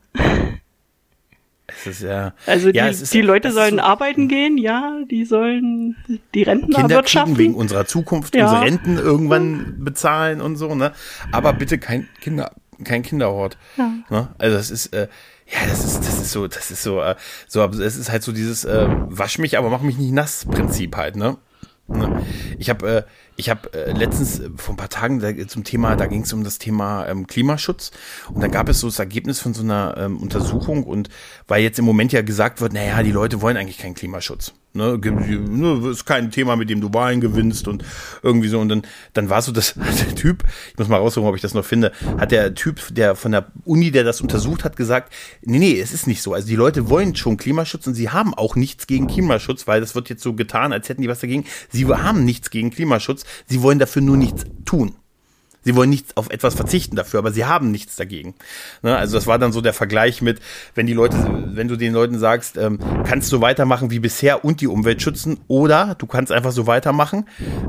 [1.68, 2.34] Es ist ja.
[2.46, 5.96] Also ja, die, ist, die Leute sollen so, arbeiten gehen, ja, die sollen
[6.34, 7.38] die Renten Kinder erwirtschaften.
[7.38, 8.46] wegen unserer Zukunft ja.
[8.46, 10.94] unsere Renten irgendwann bezahlen und so, ne?
[11.32, 12.52] Aber bitte kein Kinder
[12.84, 13.58] kein Kinderhort.
[13.78, 13.92] Ja.
[14.10, 14.28] Ne?
[14.38, 15.08] Also das ist, äh,
[15.48, 17.16] ja, das ist, das ist so, das ist so, äh,
[17.48, 20.96] so, es ist halt so dieses äh, wasch mich, aber mach mich nicht nass Prinzip
[20.96, 21.38] halt, ne?
[21.88, 22.24] ne?
[22.58, 23.04] Ich habe äh,
[23.36, 26.34] ich habe äh, letztens äh, vor ein paar Tagen da, zum Thema, da ging es
[26.34, 27.92] um das Thema ähm, Klimaschutz
[28.34, 31.10] und da gab es so das Ergebnis von so einer ähm, Untersuchung und
[31.48, 34.54] weil jetzt im Moment ja gesagt wird, naja, die Leute wollen eigentlich keinen Klimaschutz.
[34.76, 37.86] Ne, ne, ist kein Thema, mit dem du Wahlen gewinnst und
[38.22, 38.60] irgendwie so.
[38.60, 38.82] Und dann,
[39.14, 41.94] dann war so, dass der Typ, ich muss mal raussuchen, ob ich das noch finde,
[42.18, 45.94] hat der Typ, der von der Uni, der das untersucht hat, gesagt, nee, nee, es
[45.94, 46.34] ist nicht so.
[46.34, 49.96] Also die Leute wollen schon Klimaschutz und sie haben auch nichts gegen Klimaschutz, weil das
[49.96, 51.46] wird jetzt so getan, als hätten die was dagegen.
[51.70, 54.96] Sie haben nichts gegen Klimaschutz, sie wollen dafür nur nichts tun.
[55.66, 58.36] Sie wollen nicht auf etwas verzichten dafür, aber sie haben nichts dagegen.
[58.84, 58.96] Ne?
[58.96, 60.40] Also das war dann so der Vergleich mit,
[60.76, 61.18] wenn die Leute,
[61.48, 65.40] wenn du den Leuten sagst, ähm, kannst du weitermachen wie bisher und die Umwelt schützen
[65.48, 67.26] oder du kannst einfach so weitermachen.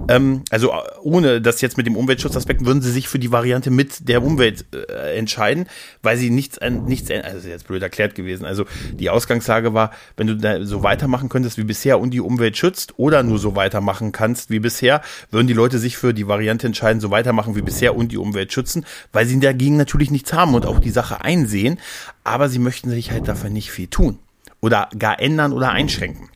[0.09, 3.71] Ähm, also äh, ohne das jetzt mit dem Umweltschutzaspekt würden sie sich für die Variante
[3.71, 5.67] mit der Umwelt äh, entscheiden,
[6.03, 8.45] weil sie nichts, nichts, also das ist jetzt blöd erklärt gewesen.
[8.45, 12.99] Also die Ausgangslage war, wenn du so weitermachen könntest wie bisher und die Umwelt schützt
[12.99, 15.01] oder nur so weitermachen kannst wie bisher,
[15.31, 18.19] würden die Leute sich für die Variante entscheiden, so weitermachen wie bisher Verkehr und die
[18.19, 21.79] Umwelt schützen, weil sie dagegen natürlich nichts haben und auch die Sache einsehen,
[22.25, 24.19] aber sie möchten sich halt dafür nicht viel tun
[24.61, 26.29] oder gar ändern oder einschränken.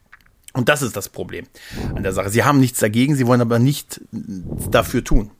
[0.52, 1.46] Und das ist das Problem
[1.94, 2.30] an der Sache.
[2.30, 5.30] Sie haben nichts dagegen, sie wollen aber nicht dafür tun.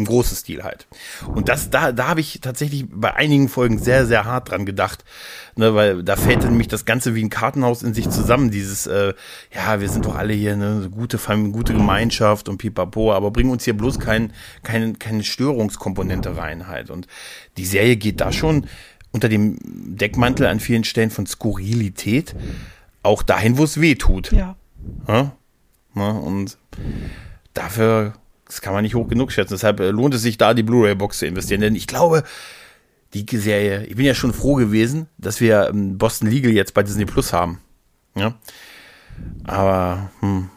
[0.00, 0.86] Im großen Stil halt.
[1.26, 5.04] Und das, da, da habe ich tatsächlich bei einigen Folgen sehr, sehr hart dran gedacht.
[5.56, 8.50] Ne, weil da fällt nämlich das Ganze wie ein Kartenhaus in sich zusammen.
[8.50, 9.12] Dieses, äh,
[9.54, 13.50] ja, wir sind doch alle hier eine gute Familie, gute Gemeinschaft und pipapo, aber bringen
[13.50, 14.32] uns hier bloß kein,
[14.62, 16.88] kein, keine Störungskomponente rein halt.
[16.88, 17.06] Und
[17.58, 18.66] die Serie geht da schon
[19.12, 22.34] unter dem Deckmantel an vielen Stellen von Skurrilität
[23.02, 24.32] auch dahin, wo es weh tut.
[24.32, 24.56] Ja.
[25.08, 25.32] ja?
[25.94, 26.56] ja und
[27.52, 28.14] dafür
[28.50, 29.54] das kann man nicht hoch genug schätzen.
[29.54, 31.60] Deshalb äh, lohnt es sich da, die Blu-ray-Box zu investieren.
[31.60, 32.24] Denn ich glaube,
[33.14, 36.82] die Serie, ich bin ja schon froh gewesen, dass wir ähm, Boston Legal jetzt bei
[36.82, 37.60] Disney Plus haben.
[38.16, 38.34] Ja.
[39.44, 40.48] Aber, hm,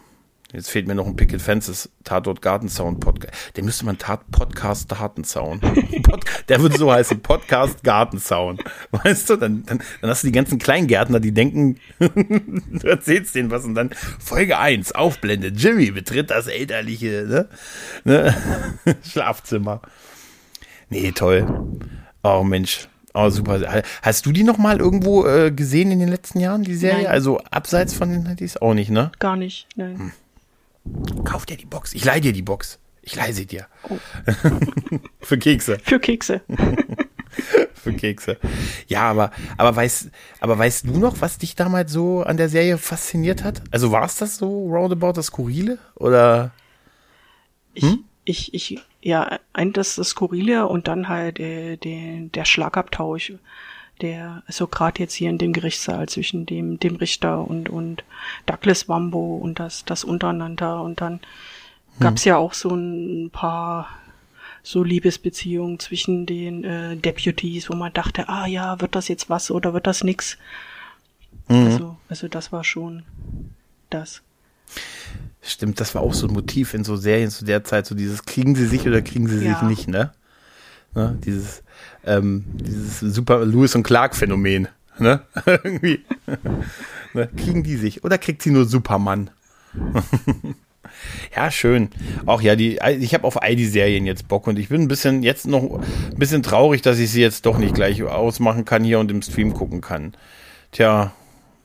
[0.54, 3.34] Jetzt fehlt mir noch ein Picket Fences Tatort Gartenzaun Podcast.
[3.56, 5.60] Der müsste man Tat Podcast Gartenzaun.
[6.04, 8.60] Pod der würde so heißen Podcast Gartenzaun.
[8.92, 13.50] Weißt du, dann, dann, dann hast du die ganzen Kleingärtner, die denken, du erzählst denen
[13.50, 13.90] was und dann
[14.20, 15.48] Folge 1, Aufblende.
[15.48, 17.50] Jimmy betritt das elterliche ne?
[18.04, 18.36] Ne?
[19.04, 19.82] Schlafzimmer.
[20.90, 21.48] Nee, toll.
[22.22, 22.88] Oh Mensch.
[23.16, 23.84] Oh, super.
[24.04, 27.04] Hast du die noch mal irgendwo äh, gesehen in den letzten Jahren, die Serie?
[27.04, 27.12] Nein.
[27.12, 29.12] Also abseits von den Handys auch nicht, ne?
[29.18, 29.98] Gar nicht, nein.
[29.98, 30.12] Hm.
[31.24, 31.94] Kauf dir die Box.
[31.94, 32.80] Ich leih dir die Box.
[33.02, 33.68] Ich leih sie dir.
[33.90, 33.98] Oh.
[35.22, 35.78] Für Kekse.
[35.84, 36.42] Für Kekse.
[37.74, 38.38] Für Kekse.
[38.88, 42.78] Ja, aber, aber weißt, aber weißt du noch, was dich damals so an der Serie
[42.78, 43.62] fasziniert hat?
[43.72, 45.80] Also war es das so roundabout das Skurrile?
[45.96, 46.52] Oder?
[47.78, 48.06] Hm?
[48.24, 53.34] Ich, ich, ich, ja, ein das, das Skurrile und dann halt äh, der, der Schlagabtausch
[54.02, 58.04] der, also gerade jetzt hier in dem Gerichtssaal zwischen dem, dem Richter und, und
[58.46, 61.20] Douglas Wambo und das, das untereinander und dann hm.
[62.00, 63.88] gab's ja auch so ein paar
[64.64, 69.52] so Liebesbeziehungen zwischen den äh, Deputies, wo man dachte, ah ja, wird das jetzt was
[69.52, 70.38] oder wird das nix?
[71.50, 71.66] Mhm.
[71.66, 73.04] Also, also das war schon
[73.90, 74.22] das.
[75.42, 78.24] Stimmt, das war auch so ein Motiv in so Serien zu der Zeit, so dieses
[78.24, 79.60] kriegen sie sich oder kriegen sie ja.
[79.60, 80.14] sich nicht, ne?
[80.96, 81.18] ne?
[81.26, 81.64] Dieses,
[82.06, 84.68] ähm, dieses super Lewis und Clark Phänomen,
[85.00, 85.22] ne?
[85.46, 86.04] Irgendwie.
[87.14, 87.30] ne?
[87.38, 89.30] Kriegen die sich oder kriegt sie nur Superman?
[91.36, 91.90] Ja, schön.
[92.26, 94.88] Auch ja, die, ich habe auf all die Serien jetzt Bock und ich bin ein
[94.88, 98.84] bisschen jetzt noch ein bisschen traurig, dass ich sie jetzt doch nicht gleich ausmachen kann
[98.84, 100.14] hier und im Stream gucken kann.
[100.72, 101.14] Tja,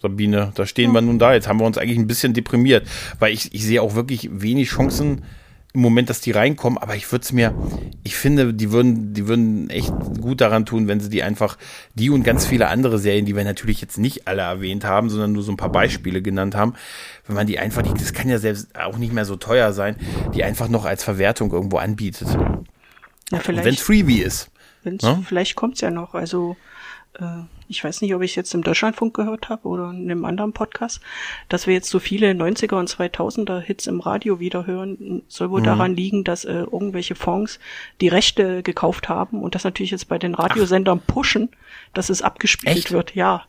[0.01, 1.35] Sabine, da stehen wir nun da.
[1.35, 2.87] Jetzt haben wir uns eigentlich ein bisschen deprimiert,
[3.19, 5.23] weil ich, ich sehe auch wirklich wenig Chancen
[5.75, 7.55] im Moment, dass die reinkommen, aber ich würde es mir,
[8.03, 11.59] ich finde, die würden, die würden echt gut daran tun, wenn sie die einfach,
[11.95, 15.33] die und ganz viele andere Serien, die wir natürlich jetzt nicht alle erwähnt haben, sondern
[15.33, 16.75] nur so ein paar Beispiele genannt haben,
[17.27, 19.97] wenn man die einfach, die, das kann ja selbst auch nicht mehr so teuer sein,
[20.35, 22.29] die einfach noch als Verwertung irgendwo anbietet.
[23.31, 23.67] Ja, vielleicht.
[23.67, 24.51] Wenn es Freebie ist.
[24.85, 25.21] Ja?
[25.27, 26.57] Vielleicht kommt's ja noch, also
[27.69, 31.01] ich weiß nicht, ob ich jetzt im Deutschlandfunk gehört habe oder in einem anderen Podcast,
[31.49, 35.61] dass wir jetzt so viele 90er und 2000er Hits im Radio wieder hören, soll wohl
[35.61, 35.67] mhm.
[35.67, 37.59] daran liegen, dass äh, irgendwelche Fonds
[38.01, 41.07] die Rechte gekauft haben und das natürlich jetzt bei den Radiosendern Ach.
[41.13, 41.51] pushen,
[41.93, 42.93] dass es abgespielt Echt?
[42.93, 43.15] wird.
[43.15, 43.45] Ja.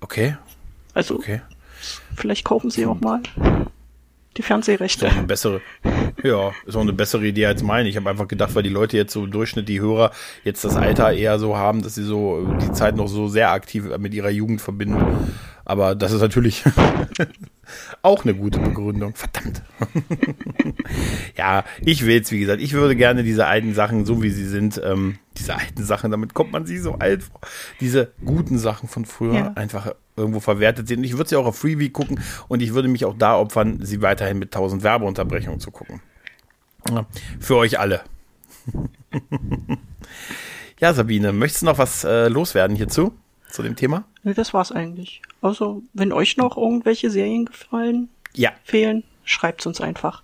[0.00, 0.36] Okay.
[0.92, 1.40] Also okay.
[2.14, 3.22] vielleicht kaufen sie auch mal
[4.36, 5.06] die Fernsehrechte.
[5.06, 5.60] Ist auch eine bessere,
[6.22, 7.88] ja, ist auch eine bessere Idee als meine.
[7.88, 10.12] Ich habe einfach gedacht, weil die Leute jetzt so im Durchschnitt, die Hörer,
[10.44, 13.84] jetzt das Alter eher so haben, dass sie so die Zeit noch so sehr aktiv
[13.98, 15.04] mit ihrer Jugend verbinden.
[15.64, 16.64] Aber das ist natürlich
[18.02, 19.14] auch eine gute Begründung.
[19.14, 19.62] Verdammt.
[21.36, 24.46] ja, ich will es, wie gesagt, ich würde gerne diese alten Sachen, so wie sie
[24.46, 27.40] sind, ähm, diese alten Sachen, damit kommt man sie so alt vor,
[27.80, 29.52] diese guten Sachen von früher ja.
[29.54, 31.02] einfach irgendwo verwertet sehen.
[31.04, 34.02] ich würde sie auch auf Freebie gucken und ich würde mich auch da opfern, sie
[34.02, 36.00] weiterhin mit 1000 Werbeunterbrechungen zu gucken.
[36.88, 37.06] Ja,
[37.38, 38.02] für euch alle.
[40.80, 43.12] ja, Sabine, möchtest du noch was äh, loswerden hierzu?
[43.50, 44.04] Zu dem Thema?
[44.22, 45.22] Nee, das war's eigentlich.
[45.42, 48.52] Also, wenn euch noch irgendwelche Serien gefallen, ja.
[48.62, 50.22] fehlen, schreibt's uns einfach.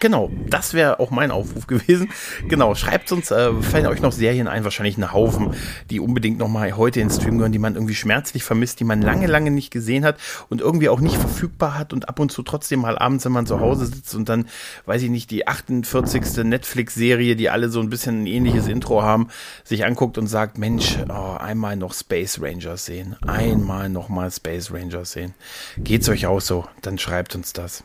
[0.00, 2.10] Genau, das wäre auch mein Aufruf gewesen.
[2.48, 5.52] Genau, schreibt uns, äh, fallen euch noch Serien ein, wahrscheinlich einen Haufen,
[5.90, 9.26] die unbedingt nochmal heute in Stream gehören, die man irgendwie schmerzlich vermisst, die man lange,
[9.26, 10.16] lange nicht gesehen hat
[10.48, 13.44] und irgendwie auch nicht verfügbar hat und ab und zu trotzdem mal abends, wenn man
[13.44, 14.46] zu Hause sitzt und dann,
[14.86, 16.44] weiß ich nicht, die 48.
[16.44, 19.28] Netflix-Serie, die alle so ein bisschen ein ähnliches Intro haben,
[19.64, 25.12] sich anguckt und sagt, Mensch, oh, einmal noch Space Rangers sehen, einmal nochmal Space Rangers
[25.12, 25.34] sehen.
[25.76, 26.64] Geht's euch auch so?
[26.80, 27.84] Dann schreibt uns das.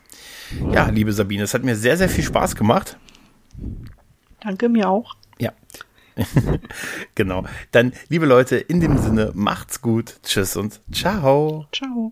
[0.72, 2.98] Ja, liebe Sabine, es hat mir sehr, sehr viel Spaß gemacht.
[4.42, 5.16] Danke, mir auch.
[5.40, 5.52] Ja.
[7.16, 7.46] genau.
[7.72, 10.16] Dann, liebe Leute, in dem Sinne, macht's gut.
[10.24, 11.66] Tschüss und ciao.
[11.72, 12.12] Ciao.